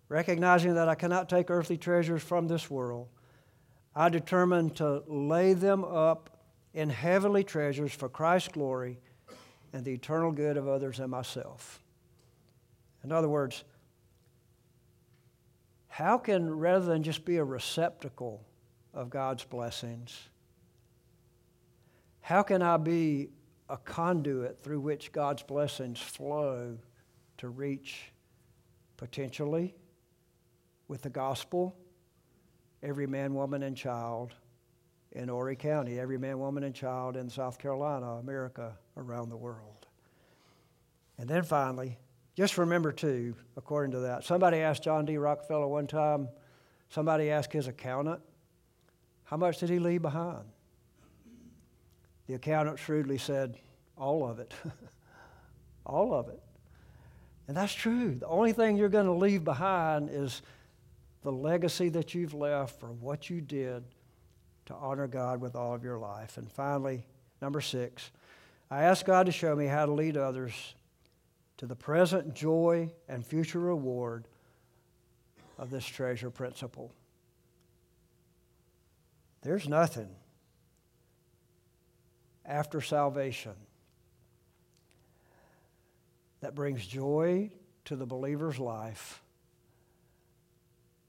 recognizing 0.09 0.75
that 0.75 0.87
I 0.87 0.95
cannot 0.95 1.29
take 1.29 1.49
earthly 1.49 1.77
treasures 1.77 2.21
from 2.21 2.47
this 2.47 2.69
world, 2.69 3.07
I 3.95 4.09
determine 4.09 4.71
to 4.71 5.03
lay 5.07 5.53
them 5.53 5.83
up 5.83 6.37
in 6.73 6.89
heavenly 6.89 7.43
treasures 7.43 7.93
for 7.93 8.09
Christ's 8.09 8.49
glory 8.49 8.99
and 9.73 9.83
the 9.83 9.93
eternal 9.93 10.31
good 10.31 10.57
of 10.57 10.67
others 10.67 10.99
and 10.99 11.09
myself. 11.09 11.81
In 13.03 13.11
other 13.11 13.29
words, 13.29 13.63
how 15.95 16.17
can, 16.17 16.53
rather 16.53 16.85
than 16.85 17.03
just 17.03 17.23
be 17.23 17.37
a 17.37 17.43
receptacle 17.45 18.45
of 18.93 19.09
God's 19.09 19.45
blessings, 19.45 20.27
how 22.19 22.43
can 22.43 22.61
I 22.61 22.75
be 22.75 23.29
a 23.69 23.77
conduit 23.77 24.61
through 24.61 24.81
which 24.81 25.13
God's 25.13 25.41
blessings 25.41 26.01
flow 26.01 26.77
to 27.37 27.47
reach 27.47 28.11
potentially 28.97 29.73
with 30.89 31.01
the 31.01 31.09
gospel 31.09 31.77
every 32.83 33.07
man, 33.07 33.33
woman, 33.33 33.63
and 33.63 33.77
child 33.77 34.33
in 35.13 35.29
Horry 35.29 35.55
County, 35.55 35.97
every 35.97 36.17
man, 36.17 36.39
woman, 36.39 36.65
and 36.65 36.75
child 36.75 37.15
in 37.15 37.29
South 37.29 37.57
Carolina, 37.57 38.15
America, 38.15 38.77
around 38.97 39.29
the 39.29 39.37
world. 39.37 39.87
And 41.17 41.29
then 41.29 41.43
finally, 41.43 41.99
just 42.35 42.57
remember 42.57 42.91
too, 42.91 43.35
according 43.55 43.91
to 43.91 43.99
that, 43.99 44.25
somebody 44.25 44.57
asked 44.57 44.83
John 44.83 45.05
D. 45.05 45.17
Rockefeller 45.17 45.67
one 45.67 45.87
time, 45.87 46.27
somebody 46.89 47.31
asked 47.31 47.53
his 47.53 47.67
accountant, 47.67 48.21
how 49.23 49.37
much 49.37 49.59
did 49.59 49.69
he 49.69 49.79
leave 49.79 50.01
behind? 50.01 50.43
The 52.27 52.33
accountant 52.33 52.77
shrewdly 52.79 53.17
said, 53.17 53.57
all 53.97 54.27
of 54.27 54.39
it. 54.39 54.53
all 55.85 56.13
of 56.13 56.27
it. 56.27 56.41
And 57.47 57.55
that's 57.55 57.73
true. 57.73 58.15
The 58.15 58.27
only 58.27 58.51
thing 58.51 58.75
you're 58.75 58.89
going 58.89 59.05
to 59.05 59.13
leave 59.13 59.43
behind 59.43 60.09
is 60.09 60.41
the 61.23 61.31
legacy 61.31 61.89
that 61.89 62.13
you've 62.13 62.33
left 62.33 62.79
for 62.79 62.87
what 62.91 63.29
you 63.29 63.39
did 63.39 63.83
to 64.65 64.73
honor 64.73 65.07
God 65.07 65.39
with 65.39 65.55
all 65.55 65.73
of 65.73 65.83
your 65.83 65.97
life. 65.97 66.37
And 66.37 66.51
finally, 66.51 67.05
number 67.41 67.61
six, 67.61 68.11
I 68.69 68.83
ask 68.83 69.05
God 69.05 69.27
to 69.27 69.31
show 69.31 69.55
me 69.55 69.67
how 69.67 69.85
to 69.85 69.91
lead 69.91 70.17
others 70.17 70.75
to 71.57 71.65
the 71.65 71.75
present 71.75 72.33
joy 72.33 72.91
and 73.07 73.25
future 73.25 73.59
reward 73.59 74.27
of 75.57 75.69
this 75.69 75.85
treasure 75.85 76.29
principle. 76.29 76.91
There's 79.41 79.69
nothing 79.69 80.09
after 82.45 82.81
salvation 82.81 83.53
that 86.41 86.55
brings 86.55 86.85
joy 86.85 87.51
to 87.85 87.95
the 87.95 88.05
believer's 88.05 88.59
life 88.59 89.21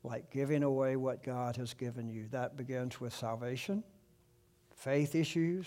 like 0.06 0.30
giving 0.30 0.62
away 0.62 0.96
what 0.96 1.22
God 1.24 1.56
has 1.56 1.74
given 1.74 2.08
you. 2.08 2.26
That 2.30 2.56
begins 2.56 3.00
with 3.00 3.12
salvation, 3.12 3.82
faith 4.76 5.14
issues, 5.14 5.66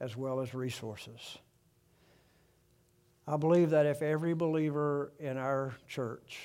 as 0.00 0.16
well 0.16 0.40
as 0.40 0.54
resources. 0.54 1.38
I 3.30 3.36
believe 3.36 3.70
that 3.70 3.84
if 3.84 4.00
every 4.00 4.32
believer 4.32 5.12
in 5.18 5.36
our 5.36 5.74
church, 5.86 6.38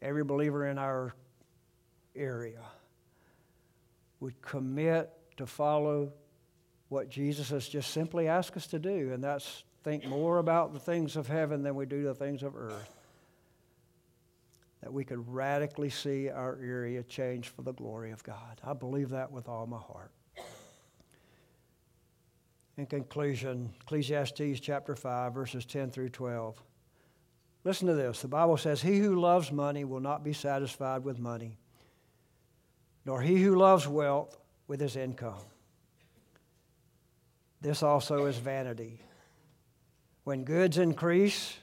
every 0.00 0.24
believer 0.24 0.66
in 0.66 0.78
our 0.78 1.14
area 2.16 2.62
would 4.20 4.40
commit 4.40 5.10
to 5.36 5.46
follow 5.46 6.10
what 6.88 7.10
Jesus 7.10 7.50
has 7.50 7.68
just 7.68 7.90
simply 7.90 8.28
asked 8.28 8.56
us 8.56 8.66
to 8.68 8.78
do, 8.78 9.12
and 9.12 9.22
that's 9.22 9.64
think 9.82 10.06
more 10.06 10.38
about 10.38 10.72
the 10.72 10.80
things 10.80 11.16
of 11.16 11.28
heaven 11.28 11.62
than 11.62 11.74
we 11.74 11.84
do 11.84 12.04
the 12.04 12.14
things 12.14 12.42
of 12.42 12.56
earth, 12.56 12.94
that 14.82 14.90
we 14.90 15.04
could 15.04 15.30
radically 15.30 15.90
see 15.90 16.30
our 16.30 16.58
area 16.62 17.02
change 17.02 17.48
for 17.50 17.60
the 17.60 17.74
glory 17.74 18.10
of 18.10 18.22
God. 18.22 18.58
I 18.64 18.72
believe 18.72 19.10
that 19.10 19.30
with 19.30 19.50
all 19.50 19.66
my 19.66 19.80
heart. 19.80 20.12
In 22.76 22.86
conclusion, 22.86 23.72
Ecclesiastes 23.82 24.58
chapter 24.60 24.96
5, 24.96 25.32
verses 25.32 25.64
10 25.64 25.90
through 25.90 26.08
12. 26.08 26.60
Listen 27.62 27.86
to 27.86 27.94
this. 27.94 28.20
The 28.20 28.28
Bible 28.28 28.56
says, 28.56 28.82
He 28.82 28.98
who 28.98 29.20
loves 29.20 29.52
money 29.52 29.84
will 29.84 30.00
not 30.00 30.24
be 30.24 30.32
satisfied 30.32 31.04
with 31.04 31.18
money, 31.18 31.56
nor 33.04 33.22
he 33.22 33.40
who 33.42 33.54
loves 33.54 33.86
wealth 33.86 34.38
with 34.66 34.80
his 34.80 34.96
income. 34.96 35.44
This 37.60 37.82
also 37.82 38.26
is 38.26 38.36
vanity. 38.36 39.00
When 40.24 40.44
goods 40.44 40.76
increase, 40.76 41.56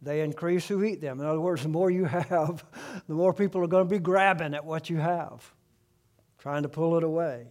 they 0.00 0.22
increase 0.22 0.66
who 0.66 0.82
eat 0.82 1.00
them. 1.00 1.20
In 1.20 1.26
other 1.26 1.40
words, 1.40 1.62
the 1.62 1.68
more 1.68 1.90
you 1.90 2.04
have, 2.06 2.64
the 3.06 3.14
more 3.14 3.34
people 3.34 3.62
are 3.62 3.68
going 3.68 3.86
to 3.86 3.90
be 3.90 3.98
grabbing 3.98 4.54
at 4.54 4.64
what 4.64 4.88
you 4.88 4.96
have, 4.96 5.52
trying 6.38 6.62
to 6.62 6.68
pull 6.68 6.96
it 6.96 7.04
away. 7.04 7.48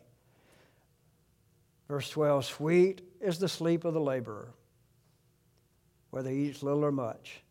Verse 1.87 2.09
12 2.09 2.45
Sweet 2.45 3.01
is 3.21 3.39
the 3.39 3.49
sleep 3.49 3.85
of 3.85 3.93
the 3.93 4.01
laborer, 4.01 4.53
whether 6.09 6.29
he 6.29 6.49
eats 6.49 6.63
little 6.63 6.85
or 6.85 6.91
much. 6.91 7.43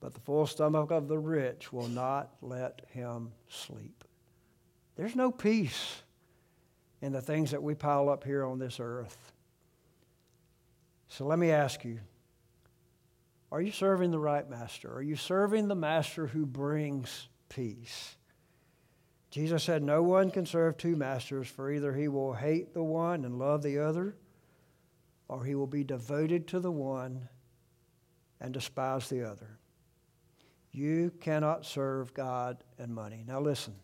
But 0.00 0.14
the 0.14 0.20
full 0.20 0.46
stomach 0.46 0.90
of 0.90 1.08
the 1.08 1.18
rich 1.18 1.72
will 1.72 1.88
not 1.88 2.30
let 2.42 2.82
him 2.92 3.32
sleep. 3.48 4.04
There's 4.96 5.16
no 5.16 5.30
peace 5.30 6.02
in 7.02 7.12
the 7.12 7.22
things 7.22 7.50
that 7.50 7.62
we 7.62 7.74
pile 7.74 8.08
up 8.08 8.24
here 8.24 8.44
on 8.44 8.58
this 8.58 8.78
earth. 8.80 9.32
So 11.08 11.26
let 11.26 11.38
me 11.38 11.50
ask 11.50 11.84
you 11.84 12.00
are 13.52 13.60
you 13.60 13.70
serving 13.70 14.10
the 14.10 14.18
right 14.18 14.48
master? 14.48 14.92
Are 14.92 15.02
you 15.02 15.16
serving 15.16 15.68
the 15.68 15.76
master 15.76 16.26
who 16.26 16.44
brings 16.44 17.28
peace? 17.48 18.16
Jesus 19.36 19.64
said, 19.64 19.82
No 19.82 20.02
one 20.02 20.30
can 20.30 20.46
serve 20.46 20.78
two 20.78 20.96
masters, 20.96 21.46
for 21.46 21.70
either 21.70 21.92
he 21.92 22.08
will 22.08 22.32
hate 22.32 22.72
the 22.72 22.82
one 22.82 23.22
and 23.22 23.38
love 23.38 23.62
the 23.62 23.80
other, 23.80 24.16
or 25.28 25.44
he 25.44 25.54
will 25.54 25.66
be 25.66 25.84
devoted 25.84 26.48
to 26.48 26.58
the 26.58 26.72
one 26.72 27.28
and 28.40 28.54
despise 28.54 29.10
the 29.10 29.30
other. 29.30 29.58
You 30.72 31.12
cannot 31.20 31.66
serve 31.66 32.14
God 32.14 32.64
and 32.78 32.94
money. 32.94 33.24
Now, 33.28 33.38
listen, 33.40 33.74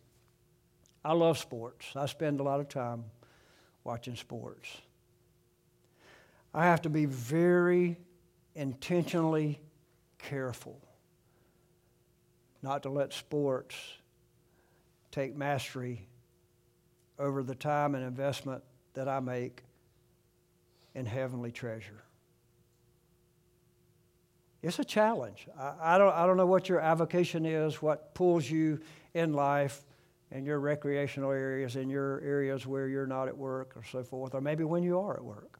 I 1.04 1.12
love 1.12 1.36
sports. 1.36 1.92
I 1.96 2.06
spend 2.06 2.40
a 2.40 2.44
lot 2.44 2.60
of 2.60 2.70
time 2.70 3.04
watching 3.84 4.16
sports. 4.16 4.74
I 6.54 6.64
have 6.64 6.80
to 6.80 6.88
be 6.88 7.04
very 7.04 7.98
intentionally 8.54 9.60
careful 10.16 10.80
not 12.62 12.84
to 12.84 12.88
let 12.88 13.12
sports 13.12 13.76
take 15.12 15.36
mastery 15.36 16.08
over 17.18 17.44
the 17.44 17.54
time 17.54 17.94
and 17.94 18.04
investment 18.04 18.64
that 18.94 19.06
I 19.06 19.20
make 19.20 19.62
in 20.94 21.06
heavenly 21.06 21.52
treasure. 21.52 22.02
It's 24.62 24.78
a 24.78 24.84
challenge. 24.84 25.46
I, 25.58 25.74
I, 25.80 25.98
don't, 25.98 26.14
I 26.14 26.26
don't 26.26 26.36
know 26.36 26.46
what 26.46 26.68
your 26.68 26.80
avocation 26.80 27.46
is, 27.46 27.82
what 27.82 28.14
pulls 28.14 28.50
you 28.50 28.80
in 29.14 29.32
life, 29.32 29.82
in 30.30 30.44
your 30.44 30.60
recreational 30.60 31.30
areas, 31.30 31.76
in 31.76 31.90
your 31.90 32.20
areas 32.20 32.66
where 32.66 32.88
you're 32.88 33.06
not 33.06 33.28
at 33.28 33.36
work 33.36 33.76
or 33.76 33.82
so 33.84 34.02
forth, 34.02 34.34
or 34.34 34.40
maybe 34.40 34.64
when 34.64 34.82
you 34.82 34.98
are 34.98 35.14
at 35.14 35.24
work. 35.24 35.58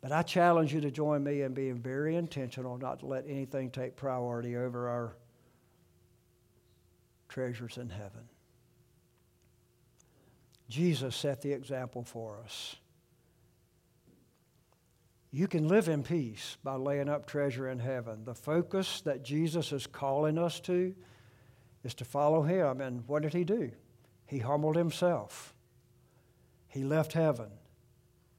But 0.00 0.12
I 0.12 0.22
challenge 0.22 0.72
you 0.72 0.80
to 0.80 0.90
join 0.90 1.22
me 1.22 1.42
in 1.42 1.54
being 1.54 1.78
very 1.78 2.16
intentional 2.16 2.78
not 2.78 3.00
to 3.00 3.06
let 3.06 3.24
anything 3.28 3.70
take 3.70 3.96
priority 3.96 4.56
over 4.56 4.88
our 4.88 5.16
treasures 7.30 7.78
in 7.78 7.88
heaven. 7.88 8.28
Jesus 10.68 11.16
set 11.16 11.40
the 11.40 11.52
example 11.52 12.04
for 12.04 12.38
us. 12.44 12.76
You 15.32 15.46
can 15.46 15.68
live 15.68 15.88
in 15.88 16.02
peace 16.02 16.58
by 16.62 16.74
laying 16.74 17.08
up 17.08 17.26
treasure 17.26 17.68
in 17.68 17.78
heaven. 17.78 18.24
The 18.24 18.34
focus 18.34 19.00
that 19.02 19.24
Jesus 19.24 19.72
is 19.72 19.86
calling 19.86 20.38
us 20.38 20.60
to 20.60 20.94
is 21.84 21.94
to 21.94 22.04
follow 22.04 22.42
him. 22.42 22.80
And 22.80 23.06
what 23.06 23.22
did 23.22 23.32
he 23.32 23.44
do? 23.44 23.70
He 24.26 24.38
humbled 24.38 24.76
himself. 24.76 25.54
He 26.68 26.84
left 26.84 27.12
heaven. 27.12 27.48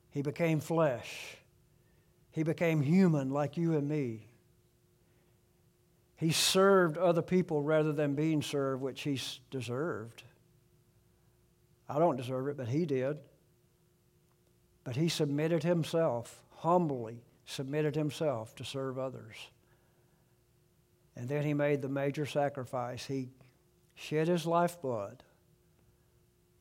He 0.10 0.22
became 0.22 0.60
flesh. 0.60 1.38
He 2.32 2.44
became 2.44 2.82
human 2.82 3.30
like 3.30 3.58
you 3.58 3.76
and 3.76 3.88
me. 3.88 4.31
He 6.22 6.32
served 6.32 7.00
other 7.00 7.24
people 7.24 7.64
rather 7.64 7.92
than 7.92 8.14
being 8.14 8.44
served, 8.44 8.84
which 8.84 9.02
he 9.02 9.20
deserved. 9.50 10.22
I 11.90 11.98
don't 11.98 12.16
deserve 12.16 12.48
it, 12.48 12.58
but 12.58 12.68
he 12.68 12.86
did. 12.86 13.18
But 14.84 14.96
he 14.96 15.10
submitted 15.10 15.64
himself, 15.64 16.44
humbly 16.58 17.24
submitted 17.48 17.96
himself 17.96 18.54
to 18.58 18.64
serve 18.64 19.00
others. 19.00 19.36
And 21.16 21.28
then 21.28 21.44
he 21.44 21.56
made 21.56 21.82
the 21.82 21.90
major 21.90 22.28
sacrifice. 22.28 23.04
He 23.04 23.30
shed 23.96 24.28
his 24.28 24.46
lifeblood 24.46 25.24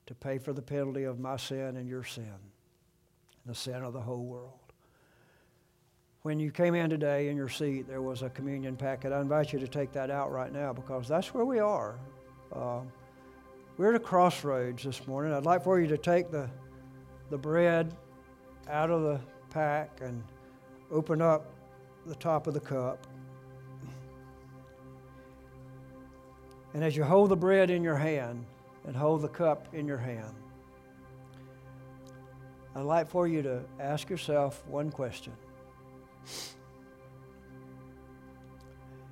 to 0.07 0.15
pay 0.15 0.39
for 0.39 0.55
the 0.55 0.63
penalty 0.63 1.05
of 1.05 1.21
my 1.21 1.37
sin 1.37 1.77
and 1.77 1.87
your 1.87 2.05
sin, 2.05 2.33
the 3.45 3.55
sin 3.55 3.83
of 3.83 3.93
the 3.93 4.01
whole 4.01 4.25
world. 4.25 4.60
When 6.23 6.39
you 6.39 6.51
came 6.51 6.75
in 6.75 6.91
today 6.91 7.31
in 7.31 7.37
your 7.37 7.49
seat, 7.49 7.89
there 7.89 8.03
was 8.03 8.21
a 8.21 8.29
communion 8.29 8.77
packet. 8.77 9.11
I 9.11 9.23
invite 9.23 9.55
you 9.55 9.59
to 9.59 9.67
take 9.67 9.91
that 9.93 10.11
out 10.11 10.31
right 10.31 10.53
now 10.53 10.71
because 10.71 11.09
that's 11.09 11.33
where 11.33 11.47
we 11.47 11.61
are. 11.61 11.99
Uh, 12.53 12.81
we're 13.79 13.89
at 13.89 13.95
a 13.95 14.05
crossroads 14.05 14.83
this 14.83 15.07
morning. 15.07 15.33
I'd 15.33 15.47
like 15.47 15.65
for 15.65 15.81
you 15.81 15.87
to 15.87 15.97
take 15.97 16.31
the, 16.31 16.51
the 17.31 17.39
bread 17.39 17.97
out 18.69 18.91
of 18.91 19.01
the 19.01 19.19
pack 19.49 20.01
and 20.03 20.23
open 20.91 21.23
up 21.23 21.55
the 22.05 22.15
top 22.15 22.47
of 22.47 22.53
the 22.53 22.61
cup. 22.61 23.07
And 26.75 26.85
as 26.85 26.95
you 26.95 27.03
hold 27.03 27.31
the 27.31 27.37
bread 27.37 27.71
in 27.71 27.83
your 27.83 27.97
hand 27.97 28.45
and 28.87 28.95
hold 28.95 29.23
the 29.23 29.29
cup 29.29 29.75
in 29.75 29.87
your 29.87 29.97
hand, 29.97 30.35
I'd 32.77 32.83
like 32.83 33.09
for 33.09 33.27
you 33.27 33.41
to 33.41 33.63
ask 33.81 34.11
yourself 34.11 34.63
one 34.67 34.91
question 34.91 35.33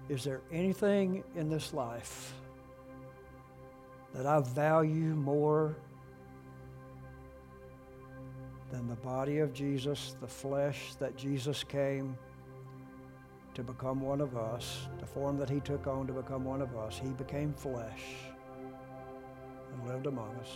Is 0.08 0.24
there 0.24 0.40
anything 0.50 1.22
in 1.36 1.50
this 1.50 1.74
life 1.74 2.32
that 4.14 4.24
I 4.24 4.40
value 4.40 5.14
more 5.14 5.76
than 8.70 8.88
the 8.88 8.96
body 8.96 9.38
of 9.38 9.52
Jesus, 9.52 10.16
the 10.20 10.26
flesh 10.26 10.94
that 10.98 11.16
Jesus 11.16 11.62
came 11.62 12.16
to 13.52 13.62
become 13.62 14.00
one 14.00 14.22
of 14.22 14.36
us, 14.36 14.88
the 14.98 15.06
form 15.06 15.36
that 15.36 15.50
he 15.50 15.60
took 15.60 15.86
on 15.86 16.06
to 16.06 16.14
become 16.14 16.44
one 16.44 16.62
of 16.62 16.74
us? 16.74 16.98
He 16.98 17.10
became 17.10 17.52
flesh 17.52 18.02
and 19.72 19.86
lived 19.86 20.06
among 20.06 20.34
us, 20.36 20.50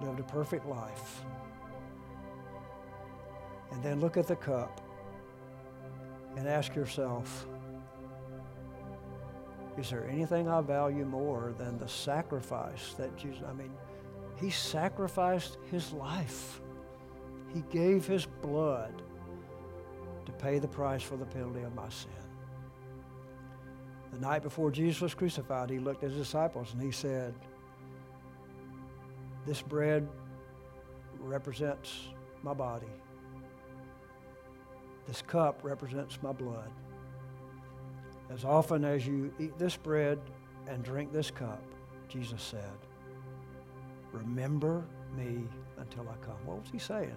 lived 0.00 0.20
a 0.20 0.24
perfect 0.24 0.66
life. 0.66 1.24
And 3.72 3.82
then 3.82 4.00
look 4.00 4.16
at 4.16 4.26
the 4.26 4.36
cup 4.36 4.80
and 6.36 6.48
ask 6.48 6.74
yourself, 6.74 7.46
is 9.78 9.90
there 9.90 10.06
anything 10.08 10.48
I 10.48 10.60
value 10.60 11.04
more 11.04 11.54
than 11.56 11.78
the 11.78 11.88
sacrifice 11.88 12.94
that 12.98 13.16
Jesus, 13.16 13.42
I 13.48 13.52
mean, 13.52 13.70
he 14.36 14.50
sacrificed 14.50 15.58
his 15.70 15.92
life. 15.92 16.60
He 17.54 17.62
gave 17.70 18.06
his 18.06 18.26
blood 18.26 19.02
to 20.26 20.32
pay 20.32 20.58
the 20.58 20.68
price 20.68 21.02
for 21.02 21.16
the 21.16 21.24
penalty 21.26 21.62
of 21.62 21.74
my 21.74 21.88
sin. 21.88 22.10
The 24.12 24.18
night 24.18 24.42
before 24.42 24.70
Jesus 24.70 25.00
was 25.00 25.14
crucified, 25.14 25.70
he 25.70 25.78
looked 25.78 26.02
at 26.02 26.10
his 26.10 26.18
disciples 26.18 26.72
and 26.72 26.82
he 26.82 26.90
said, 26.90 27.34
This 29.46 29.62
bread 29.62 30.08
represents 31.18 32.08
my 32.42 32.54
body. 32.54 32.86
This 35.10 35.22
cup 35.22 35.64
represents 35.64 36.20
my 36.22 36.30
blood. 36.30 36.70
As 38.32 38.44
often 38.44 38.84
as 38.84 39.04
you 39.04 39.34
eat 39.40 39.58
this 39.58 39.76
bread 39.76 40.20
and 40.68 40.84
drink 40.84 41.12
this 41.12 41.32
cup, 41.32 41.64
Jesus 42.08 42.40
said, 42.40 42.78
remember 44.12 44.84
me 45.16 45.48
until 45.78 46.08
I 46.08 46.14
come. 46.24 46.36
What 46.44 46.60
was 46.60 46.68
he 46.70 46.78
saying? 46.78 47.16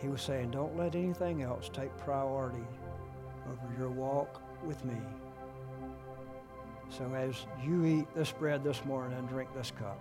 He 0.00 0.08
was 0.08 0.22
saying, 0.22 0.52
Don't 0.52 0.74
let 0.78 0.94
anything 0.94 1.42
else 1.42 1.68
take 1.70 1.94
priority 1.98 2.66
over 3.46 3.78
your 3.78 3.90
walk 3.90 4.40
with 4.64 4.82
me. 4.86 4.96
So 6.88 7.04
as 7.12 7.44
you 7.62 7.84
eat 7.84 8.06
this 8.14 8.32
bread 8.32 8.64
this 8.64 8.82
morning 8.86 9.18
and 9.18 9.28
drink 9.28 9.50
this 9.54 9.72
cup, 9.78 10.00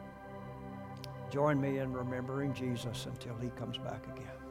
join 1.29 1.59
me 1.59 1.79
in 1.79 1.91
remembering 1.91 2.53
Jesus 2.53 3.07
until 3.07 3.35
he 3.41 3.49
comes 3.59 3.77
back 3.77 4.05
again. 4.15 4.42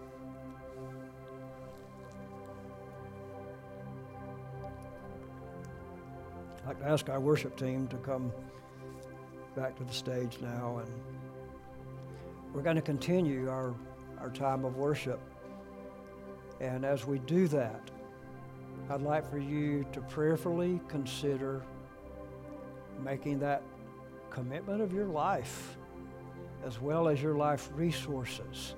I'd 6.63 6.69
like 6.69 6.79
to 6.79 6.87
ask 6.87 7.09
our 7.09 7.19
worship 7.19 7.57
team 7.57 7.89
to 7.89 7.97
come 7.97 8.33
back 9.57 9.77
to 9.77 9.85
the 9.85 9.93
stage 9.93 10.39
now, 10.41 10.79
and 10.79 10.91
we're 12.55 12.63
going 12.63 12.77
to 12.77 12.83
continue 12.83 13.51
our, 13.51 13.75
our 14.21 14.31
time 14.31 14.65
of 14.65 14.77
worship. 14.77 15.21
And 16.61 16.85
as 16.85 17.05
we 17.05 17.19
do 17.21 17.49
that, 17.49 17.91
I'd 18.89 19.03
like 19.03 19.29
for 19.29 19.39
you 19.39 19.85
to 19.93 20.01
prayerfully 20.03 20.81
consider 20.87 21.63
making 23.03 23.41
that 23.41 23.63
commitment 24.31 24.81
of 24.81 24.93
your 24.93 25.07
life 25.07 25.77
as 26.65 26.81
well 26.81 27.09
as 27.09 27.21
your 27.21 27.35
life 27.35 27.71
resources 27.75 28.77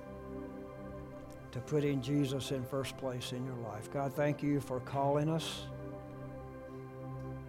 to 1.51 1.59
putting 1.59 2.01
Jesus 2.01 2.51
in 2.51 2.63
first 2.63 2.97
place 2.97 3.31
in 3.31 3.45
your 3.45 3.55
life. 3.57 3.91
God, 3.91 4.13
thank 4.13 4.41
you 4.41 4.59
for 4.59 4.79
calling 4.79 5.29
us 5.29 5.67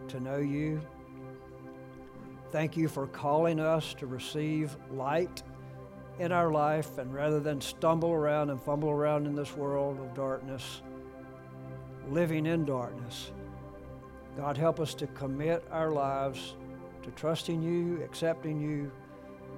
to 0.09 0.21
know 0.21 0.39
you. 0.39 0.81
Thank 2.51 2.77
you 2.77 2.89
for 2.89 3.07
calling 3.09 3.61
us 3.61 3.95
to 3.95 4.07
receive 4.07 4.77
light 4.91 5.43
in 6.19 6.33
our 6.33 6.51
life 6.51 6.99
and 6.99 7.13
rather 7.13 7.41
than 7.41 7.61
stumble 7.61 8.13
around 8.13 8.51
and 8.51 8.61
fumble 8.63 8.91
around 8.91 9.27
in 9.27 9.35
this 9.35 9.55
world 9.57 9.99
of 10.01 10.15
darkness, 10.15 10.81
living 12.09 12.47
in 12.47 12.65
darkness. 12.65 13.33
God, 14.37 14.57
help 14.57 14.81
us 14.81 14.95
to 14.95 15.07
commit 15.09 15.65
our 15.71 15.91
lives 15.91 16.55
to 17.03 17.11
trusting 17.13 17.63
you, 17.63 18.03
accepting 18.03 18.61
you, 18.61 18.91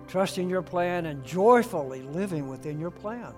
trusting 0.07 0.49
your 0.51 0.63
plan, 0.63 1.07
and 1.07 1.25
joyfully 1.25 2.03
living 2.03 2.49
within 2.49 2.79
your 2.79 2.91
plan. 2.91 3.33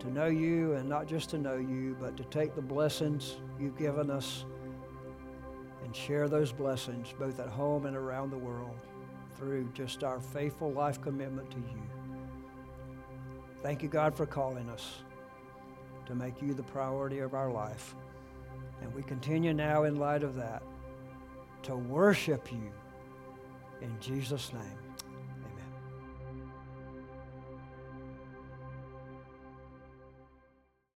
To 0.00 0.10
know 0.10 0.26
you, 0.26 0.74
and 0.74 0.88
not 0.88 1.06
just 1.06 1.30
to 1.30 1.38
know 1.38 1.56
you, 1.56 1.96
but 2.00 2.16
to 2.16 2.24
take 2.24 2.54
the 2.56 2.62
blessings 2.62 3.36
you've 3.60 3.78
given 3.78 4.10
us 4.10 4.44
and 5.92 5.96
share 5.98 6.26
those 6.26 6.52
blessings 6.52 7.12
both 7.18 7.38
at 7.38 7.50
home 7.50 7.84
and 7.84 7.94
around 7.94 8.30
the 8.30 8.38
world 8.38 8.78
through 9.36 9.68
just 9.74 10.02
our 10.02 10.20
faithful 10.20 10.72
life 10.72 10.98
commitment 11.02 11.50
to 11.50 11.58
you. 11.58 11.82
Thank 13.62 13.82
you, 13.82 13.90
God, 13.90 14.14
for 14.14 14.24
calling 14.24 14.70
us 14.70 15.02
to 16.06 16.14
make 16.14 16.40
you 16.40 16.54
the 16.54 16.62
priority 16.62 17.18
of 17.18 17.34
our 17.34 17.50
life. 17.50 17.94
And 18.80 18.94
we 18.94 19.02
continue 19.02 19.52
now 19.52 19.84
in 19.84 19.96
light 19.96 20.22
of 20.22 20.34
that 20.36 20.62
to 21.64 21.76
worship 21.76 22.50
you 22.50 22.72
in 23.82 23.94
Jesus' 24.00 24.50
name. 24.54 24.81